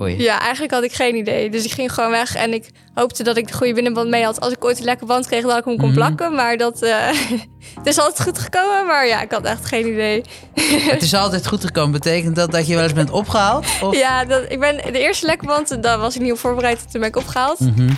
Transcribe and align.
Oei. 0.00 0.22
Ja, 0.22 0.40
eigenlijk 0.40 0.72
had 0.72 0.82
ik 0.82 0.92
geen 0.92 1.14
idee. 1.16 1.50
Dus 1.50 1.64
ik 1.64 1.70
ging 1.72 1.92
gewoon 1.94 2.10
weg 2.10 2.34
en 2.34 2.52
ik 2.52 2.70
hoopte 2.94 3.22
dat 3.22 3.36
ik 3.36 3.46
de 3.46 3.52
goede 3.54 3.72
binnenband 3.74 4.08
mee 4.10 4.24
had. 4.24 4.40
Als 4.40 4.52
ik 4.52 4.64
ooit 4.64 4.78
een 4.78 4.84
lekker 4.84 5.06
band 5.06 5.26
kreeg, 5.26 5.42
dat 5.42 5.58
ik 5.58 5.64
hem 5.64 5.76
kon 5.76 5.86
Mhm. 5.86 5.94
plakken. 5.94 6.34
Maar 6.34 6.56
dat 6.56 6.82
eh, 6.82 7.06
het 7.78 7.86
is 7.86 7.98
altijd 7.98 8.22
goed 8.22 8.38
gekomen. 8.38 8.86
Maar 8.86 9.06
ja, 9.06 9.22
ik 9.22 9.30
had 9.30 9.44
echt 9.44 9.64
geen 9.64 9.86
idee. 9.86 10.22
Het 10.92 11.02
is 11.02 11.14
altijd 11.14 11.46
goed 11.46 11.64
gekomen. 11.64 11.92
Betekent 11.92 12.36
dat 12.36 12.50
dat 12.52 12.66
je 12.66 12.74
wel 12.74 12.82
eens 12.82 12.92
bent 12.92 13.10
opgehaald? 13.10 13.66
Of? 13.82 13.96
Ja, 13.96 14.24
dat, 14.24 14.42
ik 14.48 14.60
ben 14.60 14.76
de 14.76 14.98
eerste 14.98 15.26
lekke 15.26 15.46
band, 15.46 15.82
daar 15.82 15.98
was 15.98 16.14
ik 16.14 16.20
niet 16.22 16.32
op 16.32 16.38
voorbereid. 16.38 16.90
Toen 16.90 17.00
ben 17.00 17.08
ik 17.08 17.16
opgehaald. 17.16 17.60
Mhm. 17.60 17.90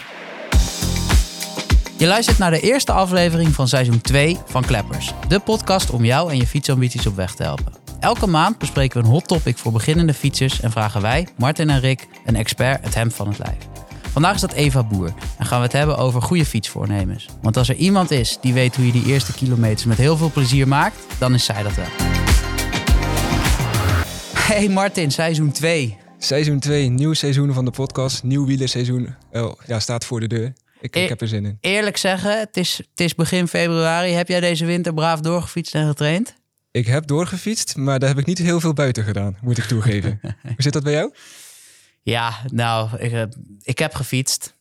Je 1.98 2.06
luistert 2.06 2.38
naar 2.38 2.50
de 2.50 2.60
eerste 2.60 2.92
aflevering 2.92 3.52
van 3.54 3.68
seizoen 3.68 4.00
2 4.00 4.38
van 4.46 4.64
Kleppers. 4.64 5.12
De 5.28 5.38
podcast 5.40 5.90
om 5.90 6.04
jou 6.04 6.30
en 6.30 6.36
je 6.36 6.46
fietsambities 6.46 7.06
op 7.06 7.16
weg 7.16 7.34
te 7.34 7.42
helpen. 7.42 7.72
Elke 8.00 8.26
maand 8.26 8.58
bespreken 8.58 9.00
we 9.00 9.06
een 9.06 9.12
hot 9.12 9.28
topic 9.28 9.58
voor 9.58 9.72
beginnende 9.72 10.14
fietsers 10.14 10.60
en 10.60 10.70
vragen 10.70 11.02
wij, 11.02 11.28
Martin 11.36 11.70
en 11.70 11.80
Rick, 11.80 12.06
een 12.24 12.36
expert 12.36 12.84
het 12.84 12.94
hemd 12.94 13.14
van 13.14 13.28
het 13.28 13.38
lijf. 13.38 13.56
Vandaag 14.12 14.34
is 14.34 14.40
dat 14.40 14.52
Eva 14.52 14.84
Boer 14.84 15.14
en 15.38 15.46
gaan 15.46 15.58
we 15.58 15.64
het 15.64 15.72
hebben 15.72 15.98
over 15.98 16.22
goede 16.22 16.44
fietsvoornemens. 16.44 17.28
Want 17.42 17.56
als 17.56 17.68
er 17.68 17.74
iemand 17.74 18.10
is 18.10 18.38
die 18.40 18.52
weet 18.52 18.76
hoe 18.76 18.86
je 18.86 18.92
die 18.92 19.06
eerste 19.06 19.32
kilometers 19.32 19.84
met 19.84 19.98
heel 19.98 20.16
veel 20.16 20.30
plezier 20.30 20.68
maakt, 20.68 20.96
dan 21.18 21.34
is 21.34 21.44
zij 21.44 21.62
dat 21.62 21.74
wel. 21.74 21.86
Hey 24.34 24.68
Martin, 24.68 25.10
seizoen 25.10 25.52
2. 25.52 25.96
Seizoen 26.18 26.58
2, 26.58 26.88
nieuw 26.88 27.12
seizoen 27.12 27.52
van 27.52 27.64
de 27.64 27.70
podcast. 27.70 28.22
Nieuw 28.22 28.46
wielerseizoen. 28.46 29.14
Oh, 29.32 29.52
ja, 29.66 29.80
staat 29.80 30.04
voor 30.04 30.20
de 30.20 30.26
deur. 30.26 30.52
Ik, 30.80 30.96
ik 30.96 31.08
heb 31.08 31.20
er 31.20 31.28
zin 31.28 31.44
in. 31.44 31.58
Eerlijk 31.60 31.96
zeggen, 31.96 32.38
het 32.38 32.56
is, 32.56 32.76
het 32.76 33.00
is 33.00 33.14
begin 33.14 33.48
februari. 33.48 34.12
Heb 34.12 34.28
jij 34.28 34.40
deze 34.40 34.64
winter 34.64 34.94
braaf 34.94 35.20
doorgefietst 35.20 35.74
en 35.74 35.86
getraind? 35.86 36.34
Ik 36.76 36.86
heb 36.86 37.06
doorgefietst, 37.06 37.76
maar 37.76 37.98
daar 37.98 38.08
heb 38.08 38.18
ik 38.18 38.26
niet 38.26 38.38
heel 38.38 38.60
veel 38.60 38.72
buiten 38.72 39.04
gedaan, 39.04 39.36
moet 39.40 39.58
ik 39.58 39.64
toegeven. 39.64 40.20
Hoe 40.42 40.54
zit 40.56 40.72
dat 40.72 40.82
bij 40.82 40.92
jou? 40.92 41.14
Ja, 42.02 42.34
nou, 42.52 42.96
ik, 42.98 43.12
eh, 43.12 43.22
ik 43.62 43.78
heb 43.78 43.94
gefietst. 43.94 44.54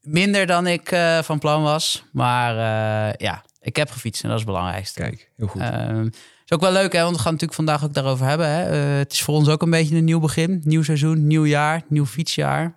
Minder 0.00 0.46
dan 0.46 0.66
ik 0.66 0.90
eh, 0.90 1.22
van 1.22 1.38
plan 1.38 1.62
was. 1.62 2.04
Maar 2.12 2.50
eh, 2.50 3.14
ja, 3.16 3.44
ik 3.60 3.76
heb 3.76 3.90
gefietst 3.90 4.22
en 4.22 4.28
dat 4.28 4.38
is 4.38 4.44
het 4.44 4.54
belangrijkste. 4.54 5.00
Kijk, 5.00 5.30
heel 5.36 5.46
goed. 5.46 5.60
Ehm, 5.60 6.06
is 6.44 6.52
ook 6.52 6.60
wel 6.60 6.72
leuk, 6.72 6.92
hè? 6.92 7.02
Want 7.02 7.16
we 7.16 7.22
gaan 7.22 7.32
het 7.32 7.40
natuurlijk 7.40 7.54
vandaag 7.54 7.84
ook 7.84 7.94
daarover 7.94 8.26
hebben. 8.26 8.48
Hè? 8.48 8.74
Het 8.76 9.12
is 9.12 9.22
voor 9.22 9.34
ons 9.34 9.48
ook 9.48 9.62
een 9.62 9.70
beetje 9.70 9.96
een 9.96 10.04
nieuw 10.04 10.20
begin. 10.20 10.60
Nieuw 10.64 10.82
seizoen, 10.82 11.26
nieuw 11.26 11.46
jaar, 11.46 11.82
nieuw 11.88 12.06
fietsjaar. 12.06 12.74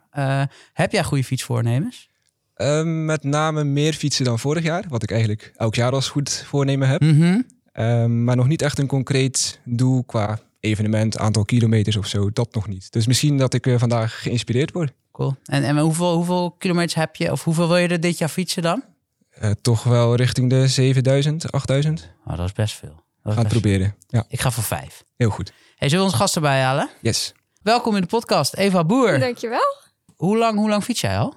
Heb 0.73 0.91
jij 0.91 1.03
goede 1.03 1.23
fietsvoornemens? 1.23 2.09
Ehm, 2.55 3.05
met 3.05 3.23
name 3.23 3.63
meer 3.63 3.93
fietsen 3.93 4.25
dan 4.25 4.39
vorig 4.39 4.63
jaar, 4.63 4.85
wat 4.89 5.03
ik 5.03 5.11
eigenlijk 5.11 5.51
elk 5.55 5.75
jaar 5.75 5.91
als 5.91 6.09
goed 6.09 6.43
voornemen 6.47 6.87
heb. 6.87 7.01
Mhm. 7.01 7.39
Ehm, 7.71 8.23
maar 8.23 8.35
nog 8.35 8.47
niet 8.47 8.61
echt 8.61 8.79
een 8.79 8.87
concreet 8.87 9.59
doel 9.65 10.03
qua 10.03 10.39
evenement, 10.59 11.17
aantal 11.17 11.45
kilometers 11.45 11.95
of 11.95 12.07
zo. 12.07 12.31
Dat 12.31 12.53
nog 12.53 12.67
niet. 12.67 12.91
Dus 12.91 13.07
misschien 13.07 13.37
dat 13.37 13.53
ik 13.53 13.67
eh, 13.67 13.77
vandaag 13.77 14.21
geïnspireerd 14.21 14.71
word. 14.71 14.93
Cool. 15.11 15.35
En, 15.45 15.63
en 15.63 15.77
hoeveel, 15.77 16.15
hoeveel 16.15 16.51
kilometers 16.51 16.93
heb 16.93 17.15
je? 17.15 17.31
Of 17.31 17.43
hoeveel 17.43 17.67
wil 17.67 17.77
je 17.77 17.87
er 17.87 17.99
dit 17.99 18.17
jaar 18.17 18.29
fietsen 18.29 18.61
dan? 18.61 18.83
Eh, 19.29 19.51
toch 19.61 19.83
wel 19.83 20.15
richting 20.15 20.49
de 20.49 20.67
7000, 20.67 21.51
8000. 21.51 22.09
Oh, 22.25 22.37
dat 22.37 22.45
is 22.45 22.53
best 22.53 22.75
veel. 22.75 23.03
Gaan 23.23 23.37
het 23.37 23.47
proberen. 23.47 23.95
Ja. 24.07 24.25
Ik 24.27 24.41
ga 24.41 24.51
voor 24.51 24.63
vijf. 24.63 25.03
heel 25.17 25.29
goed. 25.29 25.53
Hey, 25.75 25.89
zullen 25.89 26.05
we 26.05 26.11
ons 26.11 26.19
gast 26.19 26.35
erbij 26.35 26.61
halen? 26.61 26.89
Yes. 27.01 27.33
Welkom 27.61 27.95
in 27.95 28.01
de 28.01 28.07
podcast, 28.07 28.55
Eva 28.55 28.83
Boer. 28.83 29.19
Dankjewel. 29.19 29.75
Hoe 30.15 30.37
lang, 30.37 30.57
hoe 30.57 30.69
lang 30.69 30.83
fiets 30.83 31.01
jij 31.01 31.17
al? 31.17 31.35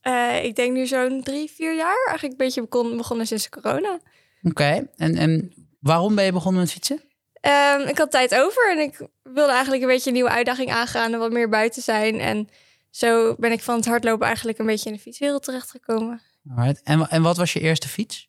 Eh, 0.00 0.44
ik 0.44 0.56
denk 0.56 0.72
nu 0.72 0.86
zo'n 0.86 1.20
drie, 1.22 1.50
vier 1.54 1.76
jaar. 1.76 2.06
Eigenlijk 2.06 2.40
een 2.40 2.46
beetje 2.46 2.66
begon, 2.68 2.96
begonnen 2.96 3.26
sinds 3.26 3.48
corona. 3.48 4.00
Oké, 4.42 4.86
en, 4.96 5.16
en 5.16 5.52
waarom 5.80 6.14
ben 6.14 6.24
je 6.24 6.32
begonnen 6.32 6.60
met 6.60 6.72
fietsen? 6.72 7.02
Ehm, 7.40 7.80
ik 7.80 7.98
had 7.98 8.10
tijd 8.10 8.34
over 8.34 8.70
en 8.70 8.78
ik 8.78 9.06
wilde 9.22 9.52
eigenlijk 9.52 9.82
een 9.82 9.88
beetje 9.88 10.08
een 10.08 10.14
nieuwe 10.14 10.30
uitdaging 10.30 10.70
aangaan 10.70 11.12
en 11.12 11.18
wat 11.18 11.32
meer 11.32 11.48
buiten 11.48 11.82
zijn. 11.82 12.20
En 12.20 12.48
zo 12.90 13.34
ben 13.38 13.52
ik 13.52 13.60
van 13.60 13.76
het 13.76 13.86
hardlopen 13.86 14.26
eigenlijk 14.26 14.58
een 14.58 14.66
beetje 14.66 14.90
in 14.90 14.96
de 14.96 15.02
fietswereld 15.02 15.42
terechtgekomen. 15.42 16.20
Alright. 16.56 16.82
En, 16.82 17.08
en 17.08 17.22
wat 17.22 17.36
was 17.36 17.52
je 17.52 17.60
eerste 17.60 17.88
fiets? 17.88 18.28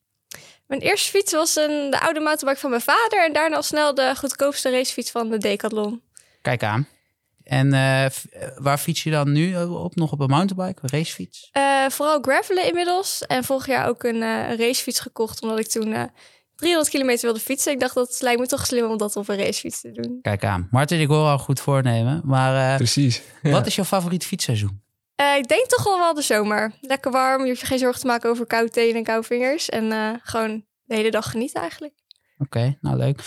Mijn 0.67 0.81
eerste 0.81 1.09
fiets 1.09 1.31
was 1.31 1.55
een, 1.55 1.89
de 1.89 1.99
oude 1.99 2.20
mountainbike 2.20 2.59
van 2.59 2.70
mijn 2.70 2.81
vader 2.81 3.26
en 3.26 3.33
daarna 3.33 3.55
al 3.55 3.64
snel 3.64 3.93
de 3.93 4.14
goedkoopste 4.15 4.71
racefiets 4.71 5.11
van 5.11 5.30
de 5.30 5.37
Decathlon. 5.37 6.02
Kijk 6.41 6.64
aan. 6.64 6.87
En 7.49 7.73
eh, 7.73 8.05
eh, 8.05 8.11
waar 8.55 8.77
fiets 8.77 9.04
je 9.04 9.11
dan 9.11 9.32
nu 9.32 9.58
op? 9.64 9.95
Nog 9.95 10.11
op 10.11 10.20
een 10.20 10.30
mountainbike, 10.30 10.80
een 10.83 10.99
racefiets? 10.99 11.49
Eh, 11.52 11.86
vooral 11.89 12.21
gravelen 12.21 12.67
inmiddels 12.67 13.26
en 13.26 13.43
vorig 13.43 13.67
jaar 13.67 13.87
ook 13.87 14.04
een 14.04 14.21
eh, 14.21 14.58
racefiets 14.58 14.99
gekocht 14.99 15.42
omdat 15.42 15.59
ik 15.59 15.67
toen 15.67 15.93
eh 15.93 16.04
300 16.55 16.89
kilometer 16.89 17.26
wilde 17.26 17.39
fietsen. 17.39 17.71
Ik 17.71 17.80
dacht 17.80 17.95
dat 17.95 18.09
het 18.09 18.21
lijkt 18.21 18.39
me 18.39 18.48
toch 18.48 18.65
slim 18.65 18.86
om 18.86 18.98
dat 18.98 19.15
op 19.15 19.30
een 19.30 19.38
racefiets 19.38 19.82
te 19.82 19.92
doen. 19.92 20.20
Kijk 20.21 20.43
aan. 20.43 20.67
Martin, 20.71 20.99
ik 20.99 21.08
hoor 21.08 21.26
al 21.26 21.38
goed 21.38 21.59
voornemen. 21.59 22.21
Maar 22.23 22.71
eh, 22.71 22.76
Precies. 22.76 23.21
Ja. 23.42 23.52
wat 23.52 23.65
is 23.65 23.76
jouw 23.76 23.86
favoriet 23.86 24.26
fietsseizoen? 24.26 24.82
Eh, 25.15 25.36
ik 25.38 25.48
denk 25.48 25.67
toch 25.67 25.83
wel 25.83 25.99
wel 25.99 26.14
de 26.14 26.21
zomer. 26.21 26.71
Lekker 26.82 27.11
warm, 27.11 27.42
je 27.42 27.48
hoeft 27.48 27.61
je 27.61 27.65
geen 27.67 27.80
zorgen 27.80 28.02
te 28.02 28.08
maken 28.08 28.30
over 28.30 28.45
koude 28.45 28.70
tenen 28.71 28.95
en 28.95 29.04
koude 29.04 29.27
vingers. 29.27 29.70
En 29.70 29.92
eh, 29.92 30.09
gewoon 30.23 30.65
de 30.83 30.95
hele 30.95 31.11
dag 31.11 31.32
genieten 31.32 31.61
eigenlijk. 31.61 31.93
Oké, 32.38 32.77
nou 32.82 32.98
leuk. 32.98 33.21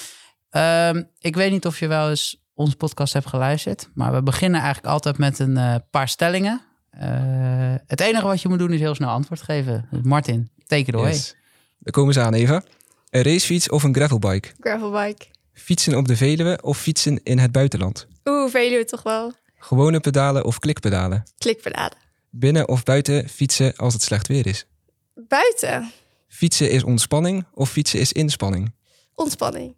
Ehm, 0.50 1.02
ik 1.18 1.36
weet 1.36 1.50
niet 1.50 1.66
of 1.66 1.78
je 1.78 1.86
wel 1.86 2.08
eens 2.08 2.41
onze 2.62 2.76
podcast 2.76 3.12
hebt 3.12 3.26
geluisterd. 3.26 3.88
Maar 3.94 4.12
we 4.12 4.22
beginnen 4.22 4.60
eigenlijk 4.60 4.92
altijd 4.92 5.18
met 5.18 5.38
een 5.38 5.56
eh, 5.56 5.74
paar 5.90 6.08
stellingen. 6.08 6.60
Eh, 6.90 7.74
het 7.86 8.00
enige 8.00 8.26
wat 8.26 8.42
je 8.42 8.48
moet 8.48 8.58
doen 8.58 8.72
is 8.72 8.80
heel 8.80 8.94
snel 8.94 9.08
antwoord 9.08 9.42
geven. 9.42 9.88
Martin, 10.02 10.50
take 10.66 10.82
it 10.82 10.94
away. 10.94 11.10
Yes. 11.10 11.36
Daar 11.78 11.92
komen 11.92 12.14
ze 12.14 12.20
aan, 12.20 12.34
Eva. 12.34 12.62
Een 13.10 13.22
racefiets 13.22 13.68
of 13.68 13.82
een 13.82 13.94
gravelbike? 13.94 14.48
Gravelbike. 14.60 15.26
Fietsen 15.52 15.96
op 15.96 16.08
de 16.08 16.16
Veluwe 16.16 16.58
of 16.62 16.78
fietsen 16.78 17.20
in 17.22 17.38
het 17.38 17.52
buitenland? 17.52 18.06
Oeh, 18.24 18.50
Veluwe 18.50 18.84
toch 18.84 19.02
wel. 19.02 19.32
Gewone 19.58 20.00
pedalen 20.00 20.44
of 20.44 20.58
klikpedalen? 20.58 21.22
Klikpedalen. 21.38 21.96
Binnen 22.30 22.68
of 22.68 22.82
buiten 22.82 23.28
fietsen 23.28 23.76
als 23.76 23.92
het 23.92 24.02
slecht 24.02 24.28
weer 24.28 24.46
is? 24.46 24.66
Buiten. 25.14 25.90
Fietsen 26.28 26.70
is 26.70 26.84
ontspanning 26.84 27.44
of 27.54 27.70
fietsen 27.70 28.00
is 28.00 28.12
inspanning? 28.12 28.72
Ontspanning. 29.14 29.74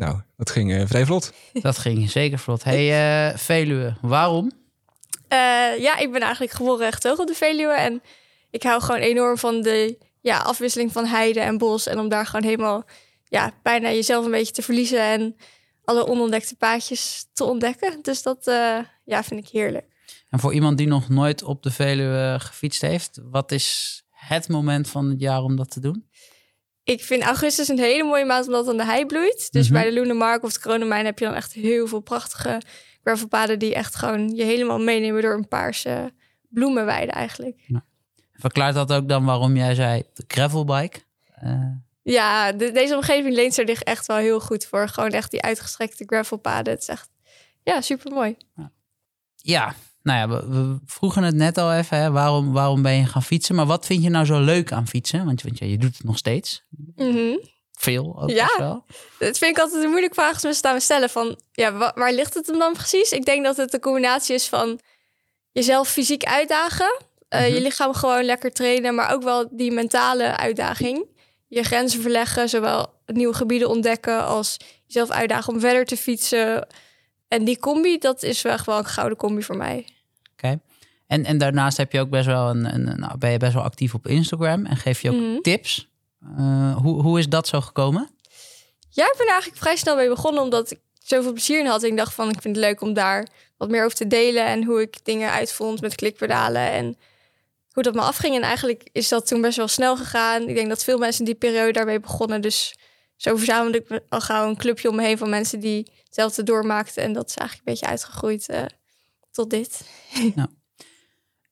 Nou, 0.00 0.20
dat 0.36 0.50
ging 0.50 0.72
eh, 0.72 0.82
vrij 0.86 1.06
vlot. 1.06 1.32
Dat 1.52 1.78
ging 1.78 2.10
zeker 2.10 2.38
vlot. 2.38 2.64
Hey, 2.64 3.28
eh, 3.30 3.38
Veluwe, 3.38 3.96
waarom? 4.00 4.50
Eh, 5.28 5.38
ja, 5.78 5.98
ik 5.98 6.12
ben 6.12 6.20
eigenlijk 6.20 6.52
geboren 6.52 6.86
echt 6.86 7.02
hoog 7.02 7.18
op 7.18 7.26
de 7.26 7.34
Veluwe. 7.34 7.72
En 7.72 8.02
ik 8.50 8.62
hou 8.62 8.82
gewoon 8.82 9.00
enorm 9.00 9.38
van 9.38 9.62
de 9.62 9.98
ja, 10.20 10.38
afwisseling 10.38 10.92
van 10.92 11.06
heide 11.06 11.40
en 11.40 11.58
bos. 11.58 11.86
En 11.86 11.98
om 11.98 12.08
daar 12.08 12.26
gewoon 12.26 12.44
helemaal 12.44 12.84
ja, 13.24 13.52
bijna 13.62 13.88
jezelf 13.88 14.24
een 14.24 14.30
beetje 14.30 14.52
te 14.52 14.62
verliezen. 14.62 15.00
En 15.00 15.36
alle 15.84 16.06
onontdekte 16.06 16.56
paadjes 16.56 17.26
te 17.32 17.44
ontdekken. 17.44 17.98
Dus 18.02 18.22
dat 18.22 18.46
eh, 18.46 18.78
ja, 19.04 19.22
vind 19.22 19.40
ik 19.40 19.48
heerlijk. 19.48 19.86
En 20.28 20.40
voor 20.40 20.54
iemand 20.54 20.78
die 20.78 20.86
nog 20.86 21.08
nooit 21.08 21.42
op 21.42 21.62
de 21.62 21.70
Veluwe 21.70 22.36
gefietst 22.40 22.82
heeft, 22.82 23.20
wat 23.30 23.52
is 23.52 24.00
het 24.10 24.48
moment 24.48 24.88
van 24.88 25.08
het 25.08 25.20
jaar 25.20 25.42
om 25.42 25.56
dat 25.56 25.70
te 25.70 25.80
doen? 25.80 26.08
Ik 26.84 27.04
vind 27.04 27.22
augustus 27.22 27.68
een 27.68 27.78
hele 27.78 28.04
mooie 28.04 28.24
maand 28.24 28.46
omdat 28.46 28.66
dan 28.66 28.76
de 28.76 28.84
hei 28.84 29.06
bloeit. 29.06 29.52
Dus 29.52 29.64
Mhm. 29.68 29.72
bij 29.80 29.84
de 29.88 29.94
Loenemark 29.94 30.42
of 30.42 30.52
de 30.52 30.60
Kronenmijn 30.60 31.04
heb 31.04 31.18
je 31.18 31.24
dan 31.24 31.34
echt 31.34 31.52
heel 31.52 31.86
veel 31.86 32.00
prachtige 32.00 32.60
gravelpaden 33.04 33.58
die 33.58 33.74
echt 33.74 33.96
gewoon 33.96 34.34
je 34.34 34.44
helemaal 34.44 34.78
meenemen 34.80 35.22
door 35.22 35.34
een 35.34 35.48
paarse 35.48 36.12
bloemenweide 36.48 37.12
eigenlijk. 37.12 37.60
Verklaart 38.32 38.74
dat 38.74 38.92
ook 38.92 39.08
dan 39.08 39.24
waarom 39.24 39.56
jij 39.56 39.74
zei 39.74 40.02
de 40.14 40.24
gravelbike? 40.26 40.98
Eh, 41.34 41.62
Ja, 42.02 42.52
de- 42.52 42.72
deze 42.72 42.94
omgeving 42.94 43.34
leent 43.34 43.58
er 43.58 43.68
zich 43.68 43.82
echt 43.82 44.06
wel 44.06 44.16
heel 44.16 44.40
goed 44.40 44.64
voor. 44.66 44.88
Gewoon 44.88 45.10
echt 45.10 45.30
die 45.30 45.42
uitgestrekte 45.42 46.04
gravelpaden. 46.06 46.72
Het 46.72 46.82
is 46.82 46.88
echt, 46.88 47.08
ja, 47.62 47.80
super 47.80 48.12
mooi. 48.12 48.36
ja, 49.36 49.74
nou 50.02 50.18
ja, 50.18 50.28
we, 50.28 50.48
we 50.48 50.78
vroegen 50.86 51.22
het 51.22 51.34
net 51.34 51.58
al 51.58 51.72
even. 51.72 51.98
Hè, 51.98 52.10
waarom, 52.10 52.52
waarom 52.52 52.82
ben 52.82 52.92
je 52.92 53.06
gaan 53.06 53.22
fietsen? 53.22 53.54
Maar 53.54 53.66
wat 53.66 53.86
vind 53.86 54.02
je 54.02 54.10
nou 54.10 54.24
zo 54.24 54.40
leuk 54.40 54.72
aan 54.72 54.86
fietsen? 54.88 55.24
Want, 55.24 55.42
want 55.42 55.58
ja, 55.58 55.66
je 55.66 55.78
doet 55.78 55.96
het 55.96 56.04
nog 56.06 56.18
steeds. 56.18 56.64
Veel 57.78 58.22
ook 58.22 58.30
Ja. 58.30 58.48
wel. 58.58 58.84
Dat 59.18 59.38
vind 59.38 59.56
ik 59.56 59.58
altijd 59.58 59.82
een 59.84 59.88
moeilijke 59.90 60.14
vraag 60.14 60.32
als 60.32 60.42
mensen 60.42 60.72
me 60.74 60.80
stellen. 60.80 61.10
Van, 61.10 61.40
ja, 61.52 61.72
wa- 61.72 61.92
waar 61.94 62.12
ligt 62.12 62.34
het 62.34 62.46
hem 62.46 62.58
dan 62.58 62.72
precies? 62.72 63.10
Ik 63.10 63.24
denk 63.24 63.44
dat 63.44 63.56
het 63.56 63.74
een 63.74 63.80
combinatie 63.80 64.34
is 64.34 64.48
van 64.48 64.80
jezelf 65.52 65.88
fysiek 65.88 66.24
uitdagen. 66.24 66.96
eh, 67.28 67.40
Mhm. 67.40 67.54
Je 67.54 67.60
lichaam 67.60 67.94
gewoon 67.94 68.24
lekker 68.24 68.50
trainen. 68.52 68.94
Maar 68.94 69.12
ook 69.14 69.22
wel 69.22 69.48
die 69.56 69.70
mentale 69.72 70.36
uitdaging. 70.36 71.06
Je 71.48 71.62
grenzen 71.62 72.00
verleggen. 72.00 72.48
Zowel 72.48 72.92
nieuwe 73.06 73.34
gebieden 73.34 73.68
ontdekken 73.68 74.24
als 74.24 74.56
jezelf 74.86 75.10
uitdagen 75.10 75.52
om 75.52 75.60
verder 75.60 75.84
te 75.84 75.96
fietsen. 75.96 76.66
En 77.30 77.44
die 77.44 77.58
combi, 77.58 77.98
dat 77.98 78.22
is 78.22 78.42
wel 78.42 78.56
wel 78.64 78.78
een 78.78 78.84
gouden 78.84 79.18
combi 79.18 79.42
voor 79.42 79.56
mij. 79.56 79.86
Oké. 80.32 80.60
En, 81.06 81.24
en 81.24 81.38
daarnaast 81.38 81.76
heb 81.76 81.92
je 81.92 82.00
ook 82.00 82.10
best 82.10 82.26
wel 82.26 82.48
een, 82.50 82.74
een, 82.74 82.98
nou, 83.00 83.18
ben 83.18 83.30
je 83.30 83.36
best 83.38 83.52
wel 83.54 83.62
actief 83.62 83.94
op 83.94 84.06
Instagram 84.06 84.66
en 84.66 84.76
geef 84.76 85.02
je 85.02 85.10
ook 85.10 85.16
Mhm. 85.20 85.40
tips. 85.40 85.88
Eh, 86.36 86.76
hoe, 86.76 87.02
hoe 87.02 87.18
is 87.18 87.28
dat 87.28 87.48
zo 87.48 87.60
gekomen? 87.60 88.10
Ja, 88.90 89.04
ik 89.04 89.14
ben 89.16 89.26
er 89.26 89.32
eigenlijk 89.32 89.60
vrij 89.62 89.76
snel 89.76 89.96
mee 89.96 90.08
begonnen 90.08 90.42
omdat 90.42 90.70
ik 90.70 90.78
zoveel 90.98 91.32
plezier 91.32 91.58
in 91.60 91.66
had. 91.66 91.82
En 91.82 91.88
ik 91.90 91.96
dacht 91.96 92.14
van, 92.14 92.28
ik 92.30 92.40
vind 92.42 92.56
het 92.56 92.64
leuk 92.64 92.80
om 92.80 92.92
daar 92.92 93.26
wat 93.56 93.68
meer 93.68 93.84
over 93.84 93.96
te 93.96 94.06
delen 94.06 94.46
en 94.46 94.64
hoe 94.64 94.80
ik 94.80 95.04
dingen 95.04 95.30
uitvond 95.30 95.80
met 95.80 95.94
klikpedalen 95.94 96.70
en 96.70 96.96
hoe 97.72 97.82
dat 97.82 97.94
me 97.94 98.00
afging. 98.00 98.34
En 98.36 98.42
eigenlijk 98.42 98.88
is 98.92 99.08
dat 99.08 99.26
toen 99.26 99.40
best 99.40 99.56
wel 99.56 99.68
snel 99.68 99.96
gegaan. 99.96 100.48
Ik 100.48 100.54
denk 100.54 100.68
dat 100.68 100.84
veel 100.84 100.98
mensen 100.98 101.18
in 101.20 101.30
die 101.30 101.34
periode 101.50 101.72
daarmee 101.72 102.00
begonnen. 102.00 102.40
Dus 102.40 102.74
zo 103.16 103.36
verzamelde 103.36 103.78
ik 103.78 104.00
al 104.08 104.20
gauw 104.20 104.48
een 104.48 104.56
clubje 104.56 104.88
om 104.88 104.96
me 104.96 105.02
heen 105.02 105.18
van 105.18 105.28
mensen 105.30 105.60
die 105.60 105.90
hetzelfde 106.10 106.42
doormaakten. 106.42 107.02
En 107.02 107.12
dat 107.12 107.28
is 107.28 107.34
eigenlijk 107.34 107.68
een 107.68 107.74
beetje 107.74 107.90
uitgegroeid 107.90 108.48
eh, 108.48 108.64
tot 109.30 109.50
dit. 109.50 109.80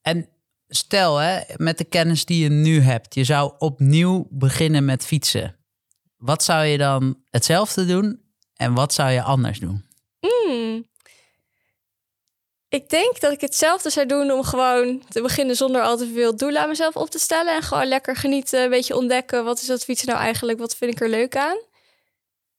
En 0.01 0.29
stel, 0.67 1.17
hè, 1.17 1.39
met 1.55 1.77
de 1.77 1.83
kennis 1.83 2.25
die 2.25 2.43
je 2.43 2.49
nu 2.49 2.79
hebt, 2.81 3.15
je 3.15 3.23
zou 3.23 3.53
opnieuw 3.57 4.27
beginnen 4.29 4.85
met 4.85 5.05
fietsen. 5.05 5.55
Wat 6.17 6.43
zou 6.43 6.65
je 6.65 6.77
dan 6.77 7.21
hetzelfde 7.29 7.85
doen 7.85 8.21
en 8.53 8.73
wat 8.73 8.93
zou 8.93 9.11
je 9.11 9.21
anders 9.21 9.59
doen? 9.59 9.85
Hmm. 10.19 10.87
Ik 12.69 12.89
denk 12.89 13.19
dat 13.19 13.31
ik 13.31 13.41
hetzelfde 13.41 13.89
zou 13.89 14.05
doen 14.05 14.31
om 14.31 14.43
gewoon 14.43 15.03
te 15.09 15.21
beginnen 15.21 15.55
zonder 15.55 15.81
al 15.81 15.97
te 15.97 16.11
veel 16.13 16.35
doelen 16.35 16.61
aan 16.61 16.69
mezelf 16.69 16.95
op 16.95 17.09
te 17.09 17.19
stellen. 17.19 17.55
En 17.55 17.61
gewoon 17.61 17.87
lekker 17.87 18.15
genieten, 18.15 18.63
een 18.63 18.69
beetje 18.69 18.95
ontdekken. 18.95 19.43
Wat 19.43 19.61
is 19.61 19.67
dat 19.67 19.83
fietsen 19.83 20.07
nou 20.07 20.19
eigenlijk? 20.19 20.59
Wat 20.59 20.75
vind 20.75 20.91
ik 20.91 21.01
er 21.01 21.09
leuk 21.09 21.35
aan? 21.35 21.57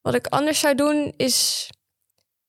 Wat 0.01 0.15
ik 0.15 0.27
anders 0.27 0.61
zou 0.61 0.75
doen 0.75 1.13
is 1.17 1.69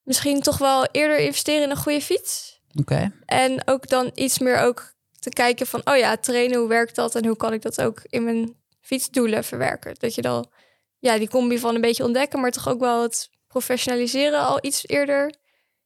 misschien 0.04 0.42
toch 0.42 0.58
wel 0.58 0.86
eerder 0.92 1.18
investeren 1.20 1.64
in 1.64 1.70
een 1.70 1.78
goede 1.78 2.02
fiets. 2.02 2.60
Oké. 2.80 3.12
En 3.26 3.62
ook 3.68 3.90
dan 3.90 4.12
iets 4.16 4.40
meer 4.40 4.58
ook 4.60 4.94
te 5.20 5.30
kijken 5.30 5.68
van, 5.68 5.82
oh 5.84 5.98
ja, 5.98 6.18
trainen, 6.18 6.60
hoe 6.60 6.68
werkt 6.68 6.96
dat? 6.96 7.16
En 7.16 7.26
hoe 7.26 7.38
kan 7.38 7.54
ik 7.54 7.62
dat 7.62 7.82
ook 7.82 8.02
in 8.04 8.24
mijn 8.24 8.56
fietsdoelen 8.82 9.44
verwerken? 9.44 9.96
Dat 10.00 10.16
je 10.16 10.22
dan, 10.22 10.50
ja, 11.00 11.18
die 11.18 11.30
combi 11.30 11.60
van 11.60 11.76
een 11.76 11.82
beetje 11.82 12.04
ontdekken, 12.04 12.40
maar 12.40 12.52
toch 12.52 12.68
ook 12.70 12.80
wel 12.80 13.02
het 13.02 13.30
professionaliseren 13.48 14.40
al 14.40 14.58
iets 14.62 14.88
eerder 14.88 15.34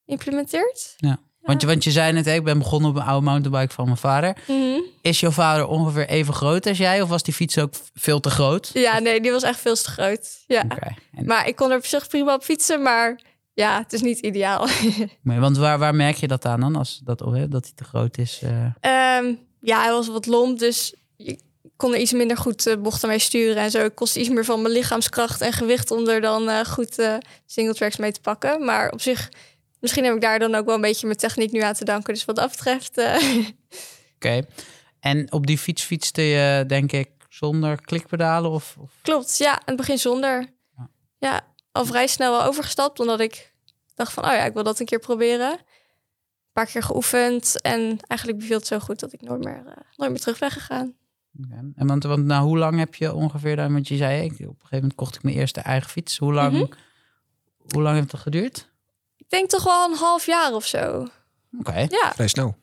implementeert. 0.06 0.94
Ja. 0.97 1.18
Want, 1.39 1.61
je, 1.61 1.68
want 1.68 1.83
je 1.83 1.91
zei 1.91 2.11
net, 2.11 2.27
ik 2.27 2.44
ben 2.44 2.57
begonnen 2.57 2.89
op 2.89 2.95
een 2.95 3.01
oude 3.01 3.25
mountainbike 3.25 3.73
van 3.73 3.85
mijn 3.85 3.97
vader. 3.97 4.38
Mhm. 4.47 4.79
Is 5.01 5.19
jouw 5.19 5.31
vader 5.31 5.68
ongeveer 5.68 6.07
even 6.07 6.33
groot 6.33 6.65
als 6.68 6.77
jij? 6.77 7.01
Of 7.01 7.09
was 7.09 7.23
die 7.23 7.33
fiets 7.33 7.57
ook 7.57 7.73
veel 7.94 8.19
te 8.19 8.29
groot? 8.29 8.69
Ja, 8.73 9.00
nee, 9.00 9.21
die 9.21 9.31
was 9.31 9.44
echt 9.44 9.59
veel 9.59 9.75
te 9.75 9.89
groot. 9.89 10.44
Ja. 10.47 10.63
En- 11.11 11.25
Maar 11.25 11.47
ik 11.47 11.56
kon 11.56 11.71
er 11.71 11.77
op 11.77 11.85
zich 11.85 12.07
prima 12.07 12.33
op 12.33 12.44
fietsen, 12.44 12.81
maar 12.81 13.19
ja, 13.56 13.78
het 13.78 13.94
is 13.94 14.02
niet 14.02 14.19
ideaal. 14.19 14.68
maar 15.22 15.40
want 15.40 15.57
waar, 15.57 15.80
waar 15.80 15.96
merk 15.96 16.16
je 16.16 16.28
dat 16.28 16.46
aan 16.46 16.60
dan? 16.60 16.75
Als 16.75 17.02
dat, 17.04 17.22
oh, 17.22 17.34
hè, 17.34 17.48
dat 17.48 17.63
hij 17.63 17.74
te 17.75 17.84
groot 17.84 18.18
is? 18.18 18.42
eh? 18.44 18.66
Ehm, 18.80 19.34
ja, 19.62 19.81
hij 19.81 19.92
was 19.92 20.07
wat 20.07 20.25
lomp, 20.25 20.60
dus 20.60 20.96
je 21.16 21.40
kon 21.75 21.94
er 21.94 22.00
iets 22.00 22.12
minder 22.13 22.38
goed 22.38 22.68
eh, 22.68 22.78
bochten 22.81 23.10
mee 23.10 23.19
sturen 23.19 23.63
en 23.63 23.72
zo. 23.72 23.80
Het 23.80 23.94
kostte 23.94 24.19
iets 24.19 24.30
meer 24.30 24.46
van 24.46 24.62
mijn 24.62 24.74
lichaamskracht 24.74 25.42
en 25.42 25.54
gewicht 25.54 25.92
om 25.92 26.07
er 26.07 26.22
dan 26.22 26.50
eh, 26.50 26.66
goed 26.66 27.19
single 27.46 27.74
tracks 27.74 27.98
mee 27.98 28.12
te 28.12 28.22
pakken. 28.22 28.66
Maar 28.66 28.92
op 28.92 29.02
zich, 29.02 29.30
misschien 29.80 30.04
heb 30.04 30.16
ik 30.16 30.22
daar 30.22 30.40
dan 30.40 30.56
ook 30.56 30.66
wel 30.66 30.75
een 30.75 30.81
beetje 30.81 31.06
mijn 31.06 31.19
techniek 31.19 31.52
nu 31.52 31.62
aan 31.62 31.74
te 31.74 31.86
danken. 31.86 32.13
Dus 32.13 32.25
wat 32.25 32.36
dat 32.36 32.50
betreft, 32.50 32.98
Oké. 34.16 34.46
En 35.00 35.31
op 35.31 35.48
die 35.48 35.57
fiets 35.57 35.84
fietste 35.84 36.22
je, 36.22 36.63
denk 36.68 36.92
ik, 36.92 37.10
zonder 37.30 37.81
klikpedalen? 37.81 38.52
Of, 38.52 38.75
of... 38.80 38.92
klopt. 39.02 39.38
Ja, 39.38 39.52
aan 39.52 39.62
het 39.66 39.75
begin 39.75 39.98
zonder. 40.00 40.46
Ja. 40.78 40.90
Ja, 41.19 41.42
al 41.75 41.86
vrij 41.86 42.07
snel 42.07 42.31
wel 42.31 42.44
overgestapt, 42.44 43.00
omdat 43.00 43.19
ik 43.19 43.54
dacht 43.95 44.13
van, 44.13 44.25
oh 44.25 44.31
ja, 44.31 44.44
ik 44.45 44.54
wil 44.54 44.63
dat 44.63 44.80
een 44.80 44.86
keer 44.86 45.00
proberen. 45.00 45.51
Een 45.51 46.62
paar 46.63 46.66
keer 46.66 46.83
geoefend 46.83 47.62
en 47.62 47.98
eigenlijk 48.07 48.39
beviel 48.39 48.57
het 48.57 48.68
zo 48.68 48.80
goed 48.80 49.00
dat 49.00 49.13
ik 49.13 49.22
nooit 49.22 49.44
meer, 49.44 49.63
eh, 49.66 49.74
nooit 49.95 50.12
meer 50.12 50.19
terug 50.19 50.39
ben 50.39 50.51
gegaan. 50.51 50.94
En 51.75 51.88
want, 51.88 52.04
want 52.04 52.25
nou, 52.25 52.45
hoe 52.45 52.57
lang 52.57 52.77
heb 52.80 52.95
je 52.95 53.13
ongeveer 53.13 53.56
dan? 53.56 53.74
Want 53.74 53.88
je 53.88 53.98
zei, 53.98 54.24
ik, 54.24 54.31
op 54.31 54.39
een 54.39 54.45
gegeven 54.48 54.68
moment 54.72 54.95
kocht 54.95 55.16
ik 55.16 55.24
mijn 55.24 55.36
eerste 55.36 55.60
eigen 55.60 55.89
fiets. 55.89 56.18
Hoe 56.18 56.33
lang, 56.33 56.54
Mhm. 56.54 56.66
hoe 57.74 57.81
lang 57.81 57.95
heeft 57.95 58.12
dat 58.12 58.19
geduurd? 58.19 58.69
Ik 59.18 59.30
denk 59.30 59.50
toch 59.50 59.63
wel 59.63 59.89
een 59.89 59.98
half 59.98 60.25
jaar 60.25 60.54
of 60.54 60.66
zo. 60.66 61.07
Oké. 61.60 61.78
Ja, 61.89 62.12
Vrij 62.13 62.28
snel. 62.28 62.56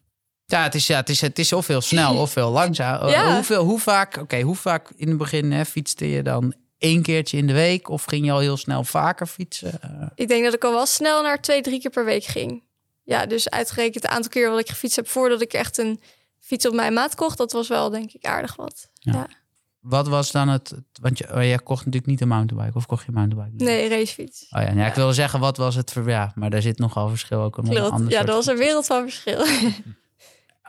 Ja, 0.47 0.63
het 0.63 0.75
is, 0.75 0.87
ja, 0.87 0.97
het 0.97 1.09
is, 1.09 1.21
het 1.21 1.39
is 1.39 1.53
of 1.53 1.67
heel 1.67 1.81
snel 1.81 2.17
of 2.17 2.35
heel 2.35 2.51
langzaam. 2.51 3.09
Ja. 3.09 3.35
Hoeveel, 3.35 3.65
hoe 3.65 3.79
vaak, 3.81 4.17
oké, 4.17 4.41
hoe 4.41 4.55
vaak 4.57 4.91
in 4.97 5.09
het 5.09 5.17
begin 5.19 5.53
hè, 5.53 5.65
fietste 5.65 6.11
je 6.11 6.23
dan 6.23 6.55
één 6.83 7.03
keertje 7.03 7.37
in 7.37 7.47
de 7.47 7.53
week? 7.53 7.89
Of 7.89 8.05
ging 8.05 8.25
je 8.25 8.33
al 8.33 8.39
heel 8.39 8.57
snel 8.57 8.85
vaker 8.85 9.27
fietsen? 9.27 9.83
Eh, 9.83 10.07
ik 10.15 10.29
denk 10.29 10.45
dat 10.45 10.55
ik 10.55 10.65
al 10.65 10.73
wel 10.73 10.87
snel 10.87 11.23
naar 11.23 11.41
twee, 11.41 11.61
drie 11.63 11.81
keer 11.81 11.91
per 11.91 12.05
week 12.05 12.25
ging. 12.25 12.63
Ja, 13.03 13.27
dus 13.27 13.51
uitgerekend 13.51 14.03
het 14.03 14.13
aantal 14.13 14.31
keer 14.31 14.51
wat 14.51 14.61
ik 14.61 14.69
gefietst 14.69 14.97
heb 14.97 15.09
voordat 15.09 15.41
ik 15.41 15.53
echt 15.53 15.79
een 15.79 16.01
fiets 16.41 16.67
op 16.67 16.75
mijn 16.75 16.93
maat 16.93 17.15
kocht, 17.15 17.39
dat 17.39 17.53
was 17.53 17.69
wel 17.69 17.91
denk 17.91 18.13
ik 18.13 18.25
aardig 18.25 18.57
wat. 18.57 18.91
Ja. 18.93 19.13
Ja. 19.13 19.27
wat 19.81 20.09
was 20.09 20.31
dan 20.31 20.49
het, 20.49 20.75
want 21.01 21.19
je, 21.19 21.35
oh, 21.35 21.43
jij 21.43 21.59
kocht 21.59 21.85
natuurlijk 21.85 22.11
niet 22.11 22.21
een 22.21 22.29
mountainbike 22.29 22.77
of 22.77 22.87
kocht 22.87 23.03
je 23.03 23.09
een 23.09 23.15
mountainbike? 23.15 23.65
Nee, 23.65 23.89
racefiets. 23.89 24.47
Oh 24.51 24.63
ja, 24.63 24.73
ja, 24.73 24.87
ik 24.87 24.95
wilde 24.95 25.13
zeggen, 25.13 25.41
wat 25.41 25.57
was 25.57 25.75
het 25.75 25.95
ja, 26.07 26.33
maar 26.35 26.51
daar 26.51 26.63
zit 26.63 26.79
nogal 26.79 27.09
verschil 27.09 27.41
ook 27.41 27.57
een 27.57 27.65
Klopt. 27.65 27.91
ander 27.91 28.11
Ja, 28.11 28.23
dat 28.23 28.35
was 28.35 28.47
een 28.47 28.57
wereld 28.57 28.87
van 28.87 29.03
verschil. 29.03 29.47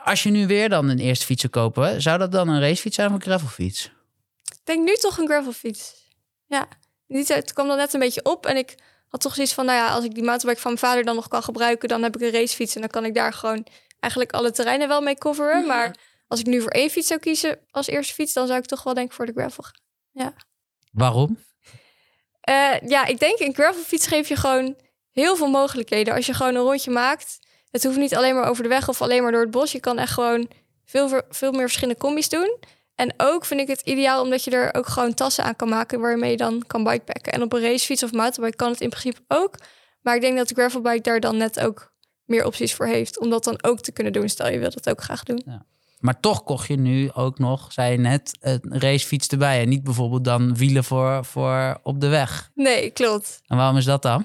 Als 0.04 0.22
je 0.22 0.30
nu 0.30 0.46
weer 0.46 0.68
dan 0.68 0.88
een 0.88 0.98
eerste 0.98 1.24
fiets 1.24 1.40
zou 1.40 1.52
kopen, 1.52 2.02
zou 2.02 2.18
dat 2.18 2.32
dan 2.32 2.48
een 2.48 2.60
racefiets 2.60 2.96
zijn 2.96 3.08
of 3.08 3.14
een 3.14 3.22
gravelfiets? 3.22 3.90
ik 4.44 4.60
denk 4.64 4.84
nu 4.84 4.94
toch 4.94 5.18
een 5.18 5.26
gravelfiets. 5.26 6.03
Ja, 6.54 6.68
niet, 7.06 7.28
het 7.28 7.52
kwam 7.52 7.68
dan 7.68 7.76
net 7.76 7.94
een 7.94 8.00
beetje 8.00 8.24
op 8.24 8.46
en 8.46 8.56
ik 8.56 8.74
had 9.08 9.20
toch 9.20 9.34
zoiets 9.34 9.52
van, 9.54 9.64
nou 9.64 9.78
ja, 9.78 9.88
als 9.88 10.04
ik 10.04 10.14
die 10.14 10.22
mountainbike 10.24 10.60
van 10.60 10.72
mijn 10.72 10.84
vader 10.84 11.04
dan 11.04 11.14
nog 11.14 11.28
kan 11.28 11.42
gebruiken, 11.42 11.88
dan 11.88 12.02
heb 12.02 12.16
ik 12.16 12.22
een 12.22 12.30
racefiets 12.30 12.74
en 12.74 12.80
dan 12.80 12.90
kan 12.90 13.04
ik 13.04 13.14
daar 13.14 13.32
gewoon 13.32 13.66
eigenlijk 14.00 14.32
alle 14.32 14.50
terreinen 14.50 14.88
wel 14.88 15.00
mee 15.00 15.18
coveren. 15.18 15.66
Maar 15.66 15.96
als 16.28 16.40
ik 16.40 16.46
nu 16.46 16.60
voor 16.60 16.70
één 16.70 16.90
fiets 16.90 17.06
zou 17.06 17.20
kiezen 17.20 17.58
als 17.70 17.86
eerste 17.86 18.14
fiets, 18.14 18.32
dan 18.32 18.46
zou 18.46 18.58
ik 18.58 18.66
toch 18.66 18.82
wel 18.82 18.94
denk 18.94 19.08
ik 19.08 19.12
voor 19.12 19.26
de 19.26 19.32
gravel 19.32 19.62
gaan. 19.62 19.80
Waarom? 20.92 21.38
Eh, 22.40 22.80
ja, 22.80 23.04
ik 23.04 23.18
denk 23.18 23.40
een 23.40 23.54
gravelfiets 23.54 24.06
geeft 24.06 24.28
je 24.28 24.36
gewoon 24.36 24.76
heel 25.10 25.36
veel 25.36 25.50
mogelijkheden. 25.50 26.14
Als 26.14 26.26
je 26.26 26.34
gewoon 26.34 26.54
een 26.54 26.62
rondje 26.62 26.90
maakt, 26.90 27.38
het 27.70 27.84
hoeft 27.84 27.96
niet 27.96 28.14
alleen 28.14 28.34
maar 28.34 28.48
over 28.48 28.62
de 28.62 28.68
weg 28.68 28.88
of 28.88 29.02
alleen 29.02 29.22
maar 29.22 29.32
door 29.32 29.40
het 29.40 29.50
bos. 29.50 29.72
Je 29.72 29.80
kan 29.80 29.98
echt 29.98 30.12
gewoon 30.12 30.50
veel, 30.84 31.22
veel 31.28 31.52
meer 31.52 31.60
verschillende 31.60 32.00
combis 32.00 32.28
doen. 32.28 32.58
En 32.94 33.14
ook 33.16 33.44
vind 33.44 33.60
ik 33.60 33.68
het 33.68 33.80
ideaal 33.80 34.22
omdat 34.22 34.44
je 34.44 34.50
er 34.50 34.74
ook 34.74 34.86
gewoon 34.86 35.14
tassen 35.14 35.44
aan 35.44 35.56
kan 35.56 35.68
maken 35.68 36.00
waarmee 36.00 36.30
je 36.30 36.36
dan 36.36 36.64
kan 36.66 36.84
bikepacken. 36.84 37.32
En 37.32 37.42
op 37.42 37.52
een 37.52 37.62
racefiets 37.62 38.02
of 38.02 38.12
mountainbike 38.12 38.56
kan 38.56 38.70
het 38.70 38.80
in 38.80 38.88
principe 38.88 39.20
ook. 39.28 39.58
Maar 40.02 40.14
ik 40.14 40.20
denk 40.20 40.36
dat 40.36 40.48
de 40.48 40.54
gravelbike 40.54 41.00
daar 41.00 41.20
dan 41.20 41.36
net 41.36 41.60
ook 41.60 41.92
meer 42.24 42.44
opties 42.46 42.74
voor 42.74 42.86
heeft 42.86 43.18
om 43.18 43.30
dat 43.30 43.44
dan 43.44 43.58
ook 43.62 43.80
te 43.80 43.92
kunnen 43.92 44.12
doen. 44.12 44.28
Stel 44.28 44.48
je 44.48 44.58
wil 44.58 44.70
dat 44.70 44.90
ook 44.90 45.02
graag 45.02 45.22
doen. 45.22 45.62
Maar 45.98 46.20
toch 46.20 46.44
kocht 46.44 46.68
je 46.68 46.76
nu 46.76 47.10
ook 47.12 47.38
nog, 47.38 47.72
zei 47.72 47.92
je 47.92 47.98
net, 47.98 48.36
een 48.40 48.80
racefiets 48.80 49.28
erbij. 49.28 49.60
En 49.60 49.68
niet 49.68 49.84
bijvoorbeeld 49.84 50.24
dan 50.24 50.56
wielen 50.56 50.84
voor, 50.84 51.24
voor 51.24 51.80
op 51.82 52.00
de 52.00 52.08
weg. 52.08 52.50
Nee, 52.54 52.90
klopt. 52.90 53.40
En 53.46 53.56
waarom 53.56 53.76
is 53.76 53.84
dat 53.84 54.02
dan? 54.02 54.24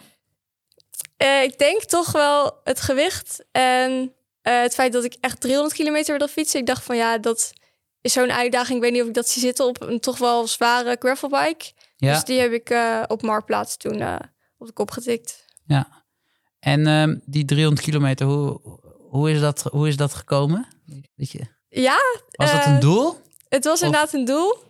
Eh, 1.17 1.43
ik 1.43 1.57
denk 1.57 1.83
toch 1.83 2.11
wel 2.11 2.59
het 2.63 2.81
gewicht 2.81 3.45
en 3.51 4.13
eh, 4.41 4.61
het 4.61 4.73
feit 4.73 4.93
dat 4.93 5.03
ik 5.03 5.17
echt 5.19 5.41
300 5.41 5.75
kilometer 5.75 6.17
wil 6.17 6.27
fietsen. 6.27 6.59
Ik 6.59 6.65
dacht 6.65 6.83
van 6.83 6.95
ja, 6.95 7.17
dat 7.17 7.53
is 8.01 8.13
zo'n 8.13 8.31
uitdaging. 8.31 8.75
Ik 8.77 8.83
weet 8.83 8.91
niet 8.91 9.01
of 9.01 9.07
ik 9.07 9.13
dat 9.13 9.29
zie 9.29 9.41
zitten 9.41 9.65
op 9.65 9.81
een 9.81 9.99
toch 9.99 10.17
wel 10.17 10.47
zware 10.47 10.95
gravelbike. 10.99 11.65
Ja. 11.95 12.13
Dus 12.13 12.23
die 12.23 12.39
heb 12.39 12.51
ik 12.51 12.69
eh, 12.69 13.03
op 13.07 13.21
Marktplaats 13.21 13.77
toen 13.77 14.01
eh, 14.01 14.15
op 14.57 14.67
de 14.67 14.73
kop 14.73 14.91
getikt. 14.91 15.45
Ja. 15.65 16.03
En 16.59 16.87
ehm, 16.87 17.17
die 17.25 17.45
300 17.45 17.81
kilometer, 17.85 18.25
hoe, 18.27 18.59
hoe, 19.09 19.31
is 19.31 19.39
dat, 19.39 19.61
hoe 19.71 19.87
is 19.87 19.97
dat 19.97 20.13
gekomen? 20.13 20.67
Weet 21.15 21.31
je, 21.31 21.41
Ja, 21.69 21.97
was 22.31 22.51
dat 22.51 22.61
Eh, 22.65 22.71
een 22.73 22.79
doel? 22.79 23.17
het 23.49 23.63
was 23.63 23.79
Of- 23.79 23.85
inderdaad 23.85 24.13
een 24.13 24.25
doel. 24.25 24.67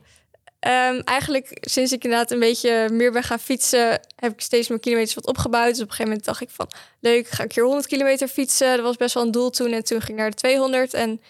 Ehm, 0.59 0.99
eigenlijk 1.03 1.57
sinds 1.61 1.91
ik 1.91 2.03
inderdaad 2.03 2.31
een 2.31 2.39
beetje 2.39 2.89
meer 2.91 3.11
ben 3.11 3.23
gaan 3.23 3.39
fietsen, 3.39 3.89
heb 4.15 4.31
ik 4.31 4.41
steeds 4.41 4.67
mijn 4.67 4.79
kilometers 4.79 5.13
wat 5.15 5.27
opgebouwd. 5.27 5.69
Dus 5.69 5.75
op 5.77 5.81
een 5.83 5.89
gegeven 5.89 6.07
moment 6.07 6.25
dacht 6.25 6.41
ik 6.41 6.49
van, 6.49 6.67
leuk, 6.99 7.27
ga 7.27 7.43
ik 7.43 7.53
hier 7.53 7.63
100 7.63 7.87
kilometer 7.87 8.27
fietsen. 8.27 8.75
Dat 8.75 8.85
was 8.85 8.97
best 8.97 9.13
wel 9.13 9.23
een 9.23 9.31
doel 9.31 9.49
toen. 9.49 9.71
En 9.71 9.83
toen 9.83 9.99
ging 9.99 10.11
ik 10.11 10.17
naar 10.17 10.29
de 10.29 10.35
200. 10.35 10.93
En 10.93 11.21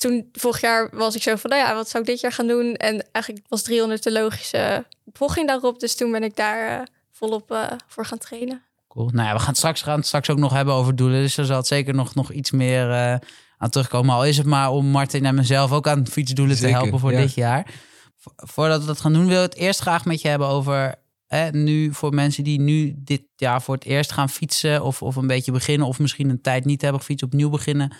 toen, 0.00 0.28
vorig 0.32 0.60
jaar, 0.60 0.90
was 0.92 1.14
ik 1.14 1.22
zo 1.22 1.36
van, 1.36 1.50
nou 1.50 1.62
ja, 1.62 1.74
wat 1.74 1.88
zou 1.88 2.02
ik 2.02 2.08
dit 2.08 2.20
jaar 2.20 2.32
gaan 2.32 2.46
doen? 2.46 2.74
En 2.74 3.06
eigenlijk 3.12 3.46
was 3.48 3.62
300 3.62 4.02
de 4.02 4.12
logische 4.12 4.86
volging 5.12 5.46
daarop. 5.46 5.80
Dus 5.80 5.94
toen 5.94 6.10
ben 6.10 6.22
ik 6.22 6.36
daar 6.36 6.80
eh, 6.80 6.86
volop 7.12 7.50
eh, 7.50 7.66
voor 7.86 8.06
gaan 8.06 8.18
trainen. 8.18 8.62
Cool. 8.88 9.08
Nou 9.08 9.26
ja, 9.28 9.32
we 9.32 9.38
gaan 9.38 9.48
het 9.48 9.56
straks, 9.56 9.82
gaan 9.82 10.02
straks 10.02 10.30
ook 10.30 10.38
nog 10.38 10.52
hebben 10.52 10.74
over 10.74 10.96
doelen. 10.96 11.20
Dus 11.20 11.36
er 11.36 11.44
zal 11.44 11.64
zeker 11.64 11.94
nog, 11.94 12.14
nog 12.14 12.32
iets 12.32 12.50
meer 12.50 12.90
eh, 12.90 13.14
aan 13.58 13.70
terugkomen. 13.70 14.14
Al 14.14 14.24
is 14.24 14.36
het 14.36 14.46
maar 14.46 14.70
om 14.70 14.86
Martin 14.86 15.26
en 15.26 15.34
mezelf 15.34 15.72
ook 15.72 15.86
aan 15.86 16.06
fietsdoelen 16.06 16.56
Zeker, 16.56 16.72
te 16.72 16.82
helpen 16.82 17.00
voor 17.00 17.12
ja. 17.12 17.20
dit 17.20 17.34
jaar. 17.34 17.66
Vo- 18.16 18.32
Voordat 18.36 18.80
we 18.80 18.86
dat 18.86 19.00
gaan 19.00 19.12
doen, 19.12 19.26
wil 19.26 19.44
ik 19.44 19.50
het 19.50 19.58
eerst 19.60 19.80
graag 19.80 20.04
met 20.04 20.20
je 20.20 20.28
hebben 20.28 20.48
over... 20.48 20.94
Hè, 21.26 21.50
nu 21.50 21.94
voor 21.94 22.14
mensen 22.14 22.44
die 22.44 22.60
nu 22.60 22.94
dit 22.96 23.22
jaar 23.36 23.62
voor 23.62 23.74
het 23.74 23.84
eerst 23.84 24.12
gaan 24.12 24.28
fietsen... 24.28 24.82
Of, 24.82 25.02
of 25.02 25.16
een 25.16 25.26
beetje 25.26 25.52
beginnen 25.52 25.86
of 25.86 25.98
misschien 25.98 26.30
een 26.30 26.40
tijd 26.40 26.64
niet 26.64 26.82
hebben 26.82 27.00
gefietst, 27.00 27.24
opnieuw 27.24 27.50
beginnen. 27.50 27.92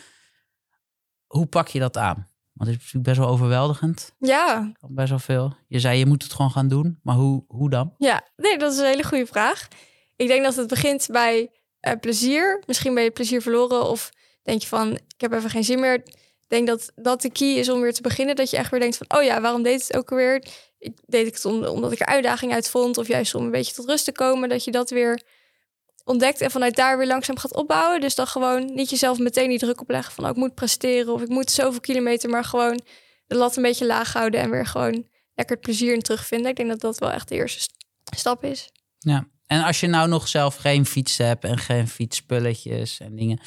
Hoe 1.30 1.46
pak 1.46 1.68
je 1.68 1.78
dat 1.78 1.96
aan? 1.96 2.28
Want 2.52 2.70
het 2.70 2.78
is 2.80 2.84
natuurlijk 2.92 3.04
best 3.04 3.18
wel 3.18 3.28
overweldigend. 3.28 4.14
Ja, 4.18 4.72
best 4.88 5.08
wel 5.08 5.18
veel. 5.18 5.54
Je 5.68 5.80
zei, 5.80 5.98
je 5.98 6.06
moet 6.06 6.22
het 6.22 6.32
gewoon 6.32 6.50
gaan 6.50 6.68
doen. 6.68 6.98
Maar 7.02 7.14
hoe, 7.14 7.44
hoe 7.48 7.70
dan? 7.70 7.94
Ja, 7.98 8.22
nee, 8.36 8.58
dat 8.58 8.72
is 8.72 8.78
een 8.78 8.84
hele 8.84 9.04
goede 9.04 9.26
vraag. 9.26 9.68
Ik 10.16 10.26
denk 10.28 10.44
dat 10.44 10.56
het 10.56 10.66
begint 10.68 11.08
bij 11.10 11.50
eh, 11.80 11.92
plezier. 12.00 12.62
Misschien 12.66 12.94
ben 12.94 13.02
je 13.02 13.10
plezier 13.10 13.42
verloren 13.42 13.88
of 13.88 14.10
denk 14.42 14.60
je 14.60 14.66
van, 14.68 14.92
ik 14.92 15.20
heb 15.20 15.32
even 15.32 15.50
geen 15.50 15.64
zin 15.64 15.80
meer. 15.80 15.94
Ik 15.94 16.14
denk 16.48 16.66
dat 16.66 16.92
dat 16.94 17.22
de 17.22 17.30
key 17.30 17.54
is 17.54 17.68
om 17.68 17.80
weer 17.80 17.92
te 17.94 18.02
beginnen. 18.02 18.36
Dat 18.36 18.50
je 18.50 18.56
echt 18.56 18.70
weer 18.70 18.80
denkt 18.80 18.96
van, 18.96 19.18
oh 19.18 19.22
ja, 19.24 19.40
waarom 19.40 19.62
deed 19.62 19.80
ik 19.80 19.86
het 19.86 19.96
ook 19.96 20.10
alweer? 20.10 20.44
Ik 20.78 20.98
deed 21.06 21.26
ik 21.26 21.34
het 21.34 21.44
om- 21.44 21.64
omdat 21.64 21.92
ik 21.92 22.00
er 22.00 22.06
uitdaging 22.06 22.52
uit 22.52 22.68
vond 22.70 22.98
of 22.98 23.06
juist 23.08 23.34
om 23.34 23.44
een 23.44 23.50
beetje 23.50 23.74
tot 23.74 23.86
rust 23.88 24.04
te 24.04 24.12
komen. 24.12 24.48
Dat 24.48 24.64
je 24.64 24.70
dat 24.70 24.90
weer 24.90 25.22
ontdekt 26.04 26.40
en 26.40 26.50
vanuit 26.50 26.76
daar 26.76 26.98
weer 26.98 27.06
langzaam 27.06 27.38
gaat 27.38 27.54
opbouwen. 27.54 28.00
Dus 28.00 28.14
dan 28.14 28.26
gewoon 28.26 28.74
niet 28.74 28.90
jezelf 28.90 29.18
meteen 29.18 29.48
die 29.48 29.58
druk 29.58 29.80
opleggen 29.80 30.12
van, 30.12 30.24
oh, 30.24 30.30
ik 30.30 30.36
moet 30.36 30.54
presteren 30.54 31.12
of 31.12 31.22
ik 31.22 31.28
moet 31.28 31.50
zoveel 31.50 31.80
kilometer, 31.80 32.30
maar 32.30 32.44
gewoon 32.44 32.80
de 33.26 33.36
lat 33.36 33.56
een 33.56 33.62
beetje 33.62 33.86
laag 33.86 34.12
houden 34.12 34.40
en 34.40 34.50
weer 34.50 34.66
gewoon 34.66 35.06
lekker 35.34 35.56
het 35.56 35.64
plezier 35.64 35.94
in 35.94 36.02
terugvinden. 36.02 36.50
Ik 36.50 36.56
denk 36.56 36.68
dat 36.68 36.80
dat 36.80 36.98
wel 36.98 37.10
echt 37.10 37.28
de 37.28 37.34
eerste 37.34 37.60
st- 37.60 37.86
stap 38.16 38.44
is. 38.44 38.70
Ja. 38.98 39.26
En 39.46 39.62
als 39.62 39.80
je 39.80 39.86
nou 39.86 40.08
nog 40.08 40.28
zelf 40.28 40.56
geen 40.56 40.86
fiets 40.86 41.16
hebt 41.16 41.44
en 41.44 41.58
geen 41.58 41.88
fietsspulletjes 41.88 43.00
en 43.00 43.16
dingen. 43.16 43.40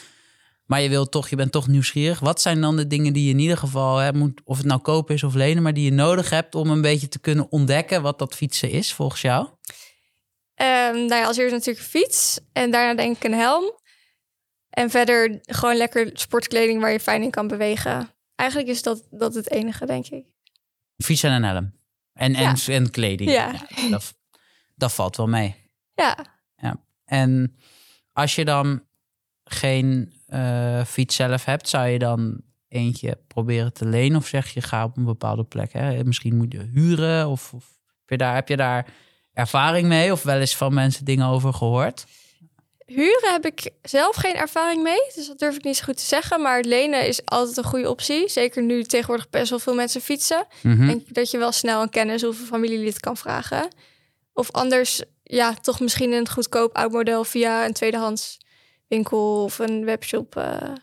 Maar 0.66 0.82
je 0.82 0.90
wilt 0.90 1.12
toch, 1.12 1.30
je 1.30 1.36
bent 1.36 1.52
toch 1.52 1.68
nieuwsgierig. 1.68 2.20
Wat 2.20 2.42
zijn 2.42 2.62
dan 2.62 2.76
de 2.76 2.88
dingen 2.88 3.14
die 3.14 3.24
je 3.24 3.30
in 3.30 3.40
ieder 3.40 3.58
geval 3.58 3.98
hè, 3.98 4.14
moet, 4.14 4.42
of 4.44 4.58
het 4.58 4.66
nou 4.66 4.82
kopen 4.82 5.16
is 5.16 5.24
of 5.24 5.34
lenen, 5.34 5.64
maar 5.64 5.74
die 5.74 5.84
je 5.84 5.92
nodig 5.92 6.30
hebt 6.30 6.56
om 6.56 6.70
een 6.70 6.82
beetje 6.82 7.08
te 7.08 7.20
kunnen 7.20 7.52
ontdekken 7.52 8.02
wat 8.02 8.20
dat 8.20 8.36
fietsen 8.36 8.70
is 8.70 8.94
volgens 8.94 9.22
jou? 9.22 9.48
Ehm 10.56 10.96
nou 10.96 11.16
ja, 11.16 11.26
als 11.26 11.38
eerst 11.38 11.54
natuurlijk 11.54 11.80
een 11.80 11.92
fiets. 11.92 12.40
En 12.54 12.72
daarna 12.72 12.94
denk 12.96 13.16
ik 13.16 13.24
een 13.24 13.34
helm. 13.34 13.82
En 14.70 14.90
verder 14.90 15.40
gewoon 15.42 15.76
lekker 15.76 16.10
sportkleding 16.14 16.82
waar 16.82 16.92
je 16.92 17.00
fijn 17.00 17.24
in 17.24 17.30
kan 17.30 17.48
bewegen. 17.48 18.10
Eigenlijk 18.36 18.70
is 18.70 18.82
dat, 18.82 19.08
dat 19.10 19.36
het 19.36 19.52
enige, 19.52 19.86
denk 19.86 20.08
ik. 20.08 20.26
Fiets 20.98 21.24
en 21.24 21.32
een 21.32 21.44
helm. 21.44 21.74
En, 22.14 22.36
en, 22.36 22.56
en 22.68 22.92
kleding. 22.92 23.32
Ja. 23.32 23.52
dat, 23.90 24.14
dat 24.76 24.94
valt 24.94 25.18
wel 25.18 25.28
mee. 25.28 25.56
Ja, 25.96 26.18
En 27.06 27.58
als 28.12 28.36
je 28.36 28.46
dan 28.46 28.84
geen 29.44 30.14
eh, 30.28 30.84
fiets 30.84 31.16
zelf 31.16 31.46
hebt, 31.46 31.70
zou 31.70 31.88
je 31.88 32.00
dan 32.00 32.42
eentje 32.68 33.20
proberen 33.28 33.74
te 33.74 33.86
lenen? 33.86 34.18
Of 34.18 34.28
zeg 34.28 34.50
je 34.50 34.62
ga 34.62 34.84
op 34.84 34.98
een 34.98 35.06
bepaalde 35.06 35.44
plek? 35.44 35.74
Hè? 35.74 36.04
Misschien 36.04 36.38
moet 36.38 36.52
je 36.52 36.70
huren? 36.74 37.28
Of, 37.28 37.54
of 37.54 37.66
heb, 38.00 38.10
je 38.10 38.18
daar, 38.18 38.36
heb 38.36 38.48
je 38.48 38.58
daar 38.58 38.94
ervaring 39.34 39.88
mee? 39.88 40.12
Of 40.12 40.24
wel 40.24 40.40
eens 40.40 40.56
van 40.56 40.74
mensen 40.74 41.06
dingen 41.06 41.28
over 41.28 41.54
gehoord? 41.54 42.06
huren 42.86 43.32
heb 43.32 43.46
ik 43.46 43.70
zelf 43.82 44.16
geen 44.16 44.36
ervaring 44.36 44.84
mee. 44.84 45.12
Dus 45.16 45.28
dat 45.28 45.40
durf 45.40 45.56
ik 45.56 45.64
niet 45.64 45.78
zo 45.78 45.84
goed 45.84 45.98
te 45.98 46.06
zeggen. 46.06 46.42
Maar 46.42 46.62
lenen 46.62 47.08
is 47.08 47.26
altijd 47.26 47.58
een 47.58 47.64
goede 47.64 47.90
optie. 47.90 48.30
Zeker 48.30 48.64
nu 48.64 48.84
tegenwoordig 48.84 49.30
best 49.30 49.50
wel 49.50 49.60
veel 49.60 49.76
mensen 49.76 50.02
fietsen. 50.02 50.48
Denk 50.62 51.08
ik 51.08 51.14
dat 51.14 51.32
je 51.32 51.38
wel 51.38 51.52
snel 51.52 51.82
een 51.82 51.90
kennis 51.90 52.24
of 52.24 52.40
een 52.40 52.46
familielid 52.46 53.00
kan 53.00 53.18
vragen. 53.18 53.68
Of 54.34 54.52
anders, 54.52 55.02
ja, 55.24 55.54
toch 55.54 55.80
misschien 55.80 56.12
een 56.12 56.30
goedkoop 56.30 56.76
oud 56.76 56.92
model 56.92 57.24
via 57.24 57.66
een 57.66 57.74
tweedehands 57.74 58.38
winkel 58.88 59.44
of 59.44 59.60
een 59.60 59.86
webshop 59.86 60.36
eh, 60.36 60.74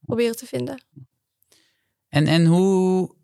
proberen 0.00 0.36
te 0.36 0.46
vinden. 0.46 0.82
En, 2.08 2.26
en 2.26 2.44
hoe 2.44 3.14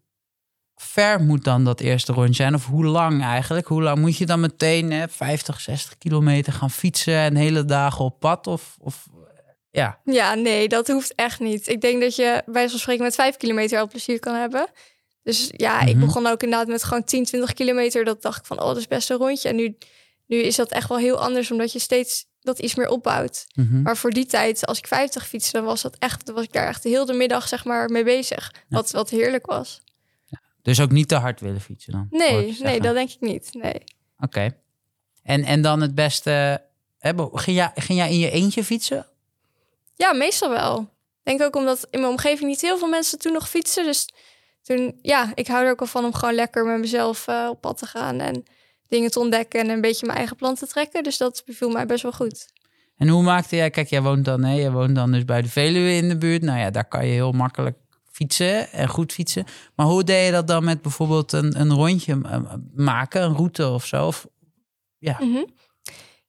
ver 0.83 1.21
moet 1.21 1.45
dan 1.45 1.65
dat 1.65 1.81
eerste 1.81 2.12
rondje 2.12 2.35
zijn? 2.35 2.55
Of 2.55 2.67
hoe 2.67 2.85
lang 2.85 3.23
eigenlijk? 3.23 3.67
Hoe 3.67 3.83
lang 3.83 3.99
moet 3.99 4.17
je 4.17 4.27
dan 4.27 4.41
meteen 4.41 4.93
hè, 4.93 5.09
50, 5.09 5.61
60 5.61 5.99
kilometer 5.99 6.53
gaan 6.53 6.71
fietsen 6.71 7.15
en 7.15 7.37
hele 7.37 7.65
dagen 7.65 8.05
op 8.05 8.21
pad? 8.21 8.47
Of, 8.47 8.77
of 8.81 9.07
ja, 9.71 10.01
Ja, 10.05 10.35
nee, 10.35 10.69
dat 10.69 10.89
hoeft 10.89 11.15
echt 11.15 11.41
niet. 11.41 11.69
Ik 11.69 11.81
denk 11.81 12.01
dat 12.01 12.17
je 12.17 12.43
bij 12.47 12.69
zo'n 12.69 12.79
spreken 12.79 13.03
met 13.05 13.15
vijf 13.15 13.37
kilometer 13.37 13.79
al 13.79 13.89
plezier 13.89 14.19
kan 14.21 14.35
hebben. 14.35 14.67
Dus 15.23 15.51
ja, 15.57 15.81
ik 15.81 15.97
Mhm. 15.97 16.05
begon 16.07 16.27
ook 16.27 16.43
inderdaad 16.43 16.69
met 16.69 16.85
gewoon 16.85 17.05
10, 17.05 17.25
20 17.25 17.53
kilometer. 17.53 18.05
Dat 18.05 18.23
dacht 18.23 18.39
ik 18.39 18.47
van, 18.47 18.61
oh, 18.61 18.67
dat 18.67 18.77
is 18.77 18.87
best 18.87 19.11
een 19.11 19.17
rondje. 19.17 19.49
En 19.49 19.57
nu, 19.57 19.77
nu 20.27 20.37
is 20.37 20.57
dat 20.57 20.71
echt 20.71 20.89
wel 20.89 20.99
heel 20.99 21.19
anders, 21.21 21.51
omdat 21.51 21.73
je 21.73 21.79
steeds 21.79 22.25
dat 22.41 22.59
iets 22.59 22.75
meer 22.75 22.89
opbouwt. 22.89 23.47
Mhm. 23.55 23.83
Maar 23.83 23.97
voor 23.97 24.11
die 24.11 24.27
tijd, 24.27 24.67
als 24.67 24.79
ik 24.79 24.87
50 24.87 25.27
fietste, 25.27 25.53
dan 25.57 25.65
was 25.67 25.83
dat 25.83 25.97
echt, 25.99 26.27
dan 26.27 26.35
was 26.35 26.45
ik 26.45 26.53
daar 26.53 26.67
echt 26.67 26.83
de 26.83 26.89
hele 26.89 27.12
middag 27.12 27.49
zeg 27.49 27.65
maar 27.65 27.91
mee 27.91 28.05
bezig. 28.05 28.53
Wat, 28.69 28.91
wat 28.91 29.11
heerlijk 29.11 29.47
was. 29.47 29.81
Dus 30.62 30.81
ook 30.81 30.90
niet 30.90 31.09
te 31.09 31.14
hard 31.14 31.40
willen 31.40 31.61
fietsen 31.61 31.92
dan? 31.92 32.07
Nee, 32.11 32.57
nee, 32.61 32.81
dat 32.81 32.95
denk 32.95 33.11
ik 33.11 33.21
niet. 33.21 33.49
Nee. 33.52 33.85
Oké. 34.19 34.57
En, 35.23 35.45
en 35.45 35.62
dan 35.62 35.81
het 35.81 35.95
beste... 35.95 36.62
Hè, 36.99 37.12
ging, 37.33 37.57
jij, 37.57 37.71
ging 37.75 37.99
jij 37.99 38.11
in 38.11 38.19
je 38.19 38.31
eentje 38.31 38.64
fietsen? 38.64 39.07
Ja, 39.95 40.12
meestal 40.12 40.50
wel. 40.50 40.81
Ik 40.81 41.38
denk 41.38 41.42
ook 41.42 41.57
omdat 41.57 41.87
in 41.90 42.00
mijn 42.00 42.12
omgeving 42.12 42.49
niet 42.49 42.61
heel 42.61 42.78
veel 42.78 42.88
mensen 42.88 43.19
toen 43.19 43.33
nog 43.33 43.49
fietsen. 43.49 43.85
Dus 43.85 44.09
toen, 44.62 44.99
ja, 45.02 45.33
ik 45.35 45.47
hou 45.47 45.64
er 45.64 45.71
ook 45.71 45.81
al 45.81 45.87
van 45.87 46.04
om 46.04 46.14
gewoon 46.14 46.35
lekker 46.35 46.66
met 46.66 46.81
mezelf 46.81 47.28
eh, 47.28 47.47
op 47.50 47.61
pad 47.61 47.78
te 47.78 47.87
gaan 47.87 48.21
en 48.21 48.45
dingen 48.88 49.11
te 49.11 49.21
ontdekken 49.21 49.61
en 49.61 49.69
een 49.69 49.81
beetje 49.81 50.07
mijn 50.07 50.19
eigen 50.19 50.37
plan 50.37 50.54
te 50.54 50.66
trekken. 50.66 51.02
Dus 51.02 51.16
dat 51.16 51.42
beviel 51.47 51.71
mij 51.71 51.87
best 51.87 52.02
wel 52.02 52.12
goed. 52.12 52.52
En 52.97 53.09
hoe 53.09 53.23
maakte 53.23 53.57
jij... 53.57 53.71
Kijk, 53.71 53.88
jij 53.88 54.02
woont 54.02 54.25
dan, 54.25 54.45
hè, 54.45 54.54
jij 54.54 54.71
woont 54.71 54.95
dan 54.95 55.12
dus 55.12 55.25
bij 55.25 55.42
de 55.42 55.49
Veluwe 55.49 55.92
in 55.95 56.09
de 56.09 56.19
buurt. 56.19 56.42
Nou 56.42 56.59
ja, 56.59 56.71
daar 56.71 56.88
kan 56.88 57.07
je 57.07 57.12
heel 57.12 57.33
makkelijk 57.33 57.76
fietsen 58.12 58.73
en 58.73 58.88
goed 58.88 59.12
fietsen. 59.12 59.45
Maar 59.75 59.87
hoe 59.87 60.04
deed 60.04 60.26
je 60.26 60.33
dat 60.33 60.47
dan 60.47 60.64
met 60.64 60.83
bijvoorbeeld 60.83 61.33
een, 61.33 61.61
een 61.61 61.73
rondje 61.73 62.21
eh, 62.23 62.54
maken, 62.75 63.23
een 63.23 63.37
route 63.37 63.69
of 63.69 63.87
zo? 63.87 64.07
Of, 64.07 64.26
ja. 64.99 65.16
Mhm. 65.21 65.45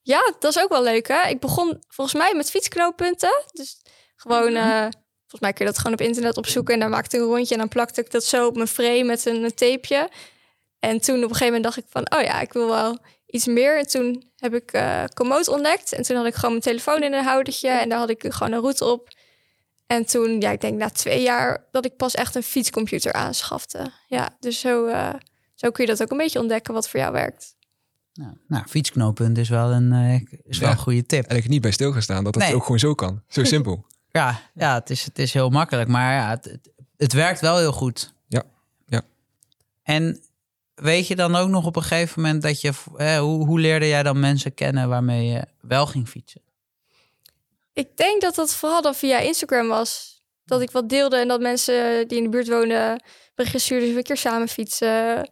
Ja, 0.01 0.33
dat 0.39 0.55
is 0.55 0.61
ook 0.63 0.69
wel 0.69 0.83
leuk 0.83 1.07
hè. 1.07 1.27
Ik 1.29 1.39
begon 1.39 1.83
volgens 1.87 2.17
mij 2.17 2.33
met 2.35 2.49
fietsknooppunten. 2.49 3.43
Dus 3.51 3.81
gewoon, 4.15 4.55
eh, 4.55 4.87
volgens 5.19 5.41
mij 5.41 5.53
kun 5.53 5.65
je 5.65 5.71
dat 5.71 5.77
gewoon 5.77 5.93
op 5.93 6.01
internet 6.01 6.37
opzoeken. 6.37 6.73
En 6.73 6.79
dan 6.79 6.89
maakte 6.89 7.15
ik 7.15 7.21
een 7.21 7.29
rondje 7.29 7.53
en 7.53 7.59
dan 7.59 7.69
plakte 7.69 8.01
ik 8.01 8.11
dat 8.11 8.23
zo 8.23 8.47
op 8.47 8.55
mijn 8.55 8.67
frame 8.67 9.03
met 9.03 9.25
een, 9.25 9.43
een 9.43 9.53
tapeje. 9.53 10.09
En 10.79 11.01
toen 11.01 11.15
op 11.15 11.21
een 11.21 11.27
gegeven 11.27 11.45
moment 11.45 11.63
dacht 11.63 11.77
ik 11.77 11.85
van, 11.89 12.17
oh 12.17 12.21
ja, 12.21 12.41
ik 12.41 12.53
wil 12.53 12.67
wel 12.67 12.97
iets 13.25 13.45
meer. 13.45 13.77
En 13.77 13.87
toen 13.87 14.31
heb 14.35 14.53
ik 14.53 14.71
eh 14.71 15.03
Komoot 15.13 15.47
ontdekt. 15.47 15.93
En 15.93 16.03
toen 16.03 16.15
had 16.15 16.25
ik 16.25 16.35
gewoon 16.35 16.49
mijn 16.49 16.63
telefoon 16.63 17.03
in 17.03 17.13
een 17.13 17.23
houdertje. 17.23 17.69
En 17.69 17.89
daar 17.89 17.99
had 17.99 18.09
ik 18.09 18.25
gewoon 18.27 18.51
een 18.53 18.59
route 18.61 18.85
op. 18.85 19.07
En 19.87 20.05
toen, 20.05 20.41
ja, 20.41 20.51
ik 20.51 20.61
denk 20.61 20.77
na 20.77 20.89
twee 20.89 21.21
jaar 21.21 21.63
dat 21.71 21.85
ik 21.85 21.95
pas 21.97 22.15
echt 22.15 22.35
een 22.35 22.43
fietscomputer 22.43 23.13
aanschafte. 23.13 23.91
Ja, 24.07 24.35
dus 24.39 24.59
zo, 24.59 24.85
eh, 24.85 25.13
zo 25.55 25.71
kun 25.71 25.83
je 25.85 25.89
dat 25.89 26.01
ook 26.01 26.11
een 26.11 26.17
beetje 26.17 26.39
ontdekken 26.39 26.73
wat 26.73 26.89
voor 26.89 26.99
jou 26.99 27.11
werkt. 27.11 27.55
Nou, 28.13 28.37
nou, 28.47 28.67
fietsknooppunt 28.67 29.37
is 29.37 29.49
wel 29.49 29.71
een, 29.71 29.91
eh, 29.91 30.21
is 30.43 30.57
wel 30.57 30.69
Ja. 30.69 30.75
een 30.75 30.81
goede 30.81 31.05
tip. 31.05 31.25
En 31.25 31.35
ik 31.37 31.47
niet 31.47 31.61
bij 31.61 31.71
stilgestaan 31.71 32.23
dat 32.23 32.35
het 32.35 32.43
Nee. 32.43 32.55
ook 32.55 32.63
gewoon 32.63 32.79
zo 32.79 32.93
kan. 32.95 33.21
Zo 33.27 33.43
simpel. 33.53 33.85
Ja, 34.11 34.39
ja 34.53 34.73
het, 34.73 34.89
is, 34.89 35.03
het 35.05 35.19
is 35.19 35.33
heel 35.33 35.49
makkelijk, 35.49 35.89
maar 35.89 36.13
ja, 36.13 36.29
het, 36.29 36.45
het, 36.45 36.71
het 36.97 37.13
werkt 37.13 37.39
wel 37.39 37.57
heel 37.57 37.71
goed. 37.71 38.13
Ja, 38.27 38.43
ja. 38.85 39.01
En 39.83 40.21
weet 40.75 41.07
je 41.07 41.15
dan 41.15 41.35
ook 41.35 41.49
nog 41.49 41.65
op 41.65 41.75
een 41.75 41.81
gegeven 41.83 42.21
moment 42.21 42.41
dat 42.41 42.61
je... 42.61 42.71
Eh, 42.97 43.17
hoe, 43.17 43.45
hoe 43.45 43.59
leerde 43.59 43.87
jij 43.87 44.03
dan 44.03 44.19
mensen 44.19 44.53
kennen 44.53 44.89
waarmee 44.89 45.25
je 45.27 45.45
wel 45.61 45.85
ging 45.87 46.07
fietsen? 46.07 46.41
Ik 47.73 47.97
denk 47.97 48.21
dat 48.21 48.35
dat 48.35 48.53
vooral 48.53 48.81
dan 48.81 48.95
via 48.95 49.19
Instagram 49.19 49.67
was. 49.67 50.21
Dat 50.45 50.61
ik 50.61 50.71
wat 50.71 50.89
deelde 50.89 51.17
en 51.17 51.27
dat 51.27 51.41
mensen 51.41 52.07
die 52.07 52.17
in 52.17 52.23
de 52.23 52.29
buurt 52.29 52.47
wonen 52.47 53.03
berichtjes 53.35 53.63
stuurden. 53.63 53.85
Dus 53.85 53.93
we 53.93 53.99
een 53.99 54.05
keer 54.05 54.17
samen 54.31 54.47
fietsen. 54.47 55.29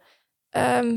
Ehm, 0.48 0.96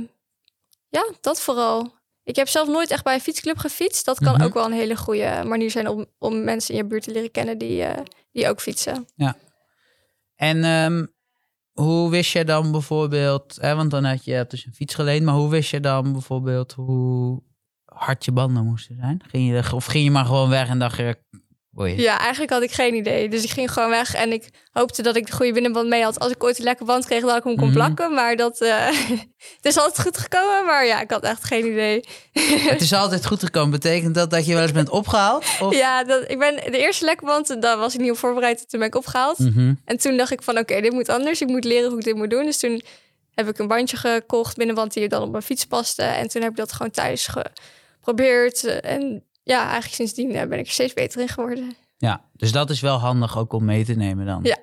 ja, 0.90 1.10
dat 1.22 1.42
vooral. 1.42 1.94
Ik 2.24 2.36
heb 2.36 2.48
zelf 2.48 2.68
nooit 2.68 2.92
echt 2.92 3.04
bij 3.04 3.14
een 3.14 3.22
fietsclub 3.22 3.58
gefietst. 3.58 4.06
Dat 4.06 4.20
kan 4.20 4.34
Mhm. 4.34 4.44
ook 4.44 4.54
wel 4.54 4.66
een 4.66 4.72
hele 4.72 4.96
goede 4.96 5.44
manier 5.46 5.72
zijn 5.72 5.88
om, 5.88 6.06
om 6.18 6.44
mensen 6.44 6.74
in 6.74 6.82
je 6.82 6.88
buurt 6.88 7.04
te 7.04 7.12
leren 7.12 7.32
kennen 7.32 7.58
die, 7.58 7.84
eh, 7.84 8.04
die 8.32 8.50
ook 8.50 8.62
fietsen. 8.62 9.08
En 10.36 10.64
ehm, 10.64 11.06
hoe 11.72 12.10
wist 12.10 12.32
je 12.32 12.44
dan 12.46 12.72
bijvoorbeeld... 12.72 13.58
Hè, 13.62 13.76
want 13.76 13.92
dan 13.92 14.04
had 14.04 14.24
je, 14.26 14.32
je 14.32 14.38
hebt 14.38 14.52
dus 14.52 14.66
een 14.66 14.74
fiets 14.74 14.96
geleend... 14.96 15.26
maar 15.26 15.34
hoe 15.36 15.50
wist 15.50 15.70
je 15.70 15.80
dan 15.80 16.12
bijvoorbeeld 16.12 16.74
hoe 16.74 17.44
hard 17.96 18.26
je 18.26 18.32
banden 18.32 18.66
moesten 18.66 18.96
zijn? 19.00 19.22
Ging 19.28 19.50
je, 19.52 19.74
of 19.76 19.86
ging 19.86 20.04
je 20.04 20.12
maar 20.12 20.26
gewoon 20.26 20.50
weg 20.50 20.68
en 20.70 20.80
dacht 20.80 20.98
je... 20.98 21.16
Ja, 21.78 22.20
eigenlijk 22.20 22.52
had 22.52 22.62
ik 22.62 22.72
geen 22.72 22.94
idee. 22.96 23.30
Dus 23.30 23.44
ik 23.44 23.50
ging 23.50 23.72
gewoon 23.72 23.90
weg 23.90 24.14
en 24.14 24.32
ik 24.32 24.50
hoopte 24.72 25.02
dat 25.02 25.16
ik 25.16 25.26
de 25.26 25.32
goede 25.32 25.52
binnenband 25.52 25.88
mee 25.90 26.04
had. 26.04 26.20
Als 26.20 26.32
ik 26.32 26.44
ooit 26.44 26.58
een 26.58 26.64
lekker 26.64 26.86
band 26.86 27.06
kreeg, 27.06 27.22
dat 27.22 27.38
ik 27.38 27.44
hem 27.44 27.56
kon 27.56 27.66
Mhm. 27.68 27.76
plakken. 27.76 28.14
Maar 28.14 28.36
dat 28.36 28.62
eh, 28.62 28.86
het 29.56 29.66
is 29.66 29.78
altijd 29.78 30.02
goed 30.02 30.18
gekomen. 30.18 30.66
Maar 30.66 30.86
ja, 30.86 31.02
ik 31.02 31.12
had 31.12 31.24
echt 31.24 31.44
geen 31.44 31.66
idee. 31.66 32.04
Het 32.72 32.82
is 32.82 32.94
altijd 32.94 33.26
goed 33.26 33.44
gekomen. 33.44 33.72
Betekent 33.72 34.16
dat 34.16 34.30
dat 34.30 34.46
je 34.46 34.54
wel 34.54 34.62
eens 34.62 34.72
bent 34.72 34.90
opgehaald? 34.90 35.46
Of? 35.60 35.76
Ja, 35.76 36.04
dat, 36.04 36.24
ik 36.30 36.40
ben 36.40 36.56
de 36.56 36.78
eerste 36.78 37.06
lekkerband, 37.06 37.62
daar 37.62 37.78
was 37.78 37.94
ik 37.94 38.00
niet 38.02 38.12
op 38.12 38.18
voorbereid. 38.18 38.70
Toen 38.70 38.80
ben 38.80 38.88
ik 38.88 38.96
opgehaald. 38.96 39.40
Mhm. 39.40 39.74
En 39.86 39.98
toen 39.98 40.18
dacht 40.18 40.32
ik 40.32 40.42
van, 40.42 40.58
oké, 40.58 40.82
dit 40.82 40.92
moet 40.92 41.10
anders. 41.10 41.42
Ik 41.42 41.48
moet 41.48 41.64
leren 41.64 41.90
hoe 41.90 42.00
ik 42.00 42.06
dit 42.06 42.16
moet 42.16 42.30
doen. 42.30 42.46
Dus 42.46 42.58
toen 42.60 42.82
heb 43.34 43.48
ik 43.48 43.58
een 43.60 43.68
bandje 43.68 43.98
gekocht, 43.98 44.56
binnenband 44.58 44.94
die 44.94 45.08
dan 45.10 45.22
op 45.22 45.32
mijn 45.32 45.44
fiets 45.44 45.66
paste. 45.66 46.04
En 46.04 46.28
toen 46.28 46.42
heb 46.42 46.52
ik 46.52 46.58
dat 46.58 46.72
gewoon 46.74 46.92
thuis 46.92 47.28
geprobeerd. 48.06 48.64
En 48.82 49.24
ja, 49.44 49.62
eigenlijk 49.64 49.94
sindsdien 49.94 50.32
eh, 50.36 50.48
ben 50.48 50.60
ik 50.60 50.66
er 50.66 50.72
steeds 50.72 50.94
beter 50.94 51.22
in 51.22 51.28
geworden. 51.28 51.76
Ja, 51.98 52.22
dus 52.34 52.52
dat 52.52 52.70
is 52.70 52.80
wel 52.82 52.98
handig 52.98 53.38
ook 53.38 53.54
om 53.54 53.66
mee 53.66 53.86
te 53.86 53.94
nemen 53.94 54.26
dan. 54.26 54.40
Ja. 54.44 54.58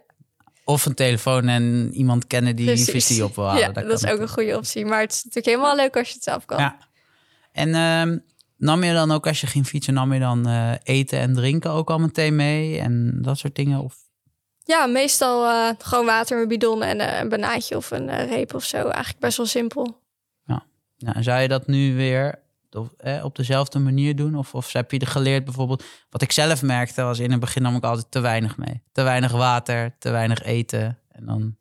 Of 0.65 0.87
een 0.87 0.95
telefoon 0.95 1.49
en 1.49 1.91
iemand 1.95 2.27
kennen 2.27 2.57
die 2.57 2.67
Precies. 2.67 2.91
vis 2.91 3.07
die 3.07 3.25
op 3.25 3.35
wil 3.35 3.47
halen. 3.47 3.61
Ja, 3.61 3.73
Dat 3.73 4.03
is 4.03 4.11
ook 4.11 4.21
een 4.21 4.29
goede 4.29 4.57
optie. 4.57 4.85
Maar 4.87 5.01
het 5.01 5.13
is 5.13 5.25
natuurlijk 5.25 5.47
helemaal 5.57 5.77
leuk 5.77 5.97
als 5.97 6.09
je 6.09 6.15
het 6.15 6.23
zelf 6.23 6.45
kan. 6.45 6.59
Ja. 6.59 6.77
En 7.53 7.75
ehm, 7.75 8.19
nam 8.57 8.85
je 8.85 8.93
dan 8.93 9.11
ook 9.11 9.27
als 9.27 9.41
je 9.41 9.47
ging 9.47 9.67
fietsen, 9.67 9.95
nam 9.95 10.13
je 10.13 10.21
dan 10.21 10.47
eh, 10.47 10.73
eten 10.83 11.19
en 11.19 11.35
drinken 11.35 11.71
ook 11.71 11.91
al 11.91 11.99
meteen 11.99 12.37
mee 12.37 12.79
en 12.79 13.19
dat 13.23 13.39
soort 13.39 13.55
dingen? 13.55 13.81
Of 13.81 13.97
Ja, 14.65 14.87
meestal 14.87 15.45
eh, 15.47 15.75
gewoon 15.79 16.07
water, 16.07 16.43
een 16.43 16.49
bidon 16.49 16.83
en 16.83 17.01
eh, 17.01 17.21
een 17.21 17.29
banaantje 17.29 17.77
of 17.77 17.91
een 17.91 18.09
eh, 18.09 18.29
reep 18.29 18.55
of 18.55 18.65
zo. 18.65 18.77
Eigenlijk 18.77 19.19
best 19.19 19.37
wel 19.37 19.47
simpel. 19.47 20.01
nou, 20.99 21.23
zou 21.23 21.41
je 21.41 21.49
dat 21.49 21.67
nu 21.67 21.95
weer 21.97 22.42
of, 22.75 22.89
eh, 22.97 23.25
op 23.25 23.37
dezelfde 23.37 23.79
manier 23.79 24.17
doen? 24.17 24.37
Of, 24.37 24.55
of 24.55 24.73
heb 24.73 24.91
je 24.91 24.99
er 24.99 25.07
geleerd 25.07 25.45
bijvoorbeeld? 25.45 25.85
Wat 26.11 26.23
ik 26.23 26.33
zelf 26.33 26.63
merkte 26.63 27.03
was 27.03 27.19
in 27.19 27.31
het 27.31 27.41
begin 27.41 27.63
nam 27.63 27.77
ik 27.77 27.85
altijd 27.85 28.11
te 28.11 28.21
weinig 28.21 28.57
mee. 28.57 28.83
Te 28.93 29.03
weinig 29.03 29.33
water, 29.33 29.95
te 29.99 30.11
weinig 30.11 30.43
eten. 30.43 30.99
En 31.09 31.25
dan. 31.25 31.57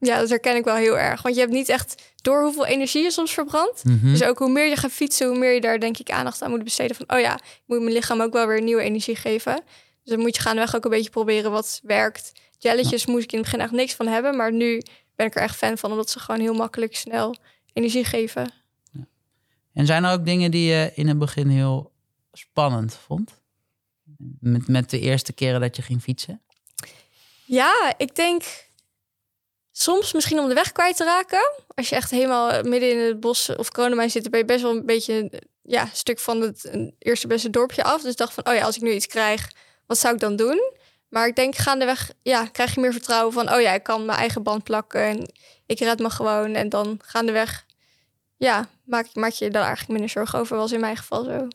Ja, 0.00 0.18
dat 0.18 0.28
herken 0.28 0.56
ik 0.56 0.64
wel 0.64 0.74
heel 0.74 0.98
erg. 0.98 1.22
Want 1.22 1.34
je 1.34 1.40
hebt 1.40 1.52
niet 1.52 1.68
echt 1.68 2.12
door 2.22 2.42
hoeveel 2.42 2.66
energie 2.66 3.02
je 3.02 3.10
soms 3.10 3.32
verbrandt. 3.32 3.84
Mhm. 3.84 4.10
Dus 4.10 4.22
ook 4.22 4.38
hoe 4.38 4.50
meer 4.50 4.68
je 4.68 4.76
gaat 4.76 4.90
fietsen, 4.90 5.28
hoe 5.28 5.38
meer 5.38 5.52
je 5.52 5.60
daar 5.60 5.80
denk 5.80 5.98
ik 5.98 6.10
aandacht 6.10 6.42
aan 6.42 6.50
moet 6.50 6.64
besteden. 6.64 6.96
Van, 6.96 7.16
oh 7.16 7.20
ja, 7.20 7.34
ik 7.34 7.62
moet 7.66 7.80
mijn 7.80 7.92
lichaam 7.92 8.20
ook 8.20 8.32
wel 8.32 8.46
weer 8.46 8.62
nieuwe 8.62 8.82
energie 8.82 9.16
geven. 9.16 9.54
Dus 10.02 10.14
dan 10.14 10.18
moet 10.20 10.36
je 10.36 10.42
gaandeweg 10.42 10.76
ook 10.76 10.84
een 10.84 10.90
beetje 10.90 11.10
proberen 11.10 11.50
wat 11.50 11.80
werkt. 11.82 12.32
Jelletjes 12.58 13.06
moest 13.06 13.24
ik 13.24 13.32
in 13.32 13.38
het 13.38 13.46
begin 13.46 13.64
echt 13.64 13.72
niks 13.72 13.94
van 13.94 14.06
hebben. 14.06 14.36
Maar 14.36 14.52
nu 14.52 14.82
ben 15.16 15.26
ik 15.26 15.34
er 15.34 15.42
echt 15.42 15.56
fan 15.56 15.78
van, 15.78 15.90
omdat 15.90 16.10
ze 16.10 16.18
gewoon 16.20 16.40
heel 16.40 16.54
makkelijk 16.54 16.96
snel 16.96 17.36
energie 17.72 18.04
geven. 18.04 18.52
En 19.76 19.86
zijn 19.86 20.04
er 20.04 20.12
ook 20.12 20.24
dingen 20.24 20.50
die 20.50 20.70
je 20.70 20.90
in 20.94 21.08
het 21.08 21.18
begin 21.18 21.48
heel 21.48 21.92
spannend 22.32 22.94
vond? 22.94 23.40
met, 24.40 24.68
met 24.68 24.90
de 24.90 25.00
eerste 25.00 25.32
keren 25.32 25.60
dat 25.60 25.76
je 25.76 25.82
ging 25.82 26.02
fietsen? 26.02 26.42
Ja, 27.44 27.94
ik 27.96 28.14
denk 28.14 28.42
soms 29.72 30.12
misschien 30.12 30.38
om 30.38 30.48
de 30.48 30.54
weg 30.54 30.72
kwijt 30.72 30.96
te 30.96 31.04
raken. 31.04 31.52
Als 31.74 31.88
je 31.88 31.94
echt 31.94 32.10
helemaal 32.10 32.62
midden 32.62 32.90
in 32.90 32.98
het 32.98 33.20
bos 33.20 33.56
of 33.56 33.70
Kronemijn 33.70 34.10
zit, 34.10 34.22
dan 34.22 34.30
ben 34.30 34.40
je 34.40 34.46
best 34.46 34.62
wel 34.62 34.76
een 34.76 34.86
beetje 34.86 35.42
ja, 35.62 35.82
een 35.82 35.88
stuk 35.92 36.18
van 36.18 36.40
het 36.40 36.70
eerste 36.98 37.26
beste 37.26 37.50
dorpje 37.50 37.84
af. 37.84 38.02
Dus 38.02 38.16
dacht 38.16 38.32
van, 38.32 38.48
oh 38.48 38.54
ja, 38.54 38.64
als 38.64 38.76
ik 38.76 38.82
nu 38.82 38.92
iets 38.92 39.06
krijg, 39.06 39.52
wat 39.86 39.98
zou 39.98 40.14
ik 40.14 40.20
dan 40.20 40.36
doen? 40.36 40.72
Maar 41.08 41.26
ik 41.26 41.36
denk 41.36 41.56
gaandeweg, 41.56 42.12
ja, 42.22 42.46
krijg 42.46 42.74
je 42.74 42.80
meer 42.80 42.92
vertrouwen 42.92 43.32
van, 43.32 43.52
oh 43.52 43.60
ja, 43.60 43.72
ik 43.72 43.82
kan 43.82 44.04
mijn 44.04 44.18
eigen 44.18 44.42
band 44.42 44.64
plakken 44.64 45.02
en 45.02 45.32
ik 45.66 45.78
red 45.78 45.98
me 45.98 46.10
gewoon. 46.10 46.54
En 46.54 46.68
dan 46.68 46.98
gaandeweg, 47.02 47.65
ja, 48.36 48.68
maak, 48.84 49.14
maak 49.14 49.32
je 49.32 49.50
daar 49.50 49.62
eigenlijk 49.62 49.92
minder 49.92 50.10
zorgen 50.10 50.38
over, 50.38 50.56
was 50.56 50.72
in 50.72 50.80
mijn 50.80 50.96
geval 50.96 51.24
zo. 51.24 51.48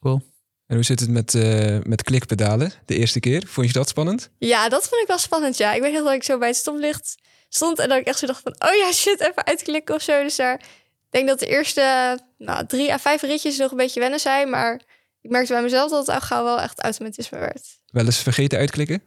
Cool. 0.00 0.22
En 0.66 0.74
hoe 0.74 0.84
zit 0.84 1.00
het 1.00 1.10
met, 1.10 1.34
uh, 1.34 1.78
met 1.82 2.02
klikpedalen 2.02 2.72
de 2.86 2.96
eerste 2.96 3.20
keer? 3.20 3.46
Vond 3.46 3.66
je 3.66 3.72
dat 3.72 3.88
spannend? 3.88 4.30
Ja, 4.38 4.68
dat 4.68 4.88
vond 4.88 5.02
ik 5.02 5.08
wel 5.08 5.18
spannend, 5.18 5.56
ja. 5.56 5.72
Ik 5.72 5.80
weet 5.80 5.92
nog 5.92 6.04
dat 6.04 6.12
ik 6.12 6.22
zo 6.22 6.38
bij 6.38 6.48
het 6.48 6.56
stoplicht 6.56 7.14
stond 7.48 7.78
en 7.78 7.88
dat 7.88 7.98
ik 7.98 8.06
echt 8.06 8.18
zo 8.18 8.26
dacht 8.26 8.42
van, 8.42 8.54
oh 8.58 8.74
ja, 8.74 8.92
shit, 8.92 9.20
even 9.20 9.46
uitklikken 9.46 9.94
of 9.94 10.02
zo. 10.02 10.22
Dus 10.22 10.36
daar, 10.36 10.54
ik 10.54 11.10
denk 11.10 11.28
dat 11.28 11.38
de 11.38 11.46
eerste 11.46 12.18
nou, 12.38 12.66
drie 12.66 12.92
à 12.92 12.98
vijf 12.98 13.22
ritjes 13.22 13.56
nog 13.56 13.70
een 13.70 13.76
beetje 13.76 14.00
wennen 14.00 14.20
zijn, 14.20 14.50
maar 14.50 14.80
ik 15.20 15.30
merkte 15.30 15.52
bij 15.52 15.62
mezelf 15.62 15.90
dat 15.90 16.06
het 16.06 16.14
al 16.14 16.20
gauw 16.20 16.44
wel 16.44 16.60
echt 16.60 16.80
automatisme 16.80 17.38
werd. 17.38 17.78
Wel 17.86 18.04
eens 18.04 18.18
vergeten 18.18 18.58
uitklikken? 18.58 19.02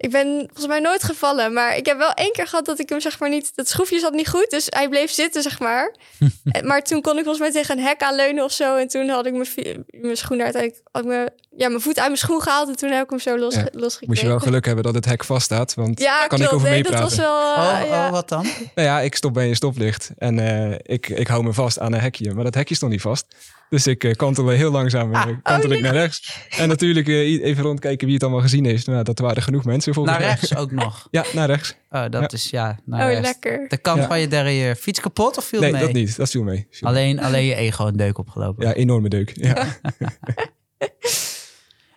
Ik 0.00 0.10
ben 0.10 0.38
volgens 0.46 0.66
mij 0.66 0.80
nooit 0.80 1.02
gevallen, 1.02 1.52
maar 1.52 1.76
ik 1.76 1.86
heb 1.86 1.98
wel 1.98 2.12
één 2.12 2.32
keer 2.32 2.46
gehad 2.46 2.64
dat 2.64 2.78
ik 2.78 2.88
hem 2.88 3.00
zeg 3.00 3.18
maar 3.18 3.28
niet... 3.28 3.52
Dat 3.54 3.68
schroefje 3.68 3.98
zat 3.98 4.12
niet 4.12 4.28
goed, 4.28 4.50
dus 4.50 4.66
hij 4.68 4.88
bleef 4.88 5.10
zitten, 5.10 5.42
zeg 5.42 5.58
maar. 5.58 5.94
maar 6.68 6.82
toen 6.82 7.00
kon 7.00 7.18
ik 7.18 7.24
volgens 7.24 7.38
mij 7.38 7.50
tegen 7.50 7.78
een 7.78 7.84
hek 7.84 8.02
aanleunen 8.02 8.44
of 8.44 8.52
zo. 8.52 8.76
En 8.76 8.88
toen 8.88 9.08
had 9.08 9.26
ik 9.26 9.32
mijn, 9.32 9.84
mijn 9.90 10.16
schoen 10.16 10.42
uiteindelijk... 10.42 10.82
Had 10.92 11.02
ik 11.02 11.08
mijn, 11.08 11.30
ja, 11.56 11.68
mijn 11.68 11.80
voet 11.80 11.96
uit 11.98 12.06
mijn 12.06 12.18
schoen 12.18 12.42
gehaald 12.42 12.68
en 12.68 12.76
toen 12.76 12.90
heb 12.90 13.04
ik 13.04 13.10
hem 13.10 13.18
zo 13.18 13.38
los, 13.38 13.54
ja. 13.54 13.60
losgekregen. 13.60 14.06
Moest 14.06 14.20
je 14.20 14.26
wel 14.26 14.38
geluk 14.38 14.64
hebben 14.64 14.84
dat 14.84 14.94
het 14.94 15.04
hek 15.04 15.24
vast 15.24 15.44
staat, 15.44 15.74
want 15.74 16.00
ja, 16.00 16.26
kan 16.26 16.42
ik 16.42 16.52
over 16.52 16.68
nee, 16.68 16.82
meepraten. 16.82 17.00
Dat 17.00 17.08
was 17.08 17.18
wel, 17.18 17.40
uh, 17.40 17.80
oh, 17.82 17.88
ja. 17.88 18.06
oh, 18.06 18.10
wat 18.10 18.28
dan? 18.28 18.42
Nou 18.74 18.88
ja, 18.88 19.00
ik 19.00 19.16
stop 19.16 19.34
bij 19.34 19.48
een 19.48 19.56
stoplicht 19.56 20.10
en 20.18 20.38
uh, 20.38 20.74
ik, 20.82 21.08
ik 21.08 21.26
hou 21.26 21.42
me 21.42 21.52
vast 21.52 21.78
aan 21.78 21.92
een 21.92 22.00
hekje. 22.00 22.34
Maar 22.34 22.44
dat 22.44 22.54
hekje 22.54 22.74
stond 22.74 22.92
niet 22.92 23.00
vast. 23.00 23.26
Dus 23.70 23.86
ik 23.86 24.04
uh, 24.04 24.12
kantelde 24.12 24.54
heel 24.54 24.70
langzaam 24.70 25.14
ah, 25.14 25.26
kantel 25.42 25.70
oh, 25.70 25.76
ik 25.76 25.82
naar 25.82 25.92
rechts. 25.92 26.46
En 26.48 26.68
natuurlijk 26.68 27.06
uh, 27.06 27.44
even 27.44 27.62
rondkijken 27.62 28.04
wie 28.04 28.14
het 28.14 28.24
allemaal 28.24 28.42
gezien 28.42 28.64
heeft. 28.64 28.86
Nou, 28.86 29.04
dat 29.04 29.18
waren 29.18 29.42
genoeg 29.42 29.64
mensen 29.64 29.94
volgens 29.94 30.16
naar 30.16 30.24
mij. 30.24 30.34
rechts 30.34 30.56
ook 30.56 30.70
nog? 30.70 31.06
ja, 31.10 31.24
naar 31.32 31.46
rechts. 31.46 31.76
Oh, 31.90 32.04
dat 32.10 32.20
ja. 32.20 32.28
is 32.30 32.50
ja, 32.50 32.78
naar 32.84 33.00
oh, 33.00 33.06
rechts. 33.06 33.26
lekker. 33.26 33.68
De 33.68 33.76
kant 33.76 33.98
ja. 33.98 34.06
van 34.06 34.20
je 34.20 34.28
derrière. 34.28 34.76
Fiets 34.76 35.00
kapot 35.00 35.36
of 35.36 35.44
viel 35.44 35.60
nee, 35.60 35.72
mee? 35.72 35.80
Nee, 35.80 35.92
dat 35.92 36.00
niet. 36.00 36.16
Dat 36.16 36.30
viel 36.30 36.42
mee. 36.42 36.66
Viel 36.70 36.88
alleen, 36.88 37.14
mee. 37.14 37.24
alleen 37.24 37.44
je 37.44 37.54
ego 37.54 37.86
een 37.86 37.96
deuk 37.96 38.18
opgelopen. 38.18 38.66
Ja, 38.66 38.74
enorme 38.74 39.08
deuk. 39.08 39.32
Ja. 39.40 39.66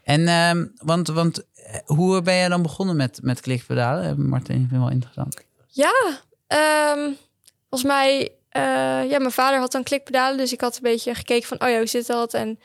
en, 0.03 0.27
um, 0.27 0.71
want, 0.75 1.07
want 1.07 1.45
hoe 1.85 2.21
ben 2.21 2.35
je 2.35 2.49
dan 2.49 2.61
begonnen 2.61 2.95
met, 2.95 3.19
met 3.21 3.41
klikpedalen? 3.41 4.27
Martin, 4.29 4.55
ik 4.55 4.59
vind 4.59 4.71
het 4.71 4.79
wel 4.79 4.89
interessant. 4.89 5.45
Ja, 5.67 5.93
um, 6.97 7.15
volgens 7.69 7.91
mij 7.91 8.31
uh, 8.57 9.09
ja, 9.09 9.19
mijn 9.19 9.31
vader 9.31 9.59
had 9.59 9.71
dan 9.71 9.83
klikpedalen, 9.83 10.37
dus 10.37 10.53
ik 10.53 10.61
had 10.61 10.75
een 10.75 10.81
beetje 10.81 11.15
gekeken 11.15 11.47
van, 11.47 11.61
oh 11.61 11.69
ja, 11.69 11.77
hoe 11.77 11.87
zit 11.87 12.07
dat 12.07 12.33
en 12.33 12.59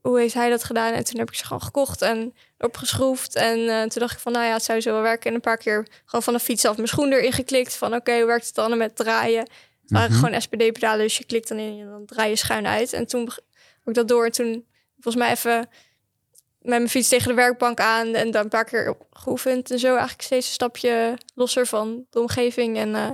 hoe 0.00 0.18
heeft 0.18 0.34
hij 0.34 0.50
dat 0.50 0.64
gedaan? 0.64 0.92
En 0.92 1.04
toen 1.04 1.18
heb 1.18 1.28
ik 1.28 1.34
ze 1.34 1.44
gewoon 1.44 1.62
gekocht 1.62 2.02
en 2.02 2.34
opgeschroefd. 2.58 3.34
En 3.34 3.58
uh, 3.58 3.80
toen 3.80 4.00
dacht 4.00 4.12
ik 4.12 4.18
van, 4.18 4.32
nou 4.32 4.44
ja, 4.44 4.52
het 4.52 4.62
zou 4.62 4.80
zo 4.80 4.92
wel 4.92 5.02
werken. 5.02 5.28
En 5.28 5.34
een 5.34 5.40
paar 5.40 5.56
keer 5.56 5.86
gewoon 6.04 6.22
van 6.22 6.32
de 6.32 6.40
fiets 6.40 6.64
af 6.64 6.76
mijn 6.76 6.88
schoen 6.88 7.12
erin 7.12 7.32
geklikt. 7.32 7.76
Van 7.76 7.88
oké, 7.88 7.96
okay, 7.96 8.18
hoe 8.18 8.26
werkt 8.26 8.46
het 8.46 8.54
dan 8.54 8.78
met 8.78 8.96
draaien? 8.96 9.40
Het 9.40 9.90
waren 9.90 10.08
mm 10.08 10.14
-hmm. 10.14 10.24
gewoon 10.24 10.40
SPD-pedalen, 10.40 10.98
dus 10.98 11.18
je 11.18 11.24
klikt 11.24 11.48
dan 11.48 11.58
in 11.58 11.80
en 11.80 11.86
dan 11.86 12.06
draai 12.06 12.30
je 12.30 12.36
schuin 12.36 12.66
uit. 12.66 12.92
En 12.92 13.06
toen 13.06 13.24
heb 13.24 13.86
ik 13.86 13.94
dat 13.94 14.08
door 14.08 14.24
en 14.24 14.32
toen 14.32 14.66
volgens 15.00 15.24
mij 15.24 15.32
even 15.32 15.58
met 15.58 16.78
mijn 16.78 16.88
fiets 16.88 17.08
tegen 17.08 17.28
de 17.28 17.34
werkbank 17.34 17.80
aan 17.80 18.14
en 18.14 18.30
dan 18.30 18.42
een 18.42 18.48
paar 18.48 18.64
keer 18.64 18.96
geoefend. 19.10 19.70
En 19.70 19.78
zo 19.78 19.88
eigenlijk 19.88 20.22
steeds 20.22 20.46
een 20.46 20.52
stapje 20.52 21.18
losser 21.34 21.66
van 21.66 22.06
de 22.10 22.20
omgeving. 22.20 22.76
En 22.76 22.88
uh, 22.88 23.10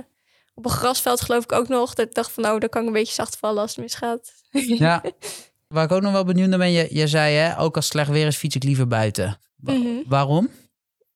op 0.59 0.65
een 0.65 0.77
grasveld 0.77 1.21
geloof 1.21 1.43
ik 1.43 1.51
ook 1.51 1.67
nog. 1.67 1.93
Dat 1.93 2.07
ik 2.07 2.13
dacht 2.13 2.31
van, 2.31 2.43
nou, 2.43 2.59
dan 2.59 2.69
kan 2.69 2.81
ik 2.81 2.87
een 2.87 2.93
beetje 2.93 3.13
zacht 3.13 3.37
vallen 3.37 3.61
als 3.61 3.75
het 3.75 3.79
misgaat. 3.79 4.31
Ja, 4.85 5.03
waar 5.67 5.83
ik 5.83 5.91
ook 5.91 6.01
nog 6.01 6.11
wel 6.11 6.25
benieuwd 6.25 6.49
naar 6.49 6.57
ben, 6.57 6.71
je, 6.71 6.87
je 6.89 7.07
zei 7.07 7.35
hè, 7.35 7.59
ook 7.59 7.75
als 7.75 7.87
slecht 7.87 8.09
weer 8.09 8.27
is, 8.27 8.37
fiets 8.37 8.55
ik 8.55 8.63
liever 8.63 8.87
buiten. 8.87 9.39
Wa 9.55 9.73
Mhm. 9.73 10.01
Waarom? 10.07 10.49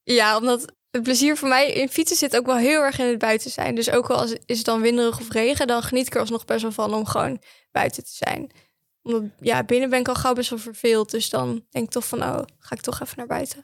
Ja, 0.04 0.38
omdat 0.38 0.74
het 0.92 1.04
plezier 1.04 1.38
voor 1.38 1.48
mij 1.48 1.72
in 1.72 1.90
fietsen 1.90 2.18
zit 2.18 2.36
ook 2.36 2.46
wel 2.46 2.58
heel 2.58 2.82
erg 2.82 3.00
in 3.00 3.06
het 3.06 3.20
buiten 3.20 3.52
zijn. 3.52 3.76
Dus 3.76 3.90
ook 3.90 4.10
al 4.10 4.18
als, 4.18 4.36
is 4.46 4.58
het 4.58 4.66
dan 4.66 4.82
winderig 4.82 5.20
of 5.20 5.32
regen, 5.32 5.68
dan 5.68 5.84
geniet 5.84 6.08
ik 6.08 6.14
er 6.14 6.20
alsnog 6.20 6.46
best 6.46 6.62
wel 6.62 6.72
van 6.72 6.94
om 6.94 7.06
gewoon 7.06 7.42
buiten 7.72 8.04
te 8.04 8.14
zijn. 8.14 8.52
Omdat, 9.02 9.24
ja, 9.40 9.64
binnen 9.64 9.90
ben 9.90 10.00
ik 10.00 10.08
al 10.08 10.16
gauw 10.16 10.34
best 10.34 10.50
wel 10.50 10.60
verveeld. 10.60 11.12
Dus 11.12 11.30
dan 11.30 11.66
denk 11.70 11.86
ik 11.86 11.92
toch 11.92 12.08
van, 12.08 12.24
oh, 12.24 12.42
ga 12.60 12.76
ik 12.76 12.82
toch 12.82 13.02
even 13.02 13.18
naar 13.18 13.28
buiten. 13.28 13.64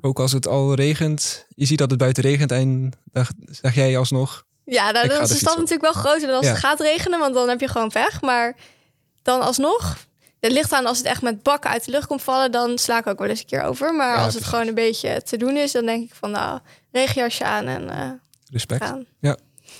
Ook 0.00 0.18
als 0.18 0.32
het 0.32 0.46
al 0.46 0.74
regent, 0.74 1.46
je 1.48 1.64
ziet 1.64 1.78
dat 1.78 1.90
het 1.90 1.98
buiten 1.98 2.22
regent 2.22 2.52
en 2.52 2.92
dan 3.04 3.26
zeg 3.44 3.74
jij 3.74 3.98
alsnog... 3.98 4.46
Ja, 4.70 4.90
nou, 4.90 5.08
dan 5.08 5.16
de 5.16 5.22
is 5.22 5.28
de 5.28 5.34
fiets 5.34 5.38
stap 5.40 5.52
op. 5.52 5.58
natuurlijk 5.58 5.92
wel 5.94 6.02
groter 6.02 6.26
dan 6.26 6.36
als 6.36 6.46
Ja. 6.46 6.50
het 6.52 6.60
gaat 6.60 6.80
regenen, 6.80 7.18
want 7.18 7.34
dan 7.34 7.48
heb 7.48 7.60
je 7.60 7.68
gewoon 7.68 7.88
pech. 7.88 8.20
Maar 8.20 8.56
dan 9.22 9.40
alsnog, 9.40 10.06
het 10.40 10.52
ligt 10.52 10.72
aan 10.72 10.86
als 10.86 10.98
het 10.98 11.06
echt 11.06 11.22
met 11.22 11.42
bakken 11.42 11.70
uit 11.70 11.84
de 11.84 11.90
lucht 11.90 12.06
komt 12.06 12.22
vallen, 12.22 12.50
dan 12.52 12.78
sla 12.78 12.98
ik 12.98 13.06
ook 13.06 13.18
wel 13.18 13.28
eens 13.28 13.40
een 13.40 13.46
keer 13.46 13.62
over. 13.62 13.94
Maar 13.94 14.06
Ja, 14.08 14.14
als 14.14 14.22
het 14.24 14.32
precies. 14.32 14.48
gewoon 14.48 14.66
een 14.66 14.74
beetje 14.74 15.22
te 15.22 15.36
doen 15.36 15.56
is, 15.56 15.72
dan 15.72 15.86
denk 15.86 16.04
ik 16.04 16.14
van, 16.14 16.30
nou, 16.30 16.58
regenjasje 16.92 17.44
aan 17.44 17.66
en 17.66 17.90
eh, 17.90 18.10
Respect. 18.52 18.84
gaan. 18.84 19.04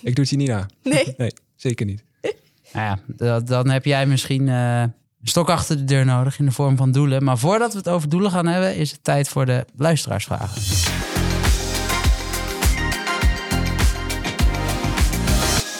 Ik 0.02 0.14
doe 0.14 0.24
het 0.24 0.28
je 0.28 0.36
niet 0.36 0.48
na. 0.48 0.66
Nee, 0.82 1.14
Nee, 1.16 1.32
zeker 1.56 1.86
niet. 1.86 2.04
Nou 2.72 2.86
ja, 2.86 2.98
da- 3.06 3.40
dan 3.40 3.68
heb 3.70 3.84
jij 3.84 4.06
misschien 4.06 4.48
eh, 4.48 4.80
een 4.80 4.92
stok 5.22 5.48
achter 5.50 5.76
de 5.76 5.84
deur 5.84 6.04
nodig 6.04 6.38
in 6.38 6.44
de 6.44 6.50
vorm 6.52 6.76
van 6.76 6.92
doelen. 6.92 7.24
Maar 7.24 7.38
voordat 7.38 7.72
we 7.72 7.78
het 7.78 7.88
over 7.88 8.08
doelen 8.08 8.30
gaan 8.30 8.46
hebben, 8.46 8.76
is 8.76 8.90
het 8.90 9.04
tijd 9.04 9.28
voor 9.28 9.46
de 9.46 9.64
luisteraarsvragen. 9.76 10.62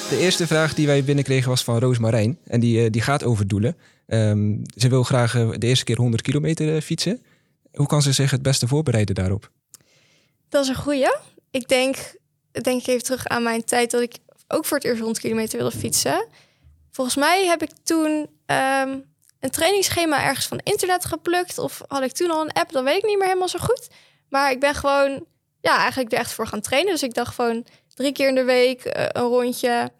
De 0.09 0.19
eerste 0.19 0.47
vraag 0.47 0.75
die 0.75 0.87
wij 0.87 1.05
binnenkregen 1.05 1.49
was 1.49 1.65
van 1.65 1.79
Roos 1.79 1.99
Marijn. 1.99 2.39
En 2.45 2.61
die, 2.61 2.85
eh, 2.85 2.91
die 2.91 3.03
gaat 3.03 3.25
over 3.25 3.49
doelen. 3.49 3.77
Ehm, 4.07 4.57
ze 4.77 4.89
wil 4.89 5.03
graag 5.03 5.35
eh, 5.35 5.51
de 5.59 5.67
eerste 5.67 5.85
keer 5.85 5.97
100 5.97 6.23
kilometer 6.23 6.75
eh, 6.75 6.81
fietsen. 6.83 7.23
Hoe 7.73 7.87
kan 7.87 8.03
ze 8.03 8.13
zich 8.13 8.31
het 8.31 8.43
beste 8.43 8.69
voorbereiden 8.69 9.15
daarop? 9.15 9.51
dat 10.49 10.63
is 10.63 10.69
een 10.69 10.75
goeie. 10.75 11.17
Ik 11.51 11.69
denk, 11.69 11.97
denk 12.51 12.81
ik 12.81 12.87
even 12.87 13.03
terug 13.03 13.27
aan 13.27 13.43
mijn 13.43 13.65
tijd 13.65 13.91
dat 13.91 14.01
ik 14.01 14.17
ook 14.49 14.65
voor 14.65 14.77
het 14.77 14.87
eerst 14.87 14.99
100 15.01 15.21
kilometer 15.21 15.59
wilde 15.59 15.77
fietsen. 15.79 16.27
Volgens 16.91 17.17
mij 17.17 17.47
heb 17.47 17.63
ik 17.63 17.71
toen 17.83 18.27
ehm, 18.47 18.99
een 19.41 19.51
trainingsschema 19.51 20.25
ergens 20.25 20.47
van 20.47 20.61
internet 20.63 21.05
geplukt. 21.05 21.59
Of 21.59 21.83
had 21.89 22.03
ik 22.03 22.13
toen 22.13 22.31
al 22.31 22.43
een 22.43 22.53
app, 22.53 22.73
dan 22.73 22.85
weet 22.85 22.97
ik 22.97 23.07
niet 23.07 23.19
meer 23.19 23.27
helemaal 23.27 23.49
zo 23.49 23.59
goed. 23.59 23.89
Maar 24.29 24.51
ik 24.51 24.61
ben 24.61 24.75
gewoon, 24.75 25.25
ja, 25.61 25.77
eigenlijk 25.79 26.13
er 26.13 26.19
echt 26.19 26.33
voor 26.33 26.47
gaan 26.47 26.61
trainen. 26.61 26.93
Dus 26.93 27.03
ik 27.03 27.15
dacht 27.15 27.35
gewoon 27.35 27.67
drie 27.95 28.13
keer 28.13 28.29
in 28.29 28.35
de 28.35 28.45
week 28.45 28.85
eh, 28.85 29.05
een 29.09 29.29
rondje 29.29 29.91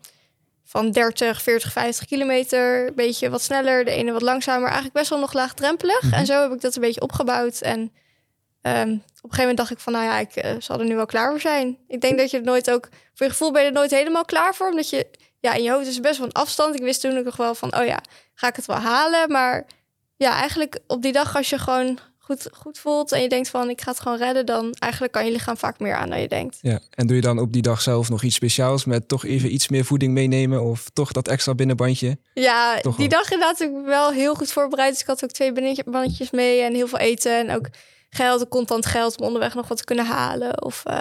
van 0.65 0.91
30, 0.91 1.43
40, 1.43 1.73
50 1.73 2.07
kilometer. 2.07 2.87
Een 2.87 2.95
beetje 2.95 3.31
wat 3.31 3.43
sneller, 3.43 3.85
de 3.85 3.91
ene 3.91 4.13
wat 4.13 4.23
langzamer. 4.23 4.65
Eigenlijk 4.65 4.95
best 4.95 5.11
wel 5.11 5.19
nog 5.19 5.33
laagdrempelig. 5.33 6.03
Mhm. 6.03 6.15
En 6.15 6.27
zo 6.27 6.43
heb 6.43 6.53
ik 6.53 6.61
dat 6.61 6.75
een 6.75 6.81
beetje 6.81 7.01
opgebouwd. 7.01 7.61
En 7.61 7.93
ehm, 8.63 8.91
op 8.91 8.95
een 8.95 9.01
gegeven 9.21 9.39
moment 9.39 9.57
dacht 9.57 9.71
ik 9.71 9.79
van, 9.79 9.93
nou 9.93 10.05
ja, 10.05 10.19
ik 10.19 10.37
eh, 10.37 10.55
zal 10.59 10.79
er 10.79 10.85
nu 10.85 10.97
wel 10.97 11.07
klaar 11.07 11.31
voor 11.31 11.41
zijn. 11.41 11.79
Ik 11.87 12.01
denk 12.01 12.19
dat 12.19 12.31
je 12.31 12.37
het 12.37 12.47
nooit 12.47 12.71
ook, 12.71 12.89
voor 13.15 13.27
je 13.27 13.33
gevoel 13.33 13.53
ben 13.53 13.63
je 13.63 13.69
er 13.69 13.75
nooit 13.75 13.91
helemaal 13.91 14.25
klaar 14.25 14.55
voor. 14.55 14.69
Omdat 14.69 14.91
je, 14.91 15.07
ja, 15.41 15.55
in 15.55 15.63
je 15.63 15.71
hoofd 15.71 15.87
is 15.87 16.01
best 16.01 16.19
wel 16.19 16.27
een 16.27 16.33
afstand. 16.33 16.75
Ik 16.75 16.83
wist 16.83 17.01
toen 17.01 17.19
ook 17.19 17.25
nog 17.25 17.37
wel 17.37 17.55
van, 17.55 17.77
oh 17.77 17.87
ja, 17.87 17.99
ga 18.35 18.49
ik 18.49 18.57
het 18.57 18.67
wel 18.67 18.77
halen? 18.77 19.31
Maar 19.31 19.67
ja, 20.17 20.33
eigenlijk 20.33 20.79
op 20.87 21.03
die 21.03 21.13
dag 21.13 21.37
als 21.37 21.51
je 21.51 21.59
gewoon 21.59 21.99
goed, 22.29 22.49
goed 22.53 22.79
voelt 22.79 23.13
en 23.13 23.23
je 23.23 23.29
denkt 23.29 23.49
van, 23.49 23.71
ik 23.71 23.81
ga 23.81 23.91
het 23.91 24.01
gewoon 24.01 24.19
redden, 24.19 24.47
dan 24.47 24.73
eigenlijk 24.79 25.13
kan 25.13 25.25
je 25.25 25.33
lichaam 25.33 25.57
vaak 25.57 25.79
meer 25.79 25.95
aan 25.97 26.09
dan 26.11 26.21
je 26.21 26.29
denkt. 26.29 26.59
Ja. 26.61 26.81
En 26.91 27.07
doe 27.07 27.17
je 27.17 27.23
dan 27.23 27.39
op 27.39 27.53
die 27.53 27.63
dag 27.63 27.81
zelf 27.81 28.09
nog 28.09 28.23
iets 28.23 28.35
speciaals 28.35 28.85
met 28.85 29.09
toch 29.09 29.25
even 29.25 29.53
iets 29.53 29.69
meer 29.69 29.85
voeding 29.85 30.13
meenemen? 30.13 30.63
Of 30.63 30.89
toch 30.93 31.13
dat 31.13 31.29
extra 31.29 31.55
binnenbandje? 31.55 32.19
Ja, 32.35 32.81
Toch 32.81 32.97
die 32.97 33.09
wel. 33.09 33.19
dag 33.19 33.31
inderdaad 33.31 33.59
heb 33.59 33.69
ik 33.71 33.85
wel 33.85 34.11
heel 34.13 34.35
goed 34.35 34.53
voorbereid. 34.53 34.93
Dus 34.93 35.01
ik 35.01 35.07
had 35.07 35.25
ook 35.25 35.31
twee 35.31 35.53
bannetje- 35.53 35.85
bandjes 35.91 36.31
mee 36.31 36.61
en 36.61 36.75
heel 36.75 36.89
veel 36.89 36.99
eten. 36.99 37.39
En 37.49 37.55
ook 37.57 37.69
geld, 38.11 38.49
contant 38.49 38.87
geld 38.87 39.21
om 39.21 39.27
onderweg 39.27 39.55
nog 39.55 39.69
wat 39.69 39.77
te 39.79 39.85
kunnen 39.85 40.07
halen. 40.07 40.63
Of 40.63 40.83
eh, 40.85 41.01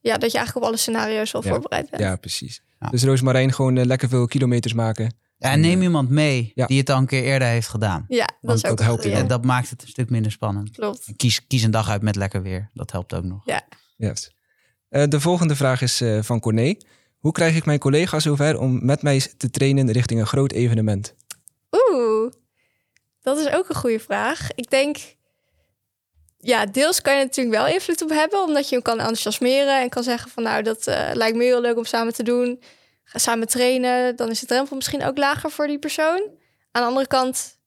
ja, 0.00 0.16
dat 0.18 0.30
je 0.32 0.36
eigenlijk 0.36 0.56
op 0.56 0.62
alle 0.72 0.76
scenario's 0.76 1.30
wel 1.32 1.42
Ja. 1.44 1.50
voorbereid 1.50 1.90
bent. 1.90 2.02
Ja, 2.02 2.16
precies. 2.16 2.62
Ja. 2.80 2.88
Dus 2.88 3.04
Roos 3.04 3.20
Marijn 3.20 3.52
gewoon 3.52 3.76
eh, 3.76 3.84
lekker 3.84 4.08
veel 4.08 4.26
kilometers 4.26 4.72
maken. 4.74 5.14
Ja, 5.38 5.50
en 5.50 5.60
neem 5.60 5.82
iemand 5.82 6.10
mee 6.10 6.52
Ja. 6.54 6.66
die 6.66 6.78
het 6.78 6.90
al 6.90 6.98
een 6.98 7.06
keer 7.06 7.22
eerder 7.22 7.48
heeft 7.48 7.68
gedaan. 7.68 8.04
Ja, 8.08 8.24
dat 8.24 8.34
Want 8.40 8.56
is 8.56 8.70
ook 8.70 8.76
dat 8.76 9.04
een 9.04 9.12
helpt 9.12 9.28
dat 9.28 9.44
maakt 9.44 9.70
het 9.70 9.82
een 9.82 9.88
stuk 9.88 10.10
minder 10.10 10.32
spannend. 10.32 10.70
Klopt. 10.70 11.12
Kies, 11.16 11.46
kies 11.46 11.62
een 11.62 11.70
dag 11.70 11.90
uit 11.90 12.02
met 12.02 12.16
lekker 12.16 12.42
weer. 12.42 12.70
Dat 12.74 12.92
helpt 12.92 13.14
ook 13.14 13.24
nog. 13.24 13.42
Juist. 13.96 14.34
Eh, 14.88 15.04
de 15.08 15.20
volgende 15.20 15.56
vraag 15.56 15.82
is 15.82 16.00
eh, 16.00 16.22
van 16.22 16.40
Corné. 16.40 16.76
Hoe 17.18 17.32
krijg 17.32 17.56
ik 17.56 17.64
mijn 17.64 17.78
collega's 17.78 18.22
zover 18.22 18.58
om 18.58 18.84
met 18.84 19.02
mij 19.02 19.20
te 19.36 19.50
trainen 19.50 19.90
richting 19.92 20.20
een 20.20 20.26
groot 20.26 20.52
evenement? 20.52 21.14
Oeh, 21.70 22.32
dat 23.22 23.38
is 23.38 23.48
ook 23.48 23.68
een 23.68 23.74
goede 23.74 24.00
vraag. 24.00 24.48
Ik 24.54 24.70
denk, 24.70 24.96
ja, 26.38 26.66
deels 26.66 27.00
kan 27.00 27.16
je 27.18 27.24
natuurlijk 27.24 27.56
wel 27.56 27.66
invloed 27.66 28.02
op 28.02 28.08
hebben, 28.10 28.42
omdat 28.42 28.68
je 28.68 28.74
hem 28.74 28.84
kan 28.84 28.98
enthousiasmeren 28.98 29.80
en 29.82 29.88
kan 29.88 30.02
zeggen 30.02 30.30
van, 30.30 30.42
nou, 30.42 30.62
dat 30.62 30.86
eh, 30.86 31.10
lijkt 31.12 31.36
me 31.36 31.44
heel 31.44 31.60
leuk 31.60 31.76
om 31.76 31.84
samen 31.84 32.12
te 32.12 32.22
doen. 32.22 32.62
Ga 33.08 33.18
samen 33.18 33.46
trainen, 33.46 34.16
dan 34.16 34.30
is 34.30 34.40
de 34.40 34.46
drempel 34.46 34.76
misschien 34.76 35.04
ook 35.04 35.18
lager 35.18 35.50
voor 35.50 35.66
die 35.66 35.78
persoon. 35.78 36.20
Aan 36.70 36.82
de 36.82 36.88
andere 36.88 37.06
kant, 37.06 37.58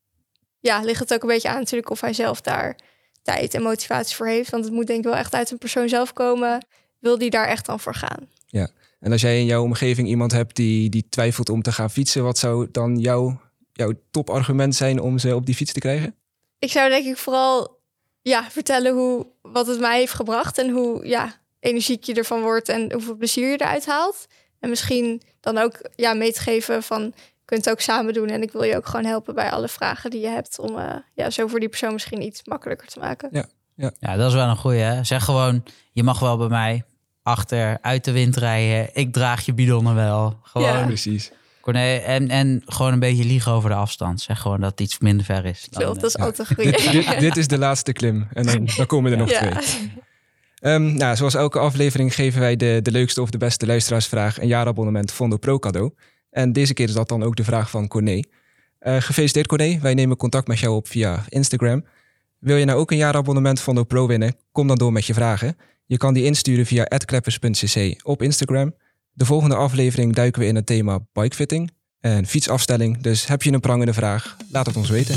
ja, 0.59 0.81
ligt 0.81 0.99
het 0.99 1.13
ook 1.13 1.21
een 1.21 1.27
beetje 1.27 1.49
aan 1.49 1.59
natuurlijk 1.59 1.89
of 1.89 2.01
hij 2.01 2.13
zelf 2.13 2.41
daar 2.41 2.77
tijd 3.21 3.53
en 3.53 3.61
motivatie 3.61 4.15
voor 4.15 4.27
heeft. 4.27 4.49
Want 4.49 4.63
het 4.63 4.73
moet 4.73 4.87
denk 4.87 4.99
ik 4.99 5.05
wel 5.05 5.15
echt 5.15 5.33
uit 5.33 5.51
een 5.51 5.57
persoon 5.57 5.89
zelf 5.89 6.13
komen. 6.13 6.65
Wil 6.99 7.17
die 7.17 7.29
daar 7.29 7.47
echt 7.47 7.65
dan 7.65 7.79
voor 7.79 7.95
gaan? 7.95 8.27
En 8.99 9.11
als 9.11 9.21
jij 9.21 9.39
in 9.39 9.45
jouw 9.45 9.63
omgeving 9.63 10.07
iemand 10.07 10.31
hebt 10.31 10.55
die, 10.55 10.89
die 10.89 11.07
twijfelt 11.09 11.49
om 11.49 11.61
te 11.61 11.71
gaan 11.71 11.89
fietsen, 11.89 12.23
wat 12.23 12.37
zou 12.37 12.67
dan 12.71 12.97
jouw, 12.97 13.41
jouw 13.73 13.93
topargument 14.11 14.75
zijn 14.75 14.99
om 14.99 15.17
ze 15.17 15.35
op 15.35 15.45
die 15.45 15.55
fiets 15.55 15.73
te 15.73 15.79
krijgen? 15.79 16.15
Ik 16.59 16.71
zou 16.71 16.89
denk 16.89 17.05
ik 17.05 17.17
vooral 17.17 17.79
ja, 18.21 18.51
vertellen 18.51 18.93
hoe, 18.93 19.27
wat 19.41 19.67
het 19.67 19.79
mij 19.79 19.99
heeft 19.99 20.13
gebracht. 20.13 20.57
En 20.57 20.69
hoe 20.69 21.07
ja, 21.07 21.41
energiek 21.59 22.03
je 22.03 22.13
ervan 22.13 22.41
wordt 22.41 22.69
en 22.69 22.93
hoeveel 22.93 23.15
plezier 23.15 23.49
je 23.49 23.61
eruit 23.61 23.85
haalt. 23.85 24.27
En 24.59 24.69
misschien 24.69 25.21
dan 25.39 25.57
ook 25.57 25.89
ja, 25.95 26.13
mee 26.13 26.33
te 26.33 26.39
geven 26.41 26.83
van 26.83 27.01
je 27.03 27.55
kunt 27.55 27.65
het 27.65 27.73
ook 27.73 27.81
samen 27.81 28.13
doen. 28.13 28.27
En 28.29 28.41
ik 28.41 28.51
wil 28.51 28.63
je 28.63 28.75
ook 28.75 28.85
gewoon 28.85 29.05
helpen 29.05 29.35
bij 29.35 29.51
alle 29.51 29.67
vragen 29.67 30.09
die 30.09 30.21
je 30.21 30.27
hebt. 30.27 30.59
Om 30.59 30.77
eh, 30.77 30.95
ja, 31.13 31.29
zo 31.29 31.47
voor 31.47 31.59
die 31.59 31.69
persoon 31.69 31.93
misschien 31.93 32.21
iets 32.21 32.41
makkelijker 32.45 32.87
te 32.87 32.99
maken. 32.99 33.47
Ja, 33.99 34.15
dat 34.15 34.27
is 34.27 34.33
wel 34.33 34.47
een 34.47 34.57
goeie. 34.57 34.79
Hè? 34.81 35.03
Zeg 35.03 35.23
gewoon, 35.23 35.63
je 35.91 36.03
mag 36.03 36.19
wel 36.19 36.37
bij 36.37 36.47
mij 36.47 36.83
achter 37.23 37.77
uit 37.81 38.03
de 38.03 38.11
wind 38.11 38.35
rijden. 38.35 38.89
Ik 38.93 39.13
draag 39.13 39.45
je 39.45 39.53
bidonnen 39.53 39.95
wel. 39.95 40.39
Gewoon, 40.43 40.67
Ja. 40.67 40.85
Precies. 40.85 41.31
Corné, 41.61 41.95
en, 41.95 42.29
en 42.29 42.61
gewoon 42.65 42.93
een 42.93 42.99
beetje 42.99 43.23
liegen 43.25 43.51
over 43.51 43.69
de 43.69 43.75
afstand. 43.75 44.21
Zeg 44.21 44.39
gewoon 44.39 44.61
dat 44.61 44.71
het 44.71 44.79
iets 44.79 44.99
minder 44.99 45.25
ver 45.25 45.45
is. 45.45 45.67
Dan, 45.69 45.81
Klopt, 45.83 46.01
dat 46.01 46.09
is 46.09 46.15
Ja. 46.19 46.23
altijd 46.25 46.47
goede. 46.47 46.71
dit, 46.91 47.19
dit 47.19 47.37
is 47.37 47.47
de 47.47 47.57
laatste 47.57 47.93
klim. 47.93 48.27
En 48.33 48.45
dan, 48.45 48.69
dan 48.77 48.85
komen 48.85 49.11
er 49.11 49.17
nog 49.17 49.29
ja. 49.29 49.39
twee. 49.39 49.91
Ehm, 50.59 50.93
nou, 50.93 51.15
zoals 51.15 51.33
elke 51.33 51.59
aflevering 51.59 52.15
geven 52.15 52.39
wij 52.39 52.55
de, 52.55 52.79
de 52.81 52.91
leukste 52.91 53.21
of 53.21 53.29
de 53.29 53.37
beste 53.37 53.65
luisteraarsvraag 53.65 54.41
een 54.41 54.47
jaarabonnement 54.47 55.11
Fondo 55.11 55.37
Pro 55.37 55.59
cadeau. 55.59 55.91
En 56.29 56.53
deze 56.53 56.73
keer 56.73 56.87
is 56.87 56.93
dat 56.93 57.07
dan 57.07 57.23
ook 57.23 57.35
de 57.35 57.43
vraag 57.43 57.69
van 57.69 57.87
Corné. 57.87 58.19
Eh, 58.79 58.95
gefeliciteerd 59.01 59.47
Corné, 59.47 59.79
wij 59.81 59.93
nemen 59.93 60.17
contact 60.17 60.47
met 60.47 60.59
jou 60.59 60.75
op 60.75 60.87
via 60.87 61.25
Instagram. 61.29 61.85
Wil 62.39 62.57
je 62.57 62.65
nou 62.65 62.79
ook 62.79 62.91
een 62.91 62.97
jaarabonnement 62.97 63.59
Fondo 63.61 63.83
Pro 63.83 64.07
winnen? 64.07 64.35
Kom 64.51 64.67
dan 64.67 64.77
door 64.77 64.91
met 64.91 65.05
je 65.05 65.13
vragen. 65.13 65.57
Je 65.85 65.97
kan 65.97 66.13
die 66.13 66.23
insturen 66.23 66.65
via 66.65 66.83
@kleppers.cc 66.83 68.05
op 68.05 68.21
Instagram. 68.21 68.75
De 69.11 69.25
volgende 69.25 69.55
aflevering 69.55 70.13
duiken 70.13 70.41
we 70.41 70.47
in 70.47 70.55
het 70.55 70.65
thema 70.65 70.99
bikefitting 71.13 71.71
en 71.99 72.25
fietsafstelling. 72.25 73.01
Dus 73.01 73.27
heb 73.27 73.41
je 73.41 73.51
een 73.51 73.59
prangende 73.59 73.93
vraag? 73.93 74.37
Laat 74.51 74.65
het 74.65 74.75
ons 74.75 74.89
weten. 74.89 75.15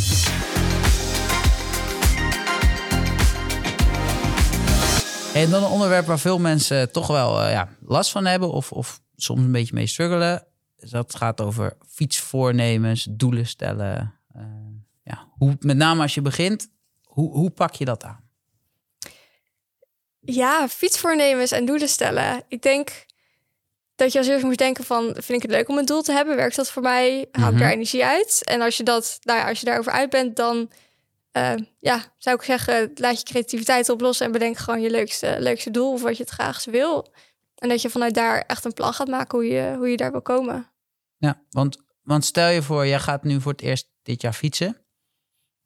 En 5.35 5.51
dan 5.51 5.63
een 5.65 5.71
onderwerp 5.71 6.07
waar 6.07 6.19
veel 6.19 6.39
mensen 6.39 6.93
toch 6.93 7.07
wel 7.07 7.43
eh, 7.43 7.51
ja, 7.51 7.69
last 7.81 8.11
van 8.11 8.25
hebben 8.25 8.53
of, 8.53 8.73
of 8.73 9.01
soms 9.17 9.41
een 9.41 9.53
beetje 9.53 9.75
mee 9.75 9.87
struggelen. 9.87 10.47
Dus 10.77 10.91
dat 10.91 11.15
gaat 11.17 11.41
over 11.41 11.77
fietsvoornemens, 11.89 13.07
doelen 13.11 13.47
stellen. 13.47 14.15
Eh, 14.35 14.43
ja, 15.05 15.29
hoe, 15.31 15.57
met 15.61 15.77
name 15.77 16.03
als 16.03 16.15
je 16.15 16.21
begint, 16.23 16.69
hoe, 17.03 17.31
hoe 17.33 17.51
pak 17.51 17.75
je 17.75 17.85
dat 17.85 18.05
aan? 18.05 18.21
Ja, 20.21 20.69
fietsvoornemens 20.69 21.51
en 21.51 21.65
doelen 21.65 21.89
stellen. 21.89 22.43
Ik 22.49 22.63
denk 22.63 23.07
dat 23.95 24.13
je 24.13 24.19
als 24.19 24.29
eerst 24.29 24.45
moet 24.45 24.57
denken 24.59 24.85
van... 24.85 25.05
vind 25.05 25.29
ik 25.29 25.43
het 25.43 25.51
leuk 25.51 25.69
om 25.69 25.79
een 25.79 25.85
doel 25.87 26.03
te 26.03 26.13
hebben? 26.13 26.37
Werkt 26.37 26.57
dat 26.57 26.71
voor 26.71 26.83
mij? 26.83 27.29
Haal 27.33 27.47
ik 27.47 27.53
Mhm. 27.53 27.63
daar 27.63 27.73
energie 27.73 28.05
uit? 28.05 28.45
En 28.45 28.61
als 28.61 28.77
je, 28.77 28.83
dat, 28.83 29.19
nou 29.23 29.39
ja, 29.39 29.49
als 29.49 29.61
je 29.61 29.67
daarover 29.67 29.93
uit 29.93 30.11
bent, 30.11 30.37
dan... 30.37 30.71
eh, 31.33 31.55
ja, 31.79 32.05
zou 32.19 32.37
ik 32.37 32.43
zeggen, 32.43 32.91
laat 32.95 33.19
je 33.19 33.25
creativiteit 33.25 33.89
oplossen... 33.89 34.27
en 34.27 34.33
bedenk 34.33 34.57
gewoon 34.57 34.81
je 34.81 34.91
leukste, 34.91 35.37
leukste 35.39 35.71
doel 35.71 35.93
of 35.93 36.03
wat 36.03 36.17
je 36.17 36.23
het 36.23 36.33
graagst 36.33 36.67
wil. 36.67 37.13
En 37.55 37.69
dat 37.69 37.83
je 37.83 37.91
vanuit 37.91 38.15
daar 38.15 38.41
echt 38.41 38.65
een 38.65 38.73
plan 38.73 38.93
gaat 38.93 39.09
maken 39.09 39.39
hoe 39.39 39.49
je, 39.49 39.75
hoe 39.77 39.89
je 39.89 39.97
daar 39.97 40.11
wil 40.11 40.23
komen. 40.23 40.71
Ja, 41.17 41.43
want, 41.51 41.79
want 42.03 42.25
stel 42.25 42.49
je 42.49 42.63
voor, 42.63 42.87
jij 42.87 42.99
gaat 42.99 43.25
nu 43.25 43.41
voor 43.41 43.53
het 43.53 43.61
eerst 43.61 43.91
dit 44.03 44.23
jaar 44.23 44.33
fietsen. 44.33 44.77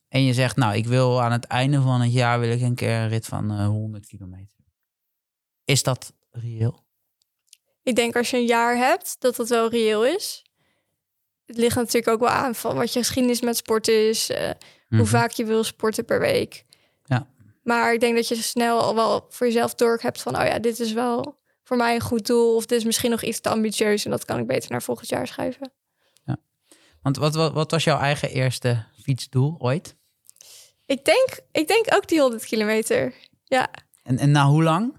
En 0.08 0.24
je 0.24 0.32
zegt, 0.34 0.56
nou, 0.56 0.76
ik 0.76 0.86
wil 0.86 1.22
aan 1.22 1.32
het 1.32 1.44
einde 1.44 1.80
van 1.80 2.00
het 2.00 2.12
jaar 2.12 2.40
wil 2.40 2.50
ik 2.50 2.60
een 2.60 2.74
keer 2.74 2.94
een 2.94 3.08
rit 3.08 3.26
van 3.26 3.50
eh, 3.50 3.66
100 3.66 4.06
kilometer. 4.06 4.56
Is 5.64 5.82
dat 5.82 6.12
reëel? 6.30 6.84
Ik 7.82 7.96
denk 7.96 8.16
als 8.16 8.30
je 8.30 8.36
een 8.36 8.44
jaar 8.44 8.76
hebt, 8.76 9.16
dat 9.18 9.36
dat 9.36 9.48
wel 9.48 9.70
reëel 9.70 10.06
is. 10.06 10.44
Het 11.44 11.56
ligt 11.56 11.76
natuurlijk 11.76 12.08
ook 12.08 12.20
wel 12.20 12.28
aan 12.28 12.54
van 12.54 12.76
wat 12.76 12.92
je 12.92 12.98
geschiedenis 12.98 13.40
met 13.40 13.56
sport 13.56 13.88
is... 13.88 14.30
eh, 14.30 14.50
Mhm. 14.88 15.00
hoe 15.00 15.10
vaak 15.10 15.30
je 15.30 15.44
wil 15.44 15.64
sporten 15.64 16.04
per 16.04 16.20
week. 16.20 16.64
Ja. 17.04 17.26
Maar 17.62 17.92
ik 17.92 18.00
denk 18.00 18.14
dat 18.14 18.28
je 18.28 18.34
snel 18.34 18.80
al 18.80 18.94
wel 18.94 19.26
voor 19.28 19.46
jezelf 19.46 19.74
door 19.74 19.98
hebt 20.02 20.22
van, 20.22 20.36
oh 20.38 20.46
ja, 20.46 20.58
dit 20.58 20.80
is 20.80 20.92
wel 20.92 21.38
voor 21.62 21.76
mij 21.76 21.94
een 21.94 22.00
goed 22.00 22.26
doel. 22.26 22.54
Of 22.54 22.66
dit 22.66 22.78
is 22.78 22.84
misschien 22.84 23.10
nog 23.10 23.22
iets 23.22 23.40
te 23.40 23.48
ambitieus 23.48 24.04
en 24.04 24.10
dat 24.10 24.24
kan 24.24 24.38
ik 24.38 24.46
beter 24.46 24.70
naar 24.70 24.82
volgend 24.82 25.08
jaar 25.08 25.26
schuiven. 25.26 25.72
Want 27.06 27.18
wat, 27.18 27.34
wat, 27.34 27.52
wat 27.52 27.70
was 27.70 27.84
jouw 27.84 27.98
eigen 27.98 28.30
eerste 28.30 28.84
fietsdoel 29.02 29.54
ooit? 29.58 29.96
Ik 30.86 31.04
denk, 31.04 31.28
ik 31.52 31.68
denk 31.68 31.94
ook 31.94 32.08
die 32.08 32.20
100 32.20 32.44
kilometer. 32.44 33.14
Ja, 33.44 33.68
En, 34.02 34.18
en 34.18 34.30
na 34.30 34.46
hoe 34.46 34.62
lang? 34.62 34.96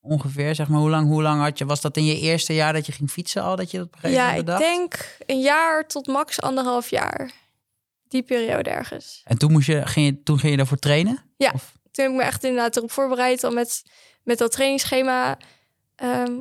Ongeveer, 0.00 0.54
zeg 0.54 0.68
maar, 0.68 0.80
hoe 0.80 0.90
lang, 0.90 1.08
hoe 1.08 1.22
lang 1.22 1.40
had 1.40 1.58
je? 1.58 1.64
Was 1.64 1.80
dat 1.80 1.96
in 1.96 2.04
je 2.04 2.18
eerste 2.18 2.54
jaar 2.54 2.72
dat 2.72 2.86
je 2.86 2.92
ging 2.92 3.10
fietsen 3.10 3.42
al, 3.42 3.56
dat 3.56 3.70
je 3.70 3.78
dat 3.78 3.88
gegeven 3.90 4.16
ja 4.16 4.32
ik 4.32 4.46
denk 4.46 5.16
een 5.26 5.40
jaar 5.40 5.86
tot 5.86 6.06
max 6.06 6.40
anderhalf 6.40 6.90
jaar. 6.90 7.30
Die 8.10 8.22
periode 8.22 8.70
ergens. 8.70 9.20
En 9.24 9.38
toen, 9.38 9.52
moest 9.52 9.66
je, 9.66 9.86
ging 9.86 10.06
je, 10.06 10.22
toen 10.22 10.38
ging 10.38 10.50
je 10.50 10.56
daarvoor 10.56 10.78
trainen? 10.78 11.24
Ja. 11.36 11.50
Of- 11.54 11.72
Toen 11.90 12.04
heb 12.04 12.12
ik 12.14 12.20
me 12.20 12.24
echt 12.26 12.44
inderdaad 12.44 12.76
erop 12.76 12.90
voorbereid, 12.90 13.44
al 13.44 13.50
met, 13.50 13.82
met 14.24 14.38
dat 14.38 14.52
trainingsschema. 14.52 15.38
Ehm, 15.96 16.32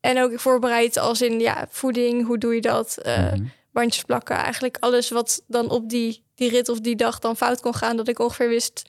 en 0.00 0.22
ook 0.22 0.40
voorbereid 0.40 0.96
als 0.96 1.22
in 1.22 1.40
ja, 1.40 1.66
voeding, 1.70 2.26
hoe 2.26 2.38
doe 2.38 2.54
je 2.54 2.60
dat? 2.60 2.96
Eh, 2.96 3.32
Mhm. 3.32 3.44
bandjes 3.72 4.04
plakken. 4.04 4.36
Eigenlijk 4.36 4.76
alles 4.80 5.10
wat 5.10 5.42
dan 5.46 5.70
op 5.70 5.88
die, 5.88 6.24
die 6.34 6.50
rit 6.50 6.68
of 6.68 6.80
die 6.80 6.96
dag 6.96 7.18
dan 7.18 7.36
fout 7.36 7.60
kon 7.60 7.74
gaan. 7.74 7.96
Dat 7.96 8.08
ik 8.08 8.18
ongeveer 8.18 8.48
wist 8.48 8.82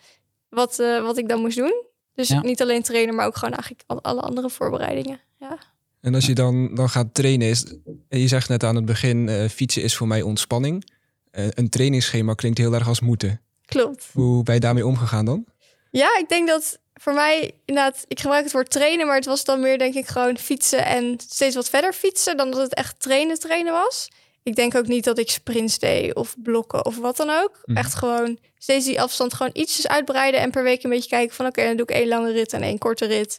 wat, 0.49 0.80
eh, 0.80 1.02
wat 1.02 1.17
ik 1.17 1.28
dan 1.30 1.41
moest 1.41 1.58
doen. 1.58 1.84
Dus 2.15 2.28
Ja. 2.28 2.41
niet 2.41 2.62
alleen 2.62 2.82
trainen, 2.84 3.15
maar 3.15 3.26
ook 3.26 3.38
gewoon 3.38 3.54
eigenlijk 3.54 3.84
al- 3.88 4.02
alle 4.04 4.21
andere 4.21 4.49
voorbereidingen. 4.49 5.19
Ja, 5.39 5.58
En 6.02 6.15
als 6.15 6.26
je 6.26 6.34
dan, 6.34 6.76
dan 6.76 6.89
gaat 6.89 7.13
trainen, 7.13 7.47
is, 7.47 7.65
je 8.10 8.28
zegt 8.28 8.49
net 8.49 8.63
aan 8.63 8.76
het 8.76 8.86
begin, 8.86 9.30
eh, 9.30 9.49
fietsen 9.49 9.84
is 9.84 9.95
voor 9.95 10.08
mij 10.08 10.21
ontspanning. 10.21 10.91
Eh, 11.34 11.48
een 11.50 11.69
trainingsschema 11.69 12.34
klinkt 12.34 12.58
heel 12.58 12.74
erg 12.74 12.88
als 12.88 13.00
moeten. 13.00 13.41
klopt. 13.65 14.10
Hoe 14.12 14.43
ben 14.43 14.54
je 14.54 14.60
daarmee 14.60 14.86
omgegaan 14.86 15.26
dan? 15.26 15.46
Ja, 15.91 16.17
ik 16.17 16.30
denk 16.30 16.48
dat 16.48 16.80
voor 16.93 17.13
mij 17.13 17.52
inderdaad, 17.65 18.06
ik 18.08 18.19
gebruik 18.19 18.43
het 18.43 18.54
woord 18.54 18.69
trainen, 18.72 19.08
maar 19.08 19.15
het 19.15 19.26
was 19.26 19.43
dan 19.43 19.60
meer 19.60 19.78
denk 19.78 19.93
ik 19.93 20.08
gewoon 20.08 20.38
fietsen 20.38 20.86
en 20.86 21.19
steeds 21.28 21.56
wat 21.56 21.69
verder 21.69 21.93
fietsen 21.93 22.38
dan 22.38 22.52
dat 22.52 22.62
het 22.62 22.74
echt 22.74 23.00
trainen 23.00 23.39
trainen 23.39 23.74
was. 23.74 24.10
Ik 24.43 24.56
denk 24.56 24.76
ook 24.76 24.88
niet 24.88 25.04
dat 25.04 25.17
ik 25.17 25.30
sprints 25.30 25.80
deed 25.80 26.15
of 26.15 26.36
blokken 26.43 26.86
of 26.86 26.98
wat 26.98 27.17
dan 27.17 27.30
ook. 27.30 27.62
Mhm. 27.65 27.78
Echt 27.78 27.96
gewoon 27.96 28.39
steeds 28.58 28.86
die 28.86 29.02
afstand 29.02 29.34
gewoon 29.34 29.52
ietsjes 29.54 29.88
uitbreiden 29.88 30.39
en 30.39 30.52
per 30.52 30.63
week 30.63 30.84
een 30.84 30.89
beetje 30.89 31.10
kijken 31.10 31.36
van 31.36 31.46
oké, 31.46 31.63
dan 31.63 31.76
doe 31.78 31.86
ik 31.86 31.96
één 31.96 32.08
lange 32.08 32.32
rit 32.32 32.54
en 32.54 32.62
één 32.62 32.78
korte 32.78 33.06
rit. 33.06 33.38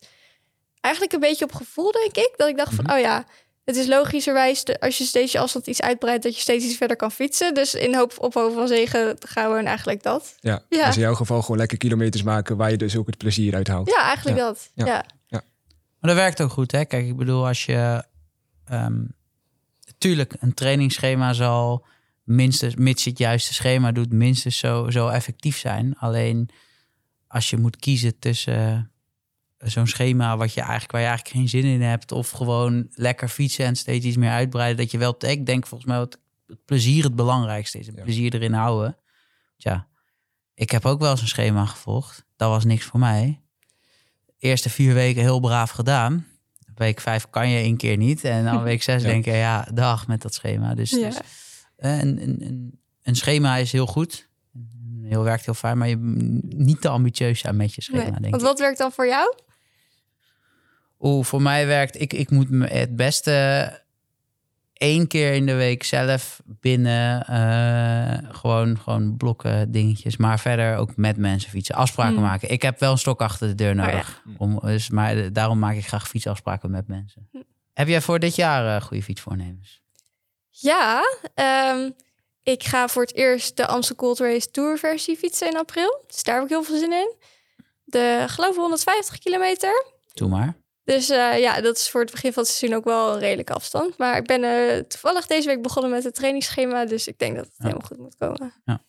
Eigenlijk 0.81 1.15
een 1.15 1.21
beetje 1.21 1.45
op 1.45 1.53
gevoel 1.53 1.93
denk 1.93 2.17
ik, 2.17 2.33
dat 2.37 2.49
ik 2.49 2.57
dacht 2.57 2.75
van 2.75 2.93
oh 2.93 2.99
ja, 2.99 3.27
het 3.65 3.77
is 3.77 3.87
logischerwijs 3.87 4.65
de- 4.65 4.81
als 4.81 4.99
je 4.99 5.05
steeds 5.05 5.33
je 5.33 5.39
afstand 5.39 5.67
iets 5.67 5.81
uitbreidt 5.83 6.23
dat 6.23 6.35
je 6.35 6.41
steeds 6.41 6.65
iets 6.65 6.77
verder 6.77 6.97
kan 6.97 7.11
fietsen. 7.13 7.55
Dus 7.55 7.75
in 7.75 7.95
hoop 7.95 8.15
op 8.19 8.35
hoop 8.35 8.55
van 8.55 8.69
zegen 8.69 9.17
gaan 9.27 9.53
we 9.53 9.63
eigenlijk 9.63 10.03
dat. 10.03 10.35
Ja, 10.41 10.63
Ja. 10.69 10.87
Dus 10.87 10.95
in 10.95 11.01
jouw 11.03 11.15
geval 11.15 11.41
gewoon 11.43 11.57
lekker 11.59 11.79
kilometers 11.79 12.23
maken 12.23 12.57
waar 12.57 12.71
je 12.71 12.77
dus 12.77 12.97
ook 12.97 13.07
het 13.07 13.19
plezier 13.19 13.55
uit 13.55 13.69
haalt. 13.69 13.89
Ja, 13.89 14.03
eigenlijk 14.03 14.39
Ja. 14.39 14.45
dat. 14.45 14.71
Ja. 14.75 14.85
ja. 15.27 15.43
Maar 16.01 16.15
dat 16.15 16.23
werkt 16.23 16.43
ook 16.43 16.51
goed, 16.51 16.73
hè? 16.73 16.85
Kijk, 16.85 17.07
ik 17.07 17.17
bedoel, 17.17 17.47
als 17.47 17.65
je... 17.65 18.05
ehm 18.65 19.03
tuurlijk, 19.99 20.35
een 20.41 20.55
trainingsschema 20.55 21.33
zal 21.33 21.87
minstens, 22.23 22.75
mits 22.75 23.05
je 23.05 23.11
het 23.11 23.19
juiste 23.19 23.55
schema 23.55 23.93
doet, 23.93 24.13
minstens 24.13 24.59
zo, 24.59 24.91
zo 24.91 25.09
effectief 25.09 25.59
zijn. 25.59 25.95
Alleen 25.99 26.49
als 27.29 27.51
je 27.51 27.57
moet 27.57 27.77
kiezen 27.77 28.19
tussen 28.19 28.91
zo'n 29.71 29.87
schema 29.87 30.37
wat 30.37 30.53
je 30.55 30.61
eigenlijk, 30.61 30.93
waar 30.93 31.01
je 31.01 31.07
eigenlijk 31.07 31.37
geen 31.37 31.49
zin 31.49 31.65
in 31.65 31.83
hebt, 31.83 32.13
of 32.13 32.31
gewoon 32.31 32.87
lekker 32.91 33.29
fietsen 33.29 33.65
en 33.65 33.77
steeds 33.77 34.07
iets 34.07 34.17
meer 34.17 34.31
uitbreiden, 34.31 34.77
dat 34.77 34.91
je 34.91 34.99
wel, 34.99 35.15
ik 35.19 35.47
denk 35.47 35.67
volgens 35.67 35.91
mij 35.91 35.99
wat 35.99 36.19
het 36.47 36.65
plezier 36.65 37.05
het 37.05 37.15
belangrijkste 37.17 37.79
is. 37.79 37.87
Het 37.87 37.97
Ja. 37.97 38.03
plezier 38.03 38.35
erin 38.35 38.53
houden. 38.53 38.97
Tja, 39.57 39.89
ik 40.55 40.71
heb 40.71 40.87
ook 40.87 41.01
wel 41.01 41.11
eens 41.11 41.21
een 41.21 41.29
schema 41.29 41.65
gevolgd. 41.67 42.25
Dat 42.37 42.49
was 42.51 42.65
niks 42.65 42.85
voor 42.85 43.01
mij. 43.01 43.41
Eerste 44.39 44.71
vier 44.71 44.95
weken 44.95 45.23
heel 45.23 45.41
braaf 45.41 45.71
gedaan. 45.71 46.27
Week 46.75 47.01
vijf 47.01 47.31
kan 47.31 47.49
je 47.49 47.59
één 47.59 47.77
keer 47.77 47.97
niet. 47.97 48.25
En 48.25 48.45
dan 48.45 48.63
week 48.71 48.83
zes 48.83 49.03
Ja. 49.03 49.09
denk 49.09 49.25
je, 49.25 49.33
ja, 49.33 49.69
dag 49.75 50.07
met 50.07 50.23
dat 50.23 50.35
schema. 50.35 50.75
Dus, 50.75 50.91
Ja. 50.91 50.97
dus 51.09 51.19
eh, 51.77 51.99
een, 51.99 52.23
een, 52.23 52.81
een, 53.03 53.17
schema 53.17 53.57
is 53.57 53.73
heel 53.73 53.87
goed. 53.87 54.29
Heel 55.03 55.23
werkt 55.23 55.45
heel 55.45 55.55
fijn, 55.55 55.79
maar 55.79 55.89
je 55.89 55.97
niet 56.57 56.81
te 56.81 56.89
ambitieus 56.89 57.39
zijn 57.39 57.57
met 57.57 57.75
je 57.75 57.83
schema, 57.83 58.03
Nee. 58.03 58.11
denk 58.11 58.23
Want 58.31 58.43
ik. 58.43 58.49
wat 58.49 58.59
werkt 58.59 58.79
dan 58.79 58.93
voor 58.93 59.07
jou? 59.07 59.35
Oeh, 61.05 61.25
voor 61.25 61.43
mij 61.43 61.67
werkt, 61.67 62.01
ik, 62.01 62.13
ik 62.13 62.31
moet 62.31 62.51
me 62.51 62.67
het 62.67 62.97
beste 62.97 63.83
één 64.73 65.07
keer 65.07 65.33
in 65.33 65.47
de 65.47 65.55
week 65.55 65.83
zelf 65.83 66.43
binnen 66.47 67.27
eh, 67.27 68.35
gewoon, 68.35 68.79
gewoon 68.79 69.17
blokken 69.17 69.71
dingetjes. 69.71 70.17
Maar 70.17 70.41
verder 70.41 70.77
ook 70.77 70.97
met 70.97 71.17
mensen 71.17 71.51
fietsen. 71.51 71.75
Afspraken 71.75 72.15
Hmm. 72.15 72.23
maken. 72.23 72.51
Ik 72.51 72.63
heb 72.63 72.81
wel 72.81 72.91
een 72.91 72.99
stok 72.99 73.21
achter 73.21 73.49
de 73.49 73.55
deur 73.55 73.75
ja. 73.75 73.85
nodig. 73.85 74.23
Om, 74.39 74.61
dus, 74.61 74.91
maar 74.91 75.17
eh, 75.17 75.27
daarom 75.33 75.59
maak 75.59 75.77
ik 75.77 75.87
graag 75.87 76.09
fietsafspraken 76.09 76.71
met 76.71 76.89
mensen. 76.89 77.29
Heb 77.73 77.89
jij 77.89 78.01
voor 78.01 78.19
dit 78.19 78.35
jaar 78.35 78.77
eh, 78.77 78.83
goede 78.83 79.03
fietsvoornemens? 79.03 79.83
Ja, 80.51 81.03
ehm, 81.35 81.91
ik 82.43 82.63
ga 82.65 82.89
voor 82.89 83.03
het 83.03 83.15
eerst 83.15 83.57
de 83.57 83.67
Amstel 83.67 83.97
Gold 83.97 84.19
Race 84.19 84.51
Tour 84.51 84.79
versie 84.79 85.17
fietsen 85.17 85.49
in 85.49 85.57
april. 85.57 86.05
Dus 86.07 86.23
daar 86.23 86.35
heb 86.35 86.45
ik 86.45 86.51
heel 86.51 86.63
veel 86.63 86.79
zin 86.79 86.93
in. 86.93 87.15
De, 87.85 88.25
geloof 88.29 88.51
ik, 88.51 88.61
150 88.61 89.19
kilometer. 89.19 89.85
Doe 90.13 90.29
maar. 90.29 90.63
Dus 90.85 91.11
uh, 91.11 91.39
ja, 91.39 91.61
dat 91.61 91.77
is 91.77 91.91
voor 91.91 92.01
het 92.01 92.11
begin 92.11 92.33
van 92.33 92.43
het 92.43 92.53
seizoen 92.53 92.79
ook 92.79 92.85
wel 92.85 93.13
een 93.13 93.19
redelijke 93.19 93.53
afstand. 93.53 93.99
Maar 93.99 94.17
ik 94.17 94.27
ben 94.27 94.43
uh, 94.43 94.79
toevallig 94.79 95.27
deze 95.27 95.49
week 95.49 95.63
begonnen 95.63 95.91
met 95.91 96.05
het 96.05 96.15
trainingsschema. 96.15 96.85
Dus 96.85 97.07
ik 97.07 97.19
denk 97.19 97.37
dat 97.37 97.45
het 97.45 97.55
ja. 97.59 97.65
helemaal 97.65 97.87
goed 97.87 97.99
moet 97.99 98.17
komen. 98.17 98.55
Ja. 98.65 98.83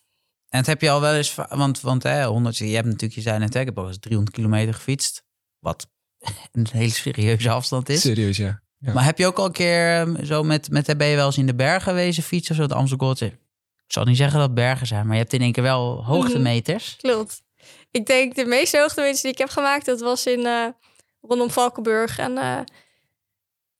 En 0.50 0.58
het 0.62 0.68
heb 0.68 0.82
je 0.82 0.90
al 0.90 1.02
wel 1.02 1.14
eens, 1.14 1.36
want, 1.50 1.82
want 1.82 2.04
hè, 2.04 2.26
100, 2.26 2.58
je 2.58 2.66
hebt 2.66 2.86
natuurlijk, 2.86 3.14
je 3.14 3.22
zei 3.22 3.40
net, 3.40 3.56
ik 3.56 3.66
heb 3.66 3.78
al 3.78 3.88
eens 3.88 4.00
300 4.00 4.36
kilometer 4.36 4.74
gefietst. 4.74 5.24
Wat 5.60 5.88
een 6.52 6.68
hele 6.72 6.90
serieuze 6.90 7.50
afstand 7.50 7.90
is. 7.90 8.02
Serieus, 8.02 8.38
ja. 8.38 8.62
ja. 8.78 8.94
Maar 8.94 9.04
heb 9.04 9.18
je 9.18 9.26
ook 9.26 9.38
al 9.38 9.46
een 9.46 9.52
keer 9.52 10.00
um, 10.00 10.26
zo 10.26 10.44
met, 10.44 10.70
met, 10.70 10.98
ben 10.98 11.08
je 11.08 11.16
wel 11.16 11.26
eens 11.26 11.38
in 11.38 11.46
de 11.46 11.56
bergen 11.56 11.82
geweest 11.82 12.22
fietsen, 12.22 12.56
zo 12.56 12.62
het 12.62 12.72
Amstel 12.72 12.98
Gold? 12.98 13.22
Ik 13.22 13.38
zal 13.88 14.04
niet 14.04 14.18
zeggen 14.18 14.40
dat 14.40 14.46
het 14.46 14.56
bergen 14.56 14.88
zijn, 14.88 15.06
maar 15.06 15.16
je 15.16 15.22
hebt 15.22 15.34
in 15.34 15.42
één 15.42 15.52
keer 15.52 15.64
wel 15.64 16.06
hoogtemeters. 16.06 16.96
Klopt. 16.96 17.42
Ik 17.92 18.06
denk 18.06 18.36
de 18.36 18.46
meeste 18.46 18.78
hoogtemeters 18.78 19.22
die 19.22 19.32
ik 19.32 19.38
heb 19.38 19.50
gemaakt, 19.50 19.86
dat 19.86 20.00
was 20.00 20.26
in 20.26 20.40
uh, 20.40 20.68
rondom 21.28 21.50
Valkenburg 21.50 22.18
en, 22.18 22.32
uh, 22.32 22.60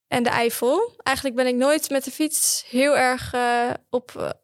en 0.08 0.24
de 0.24 0.30
Eifel. 0.30 0.94
Eigenlijk 1.04 1.36
ben 1.36 1.48
ik 1.48 1.56
nooit 1.56 1.90
met 1.90 2.04
de 2.04 2.12
fiets 2.12 2.66
heel 2.70 2.98
erg 2.98 3.34
uh, 3.34 3.70
op 3.90 4.36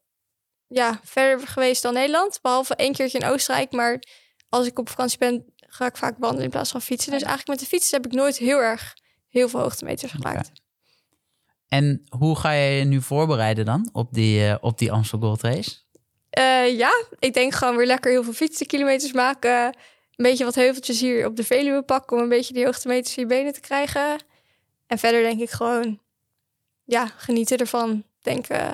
ja, 0.68 1.00
verder 1.04 1.48
geweest 1.48 1.82
dan 1.82 1.94
Nederland. 1.94 2.40
Behalve 2.42 2.76
één 2.76 2.94
keertje 2.94 3.20
in 3.20 3.26
Oostenrijk. 3.26 3.72
Maar 3.72 4.04
als 4.50 4.68
ik 4.68 4.80
op 4.80 4.90
vakantie 4.90 5.18
ben, 5.18 5.54
ga 5.56 5.86
ik 5.86 5.98
vaak 5.98 6.16
wandelen 6.18 6.44
in 6.44 6.50
plaats 6.50 6.72
van 6.72 6.82
fietsen. 6.82 7.12
Dus 7.12 7.22
eigenlijk 7.22 7.50
met 7.50 7.60
de 7.60 7.76
fiets 7.76 7.92
heb 7.92 8.06
ik 8.06 8.12
nooit 8.12 8.38
heel 8.38 8.60
erg 8.60 8.94
heel 9.30 9.50
veel 9.50 9.60
hoogtemeters 9.60 10.12
gemaakt. 10.12 10.48
Okay. 10.48 10.60
En 11.68 12.04
hoe 12.18 12.38
ga 12.38 12.52
je 12.52 12.78
je 12.78 12.84
nu 12.84 13.02
voorbereiden 13.02 13.66
dan 13.66 13.90
op 13.92 14.14
die, 14.14 14.62
op 14.62 14.78
die 14.78 14.92
Amstel 14.92 15.20
Gold 15.20 15.42
Race? 15.42 15.80
Ja, 16.76 17.06
ik 17.20 17.34
denk 17.34 17.54
gewoon 17.54 17.76
weer 17.76 17.86
lekker 17.86 18.12
heel 18.12 18.24
veel 18.24 18.34
fietsenkilometers 18.34 19.12
maken. 19.12 19.78
Een 20.16 20.26
beetje 20.30 20.44
wat 20.44 20.56
heuveltjes 20.56 21.00
hier 21.00 21.26
op 21.26 21.36
de 21.36 21.44
Veluwe 21.44 21.82
pakken 21.82 22.18
om 22.18 22.24
een 22.24 22.30
beetje 22.30 22.54
die 22.54 22.66
hoogtemeters 22.66 23.16
in 23.18 23.22
je 23.24 23.28
benen 23.30 23.54
te 23.54 23.60
krijgen. 23.60 24.24
En 24.88 24.98
verder 24.98 25.22
denk 25.22 25.42
ik 25.42 25.50
gewoon, 25.50 26.00
ja, 26.84 27.08
genieten 27.08 27.58
ervan. 27.58 28.04
Denk, 28.22 28.50
uh, 28.50 28.70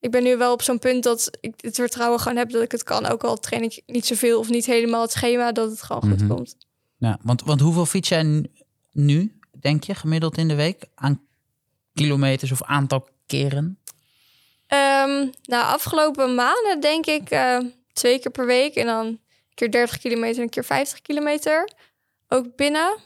ik 0.00 0.10
ben 0.10 0.22
nu 0.22 0.36
wel 0.36 0.52
op 0.52 0.62
zo'n 0.62 0.78
punt 0.78 1.02
dat 1.02 1.30
ik 1.40 1.54
het 1.56 1.74
vertrouwen 1.74 2.20
gewoon 2.20 2.36
heb 2.36 2.50
dat 2.50 2.62
ik 2.62 2.72
het 2.72 2.82
kan. 2.82 3.06
Ook 3.06 3.24
al 3.24 3.36
train 3.36 3.62
ik 3.62 3.82
niet 3.86 4.06
zoveel 4.06 4.38
of 4.38 4.48
niet 4.48 4.66
helemaal 4.66 5.02
het 5.02 5.10
schema, 5.12 5.52
dat 5.52 5.70
het 5.70 5.82
gewoon 5.82 6.08
Mhm. 6.08 6.18
goed 6.18 6.28
komt. 6.28 6.56
Ja, 6.98 7.18
want, 7.22 7.42
want 7.42 7.60
hoeveel 7.60 7.86
fiets 7.86 8.08
jij 8.08 8.44
nu, 8.92 9.38
denk 9.60 9.84
je, 9.84 9.94
gemiddeld 9.94 10.36
in 10.38 10.48
de 10.48 10.54
week? 10.54 10.84
Aan 10.94 11.22
kilometers 11.94 12.52
of 12.52 12.62
aantal 12.62 13.08
keren? 13.26 13.78
Um, 14.68 15.30
nou, 15.42 15.64
afgelopen 15.64 16.34
maanden 16.34 16.80
denk 16.80 17.06
ik 17.06 17.30
uh, 17.32 17.58
twee 17.92 18.18
keer 18.18 18.30
per 18.30 18.46
week. 18.46 18.74
En 18.74 18.86
dan 18.86 19.18
keer 19.54 19.70
30 19.70 19.98
kilometer 19.98 20.36
en 20.36 20.42
een 20.42 20.48
keer 20.48 20.64
50 20.64 21.02
kilometer. 21.02 21.68
Ook 22.28 22.56
binnen. 22.56 22.96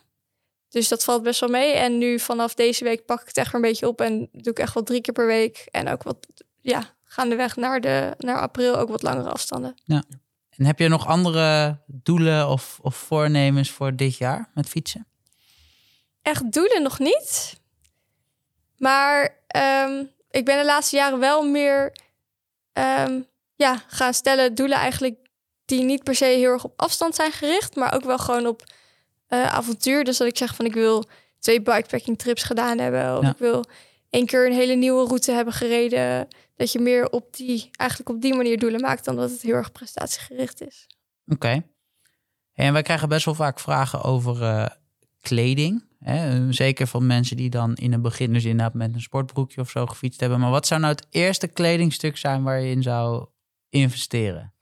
Dus 0.68 0.88
dat 0.88 1.04
valt 1.04 1.22
best 1.22 1.40
wel 1.40 1.48
mee. 1.48 1.72
En 1.72 1.98
nu 1.98 2.18
vanaf 2.18 2.54
deze 2.54 2.85
week 2.85 3.04
pak 3.04 3.20
ik 3.20 3.26
het 3.26 3.37
echt 3.37 3.52
weer 3.52 3.62
een 3.62 3.68
beetje 3.68 3.88
op. 3.88 4.00
En 4.00 4.28
doe 4.33 4.52
ik 4.52 4.59
echt 4.59 4.74
wel 4.74 4.83
drie 4.83 5.00
keer 5.00 5.14
per 5.14 5.26
week. 5.26 5.68
En 5.70 5.88
ook 5.88 6.02
wat, 6.02 6.26
ja, 6.61 6.94
gaandeweg 7.04 7.57
naar, 7.57 7.80
de, 7.80 8.14
naar 8.18 8.40
april 8.40 8.76
ook 8.76 8.88
wat 8.88 9.02
langere 9.02 9.30
afstanden. 9.30 9.74
Ja. 9.85 10.02
En 10.50 10.64
heb 10.64 10.78
je 10.78 10.88
nog 10.88 11.07
andere 11.07 11.78
doelen 11.87 12.48
of, 12.48 12.78
of 12.83 12.96
voornemens 12.96 13.70
voor 13.70 13.96
dit 13.96 14.16
jaar 14.16 14.50
met 14.54 14.68
fietsen? 14.68 15.07
Echt 16.22 16.52
doelen 16.52 16.83
nog 16.83 16.98
niet. 16.98 17.61
Maar 18.76 19.38
um, 19.87 20.11
ik 20.30 20.44
ben 20.44 20.59
de 20.59 20.64
laatste 20.64 20.96
jaren 20.96 21.18
wel 21.18 21.48
meer 21.48 21.92
um, 22.72 23.26
ja, 23.54 23.83
gaan 23.87 24.14
stellen 24.14 24.54
doelen 24.54 24.78
eigenlijk 24.78 25.24
die 25.64 25.85
niet 25.85 26.03
per 26.03 26.14
se 26.14 26.24
heel 26.24 26.53
erg 26.53 26.64
op 26.64 26.72
afstand 26.77 27.14
zijn 27.14 27.33
gericht, 27.33 27.77
maar 27.77 27.94
ook 27.94 28.05
wel 28.05 28.18
gewoon 28.18 28.46
op 28.46 28.62
uh, 29.29 29.46
avontuur. 29.46 30.05
Dus 30.05 30.16
dat 30.16 30.29
ik 30.29 30.37
zeg 30.37 30.55
van 30.55 30.64
ik 30.64 30.74
wil 30.74 31.05
twee 31.38 31.62
bikepacking 31.62 32.18
trips 32.18 32.42
gedaan 32.42 32.79
hebben. 32.79 33.16
Of 33.16 33.22
ja. 33.22 33.31
ik 33.31 33.38
wil 33.38 33.64
één 34.11 34.27
keer 34.27 34.46
een 34.46 34.53
hele 34.53 34.74
nieuwe 34.74 35.07
route 35.07 35.33
hebben 35.33 35.55
gereden. 35.55 36.29
Dat 36.57 36.72
je 36.72 36.79
meer 36.79 37.11
op 37.11 37.37
die, 37.37 37.70
eigenlijk 37.72 38.11
op 38.11 38.20
die 38.20 38.35
manier 38.35 38.59
doelen 38.59 38.81
maakt 38.81 39.05
dan 39.05 39.16
dat 39.16 39.31
het 39.31 39.42
heel 39.42 39.55
erg 39.55 39.72
prestatiegericht 39.72 40.61
is. 40.61 40.87
Oké. 41.27 41.35
Okay. 41.35 41.66
En 42.53 42.72
wij 42.72 42.83
krijgen 42.83 43.09
best 43.09 43.24
wel 43.24 43.35
vaak 43.35 43.61
vragen 43.61 44.03
over 44.03 44.42
uh, 44.42 44.66
kleding. 45.20 45.85
Hè? 45.98 46.53
Zeker 46.53 46.87
van 46.87 47.07
mensen 47.07 47.37
die 47.37 47.50
dan 47.50 47.74
in 47.74 47.92
het 47.92 48.03
begin 48.03 48.33
dus 48.33 48.44
inderdaad 48.44 48.74
met 48.74 48.94
een 48.94 49.00
sportbroekje 49.00 49.61
of 49.61 49.70
zo 49.70 49.87
gefietst 49.87 50.20
hebben. 50.20 50.40
Maar 50.40 50.50
wat 50.50 50.66
zou 50.66 50.81
nou 50.81 50.92
het 50.92 51.07
eerste 51.11 51.46
kledingstuk 51.46 52.16
zijn 52.16 52.42
waar 52.42 52.61
je 52.61 52.70
in 52.70 52.83
zou 52.83 53.27
investeren? 53.68 54.54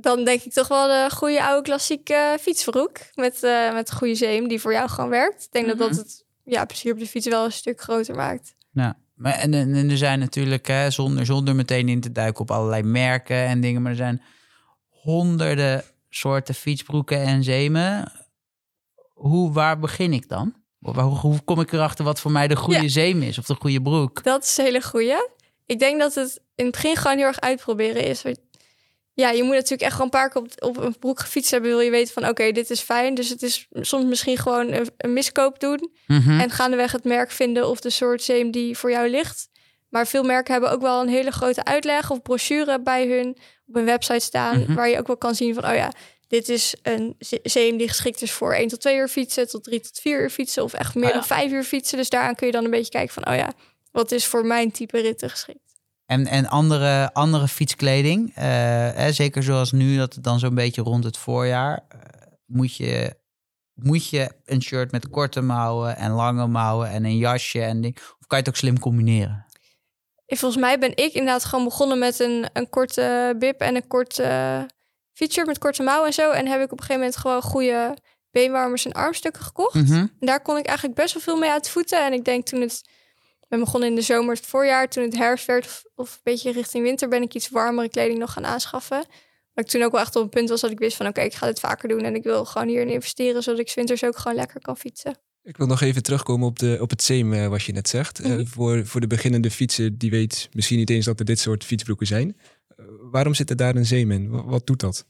Dan 0.00 0.24
denk 0.24 0.42
ik 0.42 0.52
toch 0.52 0.68
wel 0.68 0.86
de 0.86 1.14
goede 1.14 1.42
oude 1.42 1.62
klassieke 1.62 2.38
fietsbroek. 2.40 2.98
Met, 3.14 3.42
uh, 3.42 3.72
met 3.72 3.92
goede 3.92 4.14
zeem 4.14 4.48
die 4.48 4.60
voor 4.60 4.72
jou 4.72 4.88
gewoon 4.88 5.10
werkt. 5.10 5.42
Ik 5.42 5.52
denk 5.52 5.64
mm 5.64 5.70
-hmm. 5.70 5.80
dat 5.80 5.88
dat 5.88 5.98
het 5.98 6.24
ja, 6.44 6.64
plezier 6.64 6.92
op 6.92 6.98
de 6.98 7.06
fiets 7.06 7.26
wel 7.26 7.44
een 7.44 7.52
stuk 7.52 7.80
groter 7.80 8.14
maakt. 8.14 8.54
Ja, 8.72 8.96
maar 9.14 9.32
en, 9.32 9.54
en 9.54 9.90
er 9.90 9.96
zijn 9.96 10.18
natuurlijk, 10.18 10.66
hè, 10.66 10.90
zonder, 10.90 11.26
zonder 11.26 11.54
meteen 11.54 11.88
in 11.88 12.00
te 12.00 12.12
duiken 12.12 12.40
op 12.40 12.50
allerlei 12.50 12.82
merken 12.82 13.36
en 13.36 13.60
dingen, 13.60 13.82
maar 13.82 13.90
er 13.90 13.96
zijn 13.96 14.22
honderden 14.88 15.84
soorten 16.08 16.54
fietsbroeken 16.54 17.22
en 17.22 17.44
zeemen. 17.44 18.12
Hoe, 19.12 19.52
waar 19.52 19.78
begin 19.78 20.12
ik 20.12 20.28
dan? 20.28 20.54
Hoe, 20.78 21.02
hoe 21.02 21.40
kom 21.44 21.60
ik 21.60 21.72
erachter 21.72 22.04
wat 22.04 22.20
voor 22.20 22.30
mij 22.30 22.48
de 22.48 22.56
goede 22.56 22.82
ja. 22.82 22.88
zeem 22.88 23.22
is 23.22 23.38
of 23.38 23.46
de 23.46 23.54
goede 23.54 23.82
broek? 23.82 24.22
Dat 24.22 24.44
is 24.44 24.56
een 24.56 24.64
hele 24.64 24.82
goede. 24.82 25.30
Ik 25.66 25.78
denk 25.78 26.00
dat 26.00 26.14
het 26.14 26.40
in 26.54 26.64
het 26.64 26.74
begin 26.74 26.96
gewoon 26.96 27.16
heel 27.16 27.26
erg 27.26 27.40
uitproberen 27.40 28.04
is. 28.04 28.22
Ja, 29.16 29.30
je 29.30 29.42
moet 29.42 29.54
natuurlijk 29.54 29.82
echt 29.82 29.92
gewoon 29.92 30.06
een 30.06 30.18
paar 30.18 30.30
keer 30.30 30.42
op, 30.42 30.48
op 30.58 30.76
een 30.76 30.98
broek 30.98 31.20
gefietst 31.20 31.50
hebben. 31.50 31.70
Wil 31.70 31.80
je 31.80 31.90
weten 31.90 32.12
van 32.12 32.22
oké, 32.22 32.30
okay, 32.30 32.52
dit 32.52 32.70
is 32.70 32.80
fijn. 32.80 33.14
Dus 33.14 33.28
het 33.28 33.42
is 33.42 33.66
soms 33.70 34.04
misschien 34.04 34.36
gewoon 34.36 34.72
een, 34.72 34.90
een 34.96 35.12
miskoop 35.12 35.60
doen. 35.60 35.90
Mhm. 36.06 36.18
Mm 36.18 36.26
-hmm. 36.26 36.40
En 36.40 36.50
gaandeweg 36.50 36.92
het 36.92 37.04
merk 37.04 37.30
vinden 37.30 37.68
of 37.68 37.80
de 37.80 37.90
soort 37.90 38.22
zeem 38.22 38.50
die 38.50 38.78
voor 38.78 38.90
jou 38.90 39.08
ligt. 39.08 39.48
Maar 39.88 40.06
veel 40.06 40.22
merken 40.22 40.52
hebben 40.52 40.70
ook 40.70 40.80
wel 40.80 41.00
een 41.00 41.08
hele 41.08 41.30
grote 41.30 41.64
uitleg 41.64 42.10
of 42.10 42.22
brochure 42.22 42.82
bij 42.82 43.06
hun 43.06 43.36
op 43.66 43.74
hun 43.74 43.84
website 43.84 44.24
staan. 44.24 44.52
Mhm. 44.52 44.60
Mm 44.60 44.66
-hmm. 44.66 44.74
Waar 44.74 44.88
je 44.88 44.98
ook 44.98 45.06
wel 45.06 45.16
kan 45.16 45.34
zien 45.34 45.54
van 45.54 45.66
oh 45.66 45.74
ja, 45.74 45.92
dit 46.28 46.48
is 46.48 46.74
een 46.82 47.16
zeem 47.42 47.76
die 47.76 47.88
geschikt 47.88 48.22
is 48.22 48.32
voor 48.32 48.54
1 48.54 48.68
tot 48.68 48.80
2 48.80 48.96
uur 48.96 49.08
fietsen, 49.08 49.48
tot 49.48 49.64
3 49.64 49.80
tot 49.80 49.98
4 49.98 50.20
uur 50.20 50.30
fietsen 50.30 50.62
of 50.62 50.72
echt 50.72 50.94
meer 50.94 51.08
ja. 51.08 51.14
dan 51.14 51.24
5 51.24 51.52
uur 51.52 51.64
fietsen. 51.64 51.98
Dus 51.98 52.08
daaraan 52.08 52.34
kun 52.34 52.46
je 52.46 52.52
dan 52.52 52.64
een 52.64 52.70
beetje 52.70 52.90
kijken 52.90 53.14
van, 53.14 53.28
oh 53.28 53.34
ja, 53.34 53.52
wat 53.92 54.12
is 54.12 54.26
voor 54.26 54.46
mijn 54.46 54.70
type 54.70 55.00
ritten 55.00 55.30
geschikt. 55.30 55.75
En, 56.06 56.26
en 56.26 56.46
andere, 56.46 57.12
andere 57.12 57.48
fietskleding, 57.48 58.28
uh, 58.28 58.34
hè, 58.94 59.12
zeker 59.12 59.42
zoals 59.42 59.72
nu, 59.72 59.96
dat 59.96 60.14
het 60.14 60.24
dan 60.24 60.38
zo'n 60.38 60.54
beetje 60.54 60.82
rond 60.82 61.04
het 61.04 61.16
voorjaar, 61.16 61.84
uh, 61.94 62.00
moet, 62.46 62.76
je, 62.76 63.16
moet 63.74 64.08
je 64.08 64.32
een 64.44 64.62
shirt 64.62 64.92
met 64.92 65.08
korte 65.08 65.40
mouwen 65.40 65.96
en 65.96 66.10
lange 66.10 66.46
mouwen 66.46 66.88
en 66.88 67.04
een 67.04 67.16
jasje 67.16 67.62
en 67.62 67.80
ding, 67.80 67.96
of 67.96 68.26
kan 68.26 68.38
je 68.38 68.44
het 68.44 68.48
ook 68.48 68.56
slim 68.56 68.78
combineren? 68.78 69.46
En 70.26 70.36
volgens 70.36 70.60
mij 70.60 70.78
ben 70.78 70.90
ik 70.90 71.12
inderdaad 71.12 71.44
gewoon 71.44 71.64
begonnen 71.64 71.98
met 71.98 72.20
een, 72.20 72.46
een 72.52 72.68
korte 72.68 73.34
bib 73.38 73.60
en 73.60 73.76
een 73.76 73.86
korte 73.86 74.68
fietsshirt 75.12 75.46
met 75.46 75.58
korte 75.58 75.82
mouwen 75.82 76.06
en 76.06 76.12
zo. 76.12 76.30
En 76.30 76.46
heb 76.46 76.60
ik 76.60 76.72
op 76.72 76.78
een 76.78 76.84
gegeven 76.84 77.00
moment 77.00 77.16
gewoon 77.16 77.42
goede 77.42 77.96
beenwarmers 78.30 78.84
en 78.84 78.92
armstukken 78.92 79.42
gekocht. 79.42 79.74
Mhm. 79.74 79.94
En 79.94 80.26
daar 80.26 80.42
kon 80.42 80.56
ik 80.56 80.66
eigenlijk 80.66 80.98
best 80.98 81.14
wel 81.14 81.22
veel 81.22 81.36
mee 81.36 81.50
uit 81.50 81.70
voeten. 81.70 82.04
En 82.04 82.12
ik 82.12 82.24
denk 82.24 82.46
toen 82.46 82.60
het, 82.60 82.88
ben 83.48 83.60
begonnen 83.60 83.88
in 83.88 83.94
de 83.94 84.02
zomer, 84.02 84.34
het 84.34 84.46
voorjaar, 84.46 84.88
toen 84.88 85.04
het 85.04 85.16
herfst 85.16 85.46
werd 85.46 85.64
of, 85.64 85.84
of 85.94 86.14
een 86.14 86.20
beetje 86.22 86.52
richting 86.52 86.84
winter, 86.84 87.08
ben 87.08 87.22
ik 87.22 87.34
iets 87.34 87.48
warmere 87.48 87.88
kleding 87.88 88.18
nog 88.18 88.32
gaan 88.32 88.46
aanschaffen. 88.46 89.04
Maar 89.52 89.64
ik 89.64 89.70
toen 89.70 89.82
ook 89.82 89.92
wel 89.92 90.00
echt 90.00 90.16
op 90.16 90.22
een 90.22 90.28
punt 90.28 90.48
was 90.48 90.60
dat 90.60 90.70
ik 90.70 90.78
wist 90.78 90.96
van 90.96 91.06
oké, 91.06 91.20
ik 91.20 91.34
ga 91.34 91.46
dit 91.46 91.60
vaker 91.60 91.88
doen 91.88 92.00
en 92.00 92.14
ik 92.14 92.22
wil 92.22 92.44
gewoon 92.44 92.68
hierin 92.68 92.88
investeren, 92.88 93.42
zodat 93.42 93.60
ik 93.60 93.72
winters 93.74 94.04
ook 94.04 94.16
gewoon 94.16 94.36
lekker 94.36 94.60
kan 94.60 94.76
fietsen. 94.76 95.18
Ik 95.42 95.56
wil 95.56 95.66
nog 95.66 95.80
even 95.80 96.02
terugkomen 96.02 96.48
op, 96.48 96.58
de, 96.58 96.78
op 96.80 96.90
het 96.90 97.02
zeem, 97.02 97.32
uh, 97.32 97.48
wat 97.48 97.62
je 97.62 97.72
net 97.72 97.88
zegt. 97.88 98.22
Mhm. 98.22 98.38
Uh, 98.38 98.46
voor, 98.46 98.86
voor 98.86 99.00
de 99.00 99.06
beginnende 99.06 99.50
fietser, 99.50 99.98
die 99.98 100.10
weet 100.10 100.48
misschien 100.52 100.78
niet 100.78 100.90
eens 100.90 101.04
dat 101.04 101.18
er 101.18 101.24
dit 101.24 101.38
soort 101.38 101.64
fietsbroeken 101.64 102.06
zijn. 102.06 102.36
Uh, 102.76 102.86
waarom 103.10 103.34
zit 103.34 103.50
er 103.50 103.56
daar 103.56 103.76
een 103.76 103.86
zeem 103.86 104.10
in? 104.10 104.30
Wat, 104.30 104.44
wat 104.44 104.66
doet 104.66 104.80
dat? 104.80 105.06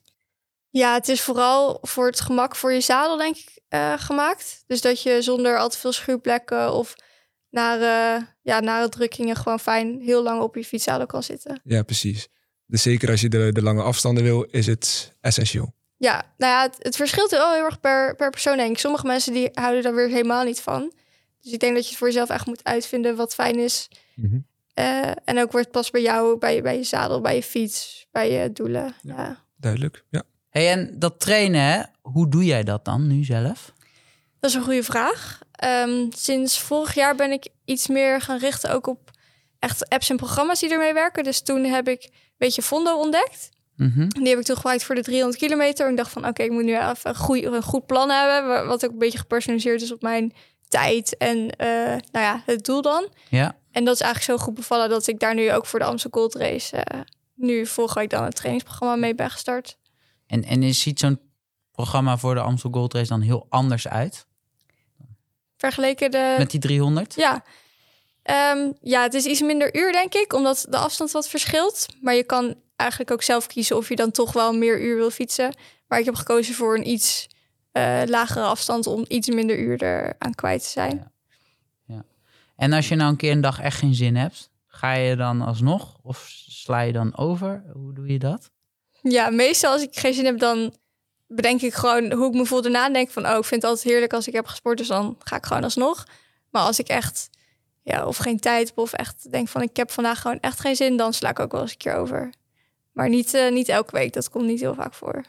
Ja, 0.71 0.95
het 0.95 1.09
is 1.09 1.21
vooral 1.21 1.79
voor 1.83 2.07
het 2.07 2.21
gemak 2.21 2.57
voor 2.57 2.73
je 2.73 2.81
zadel, 2.81 3.17
denk 3.17 3.37
ik, 3.37 3.59
uh, 3.69 3.93
gemaakt. 3.97 4.65
Dus 4.67 4.81
dat 4.81 5.03
je 5.03 5.23
zonder 5.23 5.59
al 5.59 5.69
te 5.69 5.79
veel 5.79 5.93
schuurplekken 5.93 6.73
of 6.73 6.95
nare, 7.57 8.27
ja, 8.43 8.61
nare 8.61 8.89
drukkingen 8.89 9.37
gewoon 9.37 9.61
fijn 9.61 10.01
heel 10.01 10.23
lang 10.23 10.43
op 10.43 10.55
je 10.55 10.65
fietszadel 10.65 11.07
kan 11.07 11.23
zitten. 11.23 11.61
Ja, 11.65 11.83
precies. 11.83 12.29
Dus 12.67 12.83
zeker 12.83 13.11
als 13.11 13.21
je 13.21 13.29
de, 13.29 13.53
de 13.53 13.63
lange 13.63 13.83
afstanden 13.83 14.25
wil, 14.25 14.43
is 14.43 14.67
het 14.67 15.15
essentieel. 15.21 15.75
Ja, 15.97 16.35
nou 16.37 16.53
ja, 16.53 16.63
het, 16.63 16.77
het 16.79 16.97
verschilt 16.97 17.31
wel 17.31 17.53
heel 17.53 17.65
erg 17.65 17.81
per, 17.81 18.15
per 18.15 18.31
persoon, 18.31 18.57
denk 18.57 18.71
ik. 18.71 18.79
Sommige 18.79 19.07
mensen 19.07 19.33
die 19.33 19.49
houden 19.53 19.83
daar 19.83 19.95
weer 19.95 20.09
helemaal 20.09 20.45
niet 20.45 20.61
van. 20.61 20.93
Dus 21.41 21.53
ik 21.53 21.61
denk 21.61 21.75
dat 21.75 21.83
je 21.83 21.89
het 21.89 21.99
voor 21.99 22.07
jezelf 22.07 22.29
echt 22.29 22.47
moet 22.47 22.65
uitvinden 22.65 23.17
wat 23.17 23.35
fijn 23.35 23.59
is. 23.59 23.89
Mm 24.15 24.31
-hmm. 24.31 24.47
uh, 24.85 25.11
en 25.25 25.39
ook 25.39 25.53
wordt 25.53 25.71
pas 25.71 25.91
bij 25.91 26.03
jou, 26.03 26.39
bij, 26.39 26.63
bij 26.63 26.77
je 26.77 26.85
zadel, 26.85 27.21
bij 27.21 27.35
je 27.35 27.43
fiets, 27.43 28.07
bij 28.11 28.33
je 28.33 28.53
doelen. 28.53 28.95
Ja, 29.03 29.17
ja. 29.17 29.45
Duidelijk, 29.57 30.05
ja. 30.09 30.23
Hey, 30.51 30.71
en 30.71 30.99
dat 30.99 31.21
trainen, 31.21 31.61
hè? 31.61 31.83
hoe 32.03 32.29
doe 32.29 32.45
jij 32.45 32.63
dat 32.63 32.85
dan 32.85 33.07
nu 33.07 33.25
zelf? 33.25 33.75
Dat 34.41 34.51
is 34.51 34.57
een 34.57 34.63
goede 34.63 34.83
vraag. 34.83 35.39
Um, 35.65 36.09
sinds 36.17 36.59
vorig 36.61 36.95
jaar 36.95 37.15
ben 37.15 37.33
ik 37.33 37.49
iets 37.65 37.87
meer 37.87 38.21
gaan 38.21 38.39
richten 38.39 38.71
ook 38.73 38.87
op 38.87 39.11
echt 39.59 39.89
apps 39.89 40.11
en 40.11 40.17
programma's 40.17 40.61
die 40.61 40.71
ermee 40.71 40.93
werken. 40.95 41.25
Dus 41.25 41.43
toen 41.43 41.65
heb 41.65 41.89
ik 41.89 42.03
een 42.05 42.11
beetje 42.39 42.63
Fondo 42.63 42.99
ontdekt. 42.99 43.49
Mhm. 43.77 44.09
Die 44.09 44.29
heb 44.29 44.39
ik 44.39 44.45
toen 44.45 44.57
gebruikt 44.57 44.85
voor 44.85 44.95
de 44.95 45.03
300 45.03 45.39
kilometer. 45.41 45.85
En 45.85 45.91
ik 45.91 45.97
dacht 45.97 46.11
van, 46.13 46.27
oké, 46.27 46.43
ik 46.43 46.51
moet 46.51 46.65
nu 46.65 46.77
even 46.79 46.97
een, 47.03 47.17
goeie, 47.17 47.47
een 47.47 47.63
goed 47.63 47.87
plan 47.87 48.11
hebben. 48.11 48.49
wa- 48.49 48.67
Wat 48.67 48.85
ook 48.85 48.91
een 48.93 48.99
beetje 48.99 49.19
gepersonaliseerd 49.19 49.83
is 49.83 49.93
op 49.93 50.03
mijn 50.03 50.33
tijd 50.69 51.17
en 51.17 51.51
eh, 51.51 51.69
nou 51.87 52.25
ja, 52.25 52.43
het 52.47 52.65
doel 52.65 52.83
dan. 52.83 53.09
Ja. 53.29 53.57
En 53.71 53.85
dat 53.85 53.95
is 53.95 54.01
eigenlijk 54.01 54.39
zo 54.41 54.45
goed 54.45 54.55
bevallen 54.55 54.89
dat 54.89 55.07
ik 55.07 55.19
daar 55.21 55.35
nu 55.35 55.53
ook 55.53 55.67
voor 55.67 55.79
de 55.79 55.85
Amstel 55.85 56.11
Gold 56.11 56.35
Race... 56.35 56.77
eh, 56.77 57.01
nu 57.35 57.67
volgende 57.67 58.01
week 58.01 58.11
dan 58.11 58.25
het 58.25 58.35
trainingsprogramma 58.37 58.97
mee 58.97 59.15
ben 59.15 59.31
gestart. 59.31 59.77
En, 60.27 60.45
en 60.45 60.75
ziet 60.75 60.99
zo'n 61.01 61.21
programma 61.73 62.17
voor 62.19 62.35
de 62.35 62.41
Amstel 62.41 62.71
Gold 62.71 62.95
Race 62.95 63.09
dan 63.09 63.21
heel 63.21 63.47
anders 63.49 63.89
uit? 63.89 64.27
Vergeleken 65.57 66.11
de... 66.11 66.35
Met 66.39 66.51
die 66.51 66.61
300? 66.61 67.15
Ja. 67.15 67.45
Ehm, 68.23 68.73
ja, 68.81 69.03
het 69.03 69.15
is 69.15 69.25
iets 69.25 69.41
minder 69.41 69.77
uur, 69.77 69.93
denk 69.93 70.15
ik, 70.15 70.33
omdat 70.33 70.67
de 70.69 70.77
afstand 70.77 71.11
wat 71.11 71.29
verschilt. 71.29 71.87
Maar 72.01 72.15
je 72.15 72.25
kan 72.25 72.55
eigenlijk 72.77 73.11
ook 73.11 73.23
zelf 73.23 73.47
kiezen 73.47 73.77
of 73.77 73.89
je 73.89 73.97
dan 73.97 74.11
toch 74.11 74.33
wel 74.33 74.53
meer 74.53 74.81
uur 74.81 74.97
wil 74.97 75.11
fietsen. 75.11 75.55
Maar 75.89 75.99
ik 75.99 76.05
heb 76.05 76.15
gekozen 76.15 76.55
voor 76.55 76.77
een 76.77 76.89
iets 76.89 77.29
eh, 77.73 78.03
lagere 78.07 78.45
afstand 78.45 78.87
om 78.87 79.05
iets 79.09 79.29
minder 79.29 79.59
uur 79.59 79.83
er 79.83 80.15
aan 80.19 80.35
kwijt 80.35 80.63
te 80.63 80.69
zijn. 80.69 81.15
En 82.57 82.73
als 82.73 82.89
je 82.89 82.95
nou 82.95 83.11
een 83.11 83.17
keer 83.17 83.33
een 83.33 83.41
dag 83.41 83.61
echt 83.61 83.79
geen 83.79 83.95
zin 83.95 84.17
hebt, 84.17 84.51
ga 84.67 84.93
je 84.93 85.17
dan 85.17 85.41
alsnog? 85.41 85.99
Of 86.03 86.27
sla 86.49 86.81
je 86.81 86.93
dan 86.93 87.17
over? 87.17 87.65
Hoe 87.73 87.95
doe 87.95 88.07
je 88.07 88.19
dat? 88.19 88.51
Ja, 89.03 89.31
meestal 89.31 89.73
als 89.73 89.83
ik 89.83 89.99
geen 89.99 90.15
zin 90.15 90.25
heb, 90.25 90.39
dan 90.39 90.75
bedenk 91.27 91.61
ik 91.63 91.75
gewoon 91.75 92.13
hoe 92.13 92.29
ik 92.29 92.35
me 92.35 92.47
voel 92.47 92.63
daarna. 92.63 92.87
En 92.87 92.93
denk 92.93 93.11
van, 93.11 93.27
oh, 93.27 93.37
ik 93.37 93.45
vind 93.45 93.63
het 93.63 93.71
altijd 93.71 93.89
heerlijk 93.93 94.13
als 94.13 94.27
ik 94.27 94.35
heb 94.35 94.47
gesport, 94.47 94.79
dus 94.79 94.87
dan 94.89 95.17
ga 95.25 95.37
ik 95.37 95.47
gewoon 95.47 95.65
alsnog. 95.65 96.07
Maar 96.51 96.63
als 96.63 96.79
ik 96.79 96.89
echt, 96.89 97.31
ja, 97.83 98.07
of 98.07 98.17
geen 98.17 98.41
tijd 98.41 98.69
heb, 98.69 98.79
of 98.79 98.93
echt 98.93 99.31
denk 99.33 99.49
van, 99.49 99.63
ik 99.63 99.77
heb 99.77 99.91
vandaag 99.91 100.21
gewoon 100.21 100.41
echt 100.41 100.61
geen 100.61 100.77
zin, 100.77 100.97
dan 100.97 101.13
sla 101.13 101.29
ik 101.31 101.39
ook 101.39 101.53
wel 101.53 101.61
eens 101.61 101.71
een 101.71 101.77
keer 101.77 101.95
over. 101.95 102.33
Maar 102.93 103.09
niet, 103.09 103.35
eh, 103.35 103.53
niet 103.53 103.69
elke 103.69 103.93
week, 103.97 104.13
dat 104.13 104.31
komt 104.31 104.47
niet 104.47 104.61
heel 104.61 104.75
vaak 104.75 104.95
voor. 104.95 105.25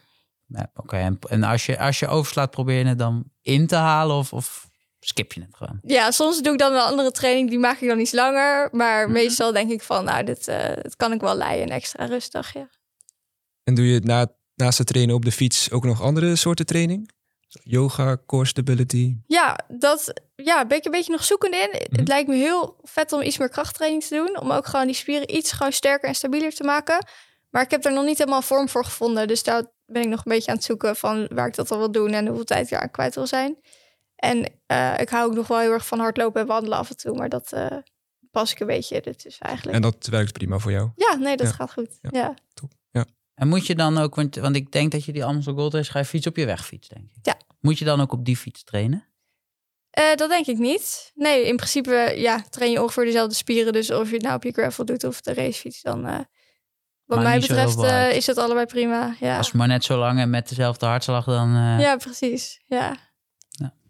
Nee, 0.45 0.65
Oké, 0.75 0.95
en, 0.97 1.19
en 1.29 1.43
als, 1.43 1.65
je, 1.65 1.79
als 1.79 1.99
je 1.99 2.07
overslaat, 2.07 2.51
probeer 2.51 2.77
je 2.77 2.85
het 2.85 2.99
dan 2.99 3.23
in 3.41 3.67
te 3.67 3.75
halen 3.75 4.15
of, 4.15 4.33
of 4.33 4.67
skip 4.99 5.33
je 5.33 5.41
het 5.41 5.55
gewoon? 5.55 5.79
Ja, 5.83 6.11
soms 6.11 6.41
doe 6.41 6.53
ik 6.53 6.59
dan 6.59 6.73
een 6.73 6.79
andere 6.81 7.11
training, 7.11 7.49
die 7.49 7.59
maak 7.59 7.79
ik 7.79 7.87
dan 7.89 7.99
iets 7.99 8.11
langer. 8.11 8.69
Maar 8.71 9.03
Mhm. 9.03 9.11
meestal 9.13 9.51
denk 9.51 9.71
ik 9.71 9.81
van, 9.81 10.03
nou, 10.03 10.23
dit, 10.23 10.47
eh, 10.47 10.73
dit 10.81 10.95
kan 10.95 11.11
ik 11.11 11.21
wel 11.21 11.35
leiden, 11.35 11.67
een 11.67 11.73
extra 11.73 12.05
rustdag, 12.05 12.53
ja. 12.53 12.69
En 13.63 13.75
doe 13.75 13.85
je 13.85 13.99
na, 13.99 14.27
naast 14.57 14.77
het 14.77 14.87
trainen 14.87 15.15
op 15.15 15.25
de 15.25 15.31
fiets 15.31 15.71
ook 15.71 15.83
nog 15.83 16.01
andere 16.01 16.35
soorten 16.35 16.65
training? 16.65 17.09
Yoga, 17.63 18.17
core 18.25 18.45
stability. 18.45 19.15
Ja, 19.27 19.59
dat 19.67 20.13
ja, 20.35 20.65
ben 20.65 20.77
ik 20.77 20.85
een 20.85 20.91
beetje 20.91 21.11
nog 21.11 21.23
zoekend 21.23 21.53
in. 21.53 21.69
Mhm. 21.69 21.99
Het 21.99 22.07
lijkt 22.07 22.27
me 22.29 22.35
heel 22.35 22.79
vet 22.83 23.11
om 23.11 23.21
iets 23.21 23.37
meer 23.37 23.49
krachttraining 23.49 24.03
te 24.03 24.15
doen. 24.15 24.39
Om 24.39 24.51
ook 24.51 24.65
gewoon 24.67 24.85
die 24.85 24.95
spieren 24.95 25.35
iets 25.35 25.51
gewoon 25.51 25.71
sterker 25.71 26.09
en 26.09 26.15
stabieler 26.15 26.53
te 26.53 26.63
maken. 26.63 27.05
Maar 27.49 27.61
ik 27.63 27.71
heb 27.71 27.85
er 27.85 27.93
nog 27.93 28.05
niet 28.05 28.17
helemaal 28.17 28.41
vorm 28.41 28.69
voor 28.69 28.85
gevonden. 28.85 29.27
Dus 29.27 29.43
daar 29.43 29.63
ben 29.85 30.01
ik 30.01 30.07
nog 30.07 30.17
een 30.25 30.31
beetje 30.31 30.51
aan 30.51 30.57
het 30.57 30.65
zoeken 30.65 30.95
van 30.95 31.27
waar 31.33 31.47
ik 31.47 31.55
dat 31.55 31.71
al 31.71 31.77
wil 31.77 31.91
doen 31.91 32.11
en 32.11 32.27
hoeveel 32.27 32.45
tijd 32.45 32.63
ik 32.63 32.69
daar 32.69 32.81
aan 32.81 32.91
kwijt 32.91 33.15
wil 33.15 33.27
zijn. 33.27 33.57
En 34.15 34.53
eh, 34.65 34.93
ik 34.99 35.09
hou 35.09 35.25
ook 35.29 35.35
nog 35.35 35.47
wel 35.47 35.59
heel 35.59 35.71
erg 35.71 35.87
van 35.87 35.99
hardlopen 35.99 36.41
en 36.41 36.47
wandelen 36.47 36.77
af 36.77 36.89
en 36.89 36.97
toe. 36.97 37.17
Maar 37.17 37.29
dat 37.29 37.51
eh, 37.51 37.77
pas 38.31 38.51
ik 38.51 38.59
een 38.59 38.67
beetje 38.67 39.01
ertussen 39.01 39.45
eigenlijk. 39.45 39.75
En 39.75 39.81
dat 39.81 40.07
werkt 40.07 40.31
prima 40.33 40.57
voor 40.57 40.71
jou. 40.71 40.89
Ja, 40.95 41.15
nee, 41.15 41.37
dat 41.37 41.47
Ja. 41.47 41.53
gaat 41.53 41.73
goed. 41.73 41.97
Ja. 42.01 42.09
Ja. 42.11 42.33
En 43.37 43.47
moet 43.47 43.67
je 43.67 43.75
dan 43.75 43.97
ook, 43.97 44.15
want, 44.15 44.35
want 44.35 44.55
ik 44.55 44.71
denk 44.71 44.91
dat 44.91 45.05
je 45.05 45.11
die 45.11 45.25
Amstel 45.25 45.53
Gold 45.53 45.73
Race 45.73 45.91
ga 45.91 45.99
je 45.99 46.05
fietsen 46.05 46.31
op 46.31 46.37
je 46.37 46.45
wegfiets, 46.45 46.87
denk 46.87 47.03
ik. 47.03 47.19
Ja. 47.21 47.37
Moet 47.59 47.79
je 47.79 47.85
dan 47.85 48.01
ook 48.01 48.11
op 48.11 48.25
die 48.25 48.37
fiets 48.37 48.63
trainen? 48.63 49.05
Eh, 49.89 50.15
dat 50.15 50.29
denk 50.29 50.45
ik 50.45 50.57
niet. 50.57 51.11
Nee, 51.15 51.45
in 51.45 51.55
principe 51.55 52.13
ja, 52.15 52.43
train 52.49 52.71
je 52.71 52.81
ongeveer 52.81 53.05
dezelfde 53.05 53.35
spieren. 53.35 53.73
Dus 53.73 53.91
of 53.91 54.07
je 54.07 54.13
het 54.13 54.23
nou 54.23 54.35
op 54.35 54.43
je 54.43 54.51
gravel 54.51 54.85
doet 54.85 55.03
of 55.03 55.21
de 55.21 55.33
racefiets, 55.33 55.81
dan 55.81 56.07
eh, 56.07 56.19
wat 57.05 57.21
mij 57.21 57.39
betreft 57.39 57.83
eh, 57.83 58.15
is 58.15 58.25
dat 58.25 58.37
allebei 58.37 58.65
prima. 58.65 59.15
Ja, 59.19 59.37
Als 59.37 59.47
het 59.47 59.55
maar 59.55 59.67
net 59.67 59.83
zo 59.83 59.97
lang 59.97 60.19
en 60.19 60.29
met 60.29 60.49
dezelfde 60.49 60.85
hartslag, 60.85 61.25
dan... 61.25 61.55
eh, 61.55 61.79
ja 61.79 61.95
precies. 61.95 62.61
Ja. 62.65 62.97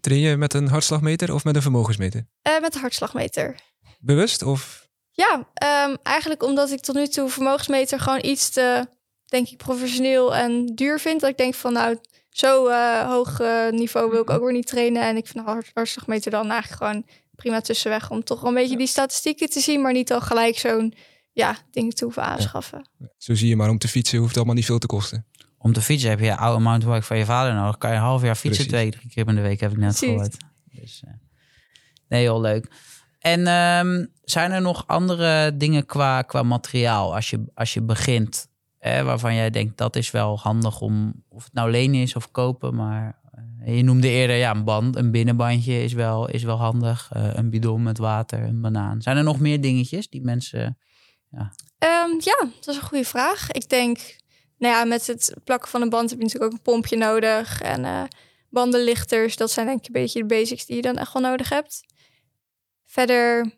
Train 0.02 0.22
je 0.22 0.38
met 0.38 0.54
een 0.54 0.68
hartslagmeter 0.68 1.34
of 1.34 1.44
met 1.44 1.56
een 1.56 1.62
vermogensmeter? 1.62 2.28
Eh, 2.42 2.60
met 2.62 2.74
de 2.74 2.80
hartslagmeter. 2.80 3.60
Bewust 4.00 4.42
of 4.42 4.88
Ja, 5.12 5.48
ehm, 5.54 5.96
eigenlijk 6.04 6.44
omdat 6.44 6.72
ik 6.72 6.80
tot 6.80 6.96
nu 6.96 7.08
toe 7.08 7.30
vermogensmeter 7.30 8.00
gewoon 8.00 8.24
iets 8.26 8.50
te, 8.50 8.88
denk 9.28 9.48
ik, 9.50 9.58
professioneel 9.58 10.36
en 10.36 10.66
duur 10.66 11.00
vind. 11.00 11.22
Dat 11.22 11.30
ik 11.30 11.38
denk 11.38 11.54
van, 11.54 11.74
nou, 11.74 11.98
zo 12.30 12.68
eh, 12.68 13.02
hoog 13.10 13.40
eh, 13.40 13.70
niveau 13.70 14.10
wil 14.12 14.22
ik 14.22 14.30
ook 14.30 14.42
weer 14.44 14.54
niet 14.54 14.68
trainen. 14.68 15.02
En 15.04 15.18
ik 15.18 15.28
vind 15.28 15.46
de 15.46 15.52
hart- 15.52 15.72
hartslagmeter 15.74 16.32
dan 16.32 16.50
eigenlijk 16.52 16.84
gewoon 16.84 17.06
prima 17.36 17.62
tussenweg. 17.62 18.10
Om 18.12 18.24
toch 18.24 18.40
wel 18.42 18.50
een 18.50 18.56
beetje 18.56 18.78
die 18.78 18.88
statistieken 18.88 19.50
te 19.50 19.60
zien, 19.60 19.82
maar 19.82 19.94
niet 19.94 20.12
al 20.12 20.22
gelijk 20.22 20.58
zo'n 20.58 20.94
ja, 21.34 21.58
ding 21.72 21.94
te 21.94 22.04
hoeven 22.04 22.24
aanschaffen. 22.24 22.90
zo 23.18 23.36
zie 23.36 23.48
je 23.48 23.56
maar 23.56 23.70
om 23.70 23.78
te 23.78 23.88
fietsen 23.88 24.20
hoeft 24.20 24.36
allemaal 24.36 24.56
niet 24.56 24.66
veel 24.66 24.80
te 24.80 24.88
kosten. 24.88 25.26
Om 25.58 25.74
te 25.74 25.82
fietsen 25.82 26.10
heb 26.10 26.20
je 26.20 26.28
een 26.30 26.38
oude 26.38 26.64
mountainbike 26.64 27.06
van 27.06 27.18
je 27.18 27.26
vader 27.26 27.54
nodig. 27.54 27.78
Kan 27.78 27.90
je 27.90 27.96
een 27.96 28.02
half 28.02 28.22
jaar 28.22 28.36
fietsen, 28.36 28.68
Precies. 28.68 28.90
twee, 28.90 28.92
drie 28.92 29.10
keer 29.14 29.28
in 29.28 29.36
de 29.36 29.42
week, 29.42 29.60
heb 29.60 29.72
ik 29.72 29.78
net 29.78 29.88
Precies. 29.98 30.08
gehoord. 30.10 30.38
Dus, 30.72 31.02
eh, 31.06 31.14
nee, 32.08 32.22
heel 32.22 32.42
leuk. 32.42 32.72
En 33.20 33.48
ehm, 33.48 34.06
zijn 34.24 34.52
er 34.52 34.62
nog 34.62 34.84
andere 34.88 35.58
dingen 35.58 35.86
qua, 35.86 36.22
qua 36.22 36.44
materiaal 36.44 37.16
als 37.16 37.30
je, 37.30 37.44
als 37.54 37.74
je 37.74 37.82
begint, 37.82 38.47
waarvan 39.04 39.36
jij 39.36 39.50
denkt 39.50 39.78
dat 39.78 39.96
is 39.96 40.12
wel 40.12 40.40
handig 40.40 40.82
om, 40.82 41.24
of 41.30 41.44
het 41.44 41.54
nou 41.54 41.72
lenen 41.72 42.02
is 42.02 42.16
of 42.16 42.32
kopen, 42.32 42.76
maar 42.76 43.22
eh, 43.60 43.78
je 43.78 43.84
noemde 43.84 44.10
eerder 44.10 44.36
ja, 44.36 44.56
een 44.56 44.64
band, 44.64 44.96
een 44.96 45.12
binnenbandje 45.12 45.84
is 45.84 45.94
wel, 45.94 46.30
is 46.30 46.44
wel 46.44 46.58
handig, 46.58 47.10
eh, 47.12 47.30
een 47.34 47.50
bidon 47.50 47.84
met 47.84 47.98
water, 47.98 48.44
een 48.44 48.62
banaan. 48.62 49.02
Zijn 49.02 49.18
er 49.18 49.24
nog 49.24 49.40
meer 49.40 49.62
dingetjes 49.62 50.10
die 50.10 50.22
mensen, 50.22 50.78
Ehm, 51.78 52.12
ja, 52.20 52.50
dat 52.60 52.68
is 52.68 52.76
een 52.76 52.88
goede 52.88 53.06
vraag. 53.06 53.52
Ik 53.52 53.70
denk, 53.70 53.98
nou 54.58 54.74
ja, 54.74 54.84
met 54.84 55.08
het 55.08 55.34
plakken 55.44 55.70
van 55.70 55.82
een 55.82 55.90
band 55.90 56.10
heb 56.10 56.20
je 56.20 56.26
natuurlijk 56.26 56.52
ook 56.52 56.58
een 56.58 56.72
pompje 56.72 56.98
nodig. 56.98 57.62
En 57.62 57.86
eh, 57.86 58.04
bandenlichters, 58.50 59.36
dat 59.36 59.52
zijn 59.52 59.66
denk 59.66 59.80
ik 59.80 59.86
een 59.86 60.02
beetje 60.02 60.20
de 60.20 60.26
basics 60.26 60.66
die 60.66 60.76
je 60.76 60.82
dan 60.82 60.98
echt 60.98 61.14
wel 61.14 61.22
nodig 61.22 61.50
hebt. 61.50 61.86
Verder, 62.86 63.52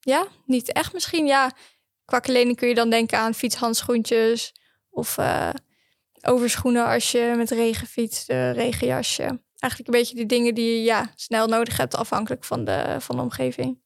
ja, 0.00 0.26
niet 0.46 0.72
echt 0.72 0.92
misschien. 0.92 1.26
Ja, 1.26 1.52
qua 2.04 2.18
kleding 2.18 2.56
kun 2.56 2.68
je 2.68 2.74
dan 2.74 2.90
denken 2.90 3.18
aan 3.18 3.34
fietshandschoentjes 3.34 4.52
of 4.90 5.18
eh, 5.18 5.50
overschoenen 6.22 6.86
als 6.86 7.12
je 7.12 7.34
met 7.36 7.50
regen 7.50 7.86
fietst, 7.86 8.28
een 8.30 8.52
regenjasje. 8.52 9.42
Eigenlijk 9.58 9.94
een 9.94 10.00
beetje 10.00 10.16
de 10.16 10.26
dingen 10.26 10.54
die 10.54 10.76
je 10.76 10.82
ja, 10.82 11.12
snel 11.14 11.46
nodig 11.46 11.76
hebt 11.76 11.94
afhankelijk 11.94 12.44
van 12.44 12.64
de, 12.64 12.96
van 12.98 13.16
de 13.16 13.22
omgeving. 13.22 13.82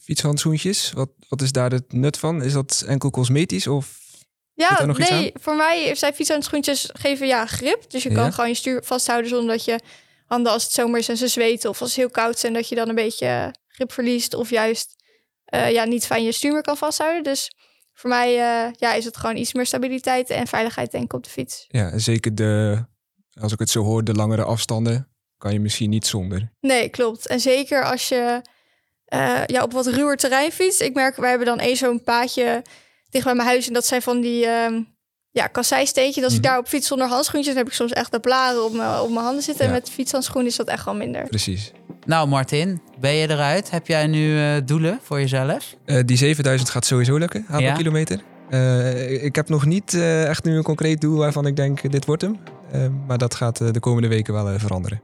Fietshandschoentjes, 0.00 0.92
wat, 0.92 1.10
wat 1.28 1.42
is 1.42 1.52
daar 1.52 1.70
het 1.70 1.92
nut 1.92 2.18
van? 2.18 2.42
Is 2.42 2.52
dat 2.52 2.84
enkel 2.86 3.10
cosmetisch 3.10 3.66
of 3.66 4.04
Ja, 4.54 4.84
nee, 4.84 5.32
voor 5.40 5.56
mij 5.56 5.94
zijn 5.94 6.14
fietshandschoentjes 6.14 6.90
geven 6.92 7.26
ja 7.26 7.46
grip. 7.46 7.90
Dus 7.90 8.02
je 8.02 8.12
kan 8.12 8.24
Ja. 8.24 8.30
gewoon 8.30 8.48
je 8.50 8.56
stuur 8.56 8.82
vasthouden 8.84 9.30
zonder 9.30 9.56
dat 9.56 9.64
je 9.64 9.80
handen 10.26 10.52
als 10.52 10.62
het 10.62 10.72
zomer 10.72 10.98
is 10.98 11.08
en 11.08 11.16
ze 11.16 11.28
zweten 11.28 11.70
of 11.70 11.80
als 11.80 11.90
het 11.90 11.98
heel 11.98 12.10
koud 12.10 12.38
zijn 12.38 12.52
dat 12.52 12.68
je 12.68 12.74
dan 12.74 12.88
een 12.88 12.94
beetje 12.94 13.54
grip 13.68 13.92
verliest 13.92 14.34
of 14.34 14.50
juist 14.50 15.04
eh, 15.46 15.70
ja, 15.72 15.84
niet 15.84 16.06
fijn 16.06 16.24
je 16.24 16.32
stuur 16.32 16.52
meer 16.52 16.62
kan 16.62 16.76
vasthouden. 16.76 17.22
Dus 17.22 17.50
voor 17.92 18.10
mij 18.10 18.28
eh, 18.28 18.72
ja, 18.72 18.92
is 18.94 19.04
het 19.04 19.16
gewoon 19.16 19.36
iets 19.36 19.52
meer 19.54 19.66
stabiliteit 19.66 20.30
en 20.30 20.46
veiligheid 20.46 20.90
denk 20.90 21.04
ik 21.04 21.12
op 21.12 21.24
de 21.24 21.30
fiets. 21.30 21.64
ja, 21.68 21.90
en 21.90 22.00
zeker 22.00 22.34
de, 22.34 22.84
als 23.40 23.52
ik 23.52 23.58
het 23.58 23.70
zo 23.70 23.82
hoor, 23.82 24.04
de 24.04 24.14
langere 24.14 24.44
afstanden 24.44 25.08
kan 25.38 25.52
je 25.52 25.60
misschien 25.60 25.90
niet 25.90 26.06
zonder. 26.06 26.52
Nee, 26.60 26.88
klopt. 26.88 27.26
En 27.26 27.40
zeker 27.40 27.84
als 27.84 28.08
je 28.08 28.42
eh, 29.04 29.42
ja, 29.46 29.62
op 29.62 29.72
wat 29.72 29.86
ruwer 29.86 30.16
terrein 30.16 30.52
fietst. 30.52 30.80
Ik 30.80 30.94
merk, 30.94 31.16
wij 31.16 31.28
hebben 31.28 31.46
dan 31.46 31.58
één 31.58 31.76
zo'n 31.76 32.02
paadje 32.02 32.62
dicht 33.10 33.24
bij 33.24 33.34
mijn 33.34 33.48
huis. 33.48 33.66
En 33.66 33.72
dat 33.72 33.86
zijn 33.86 34.02
van 34.02 34.20
die 34.20 34.46
ehm 34.46 34.80
ja, 35.30 35.46
kasseistentjes. 35.46 36.24
Als 36.24 36.32
ik 36.34 36.40
Mhm. 36.40 36.48
daar 36.48 36.58
op 36.58 36.68
fiets 36.68 36.86
zonder 36.86 37.06
handschoentjes... 37.08 37.54
dan 37.54 37.62
heb 37.62 37.66
ik 37.72 37.78
soms 37.78 37.92
echt 37.92 38.12
de 38.12 38.20
blaren 38.20 38.64
op 38.64 38.72
mijn, 38.72 39.00
op 39.00 39.10
mijn 39.10 39.24
handen 39.24 39.42
zitten. 39.42 39.66
En 39.66 39.72
met 39.72 39.90
fietshandschoenen 39.90 40.50
is 40.50 40.56
dat 40.56 40.66
echt 40.68 40.84
wel 40.84 40.94
minder. 40.94 41.22
Precies. 41.28 41.72
Nou, 42.06 42.28
Martin, 42.28 42.80
ben 43.00 43.12
je 43.14 43.30
eruit? 43.30 43.70
Heb 43.70 43.86
jij 43.86 44.06
nu 44.06 44.38
eh, 44.40 44.48
doelen 44.64 44.98
voor 45.02 45.20
jezelf? 45.20 45.74
Eh, 45.84 46.00
die 46.04 46.16
7000 46.16 46.70
gaat 46.70 46.84
sowieso 46.84 47.16
lukken, 47.16 47.46
Ja. 47.58 47.74
kilometer. 47.74 48.20
Eh, 48.50 49.24
ik 49.24 49.34
heb 49.36 49.48
nog 49.48 49.64
niet 49.66 49.94
echt 49.94 50.44
nu 50.44 50.56
een 50.56 50.62
concreet 50.62 51.00
doel 51.00 51.18
waarvan 51.18 51.46
ik 51.46 51.56
denk, 51.56 51.92
dit 51.92 52.04
wordt 52.04 52.22
hem. 52.22 52.38
Maar 53.06 53.18
dat 53.18 53.34
gaat 53.34 53.74
de 53.74 53.80
komende 53.80 54.08
weken 54.08 54.34
wel 54.34 54.58
veranderen. 54.58 55.00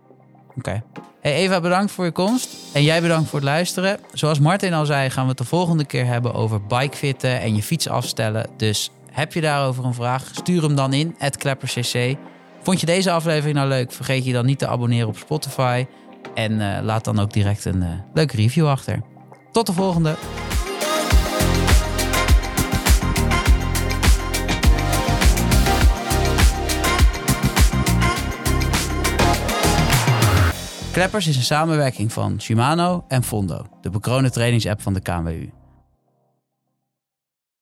Oké. 0.57 0.83
Hey 1.21 1.35
Eva, 1.35 1.61
bedankt 1.61 1.93
voor 1.93 2.05
je 2.05 2.11
komst. 2.11 2.49
En 2.73 2.83
jij 2.83 3.01
bedankt 3.01 3.29
voor 3.29 3.39
het 3.39 3.49
luisteren. 3.49 3.99
Zoals 4.13 4.39
Martin 4.39 4.73
al 4.73 4.87
zei, 4.87 5.11
gaan 5.11 5.23
we 5.23 5.29
het 5.29 5.39
de 5.39 5.45
volgende 5.45 5.85
keer 5.85 6.07
hebben 6.07 6.35
over 6.35 6.63
bikefitten 6.67 7.41
en 7.41 7.57
je 7.57 7.63
fiets 7.63 7.89
afstellen. 7.89 8.47
Dus 8.57 8.91
heb 9.11 9.33
je 9.33 9.41
daarover 9.41 9.85
een 9.85 9.95
vraag, 9.95 10.29
stuur 10.33 10.63
hem 10.63 10.75
dan 10.75 10.93
in, 10.93 11.17
@kleppercc. 11.39 12.17
Vond 12.63 12.81
je 12.81 12.87
deze 12.87 13.11
aflevering 13.11 13.57
nou 13.57 13.69
leuk? 13.69 13.93
Vergeet 13.93 14.25
je 14.25 14.33
dan 14.33 14.47
niet 14.47 14.59
te 14.59 14.67
abonneren 14.67 15.09
op 15.09 15.17
Spotify. 15.17 15.87
En 16.35 16.77
eh, 16.77 16.83
laat 16.83 17.05
dan 17.05 17.19
ook 17.19 17.33
direct 17.33 17.65
een 17.65 17.83
eh, 17.83 17.89
leuke 18.15 18.37
review 18.37 18.67
achter. 18.67 19.03
Tot 19.53 19.67
de 19.67 19.73
volgende. 19.73 20.17
Kleppers 30.93 31.27
is 31.27 31.37
een 31.37 31.43
samenwerking 31.43 32.13
van 32.13 32.41
Shimano 32.41 33.05
en 33.09 33.23
Fondo, 33.23 33.67
de 33.81 33.91
bekroonde 33.91 34.31
trainingsapp 34.31 34.83
van 34.83 34.95
de 34.95 35.01
KNWU. 35.01 35.62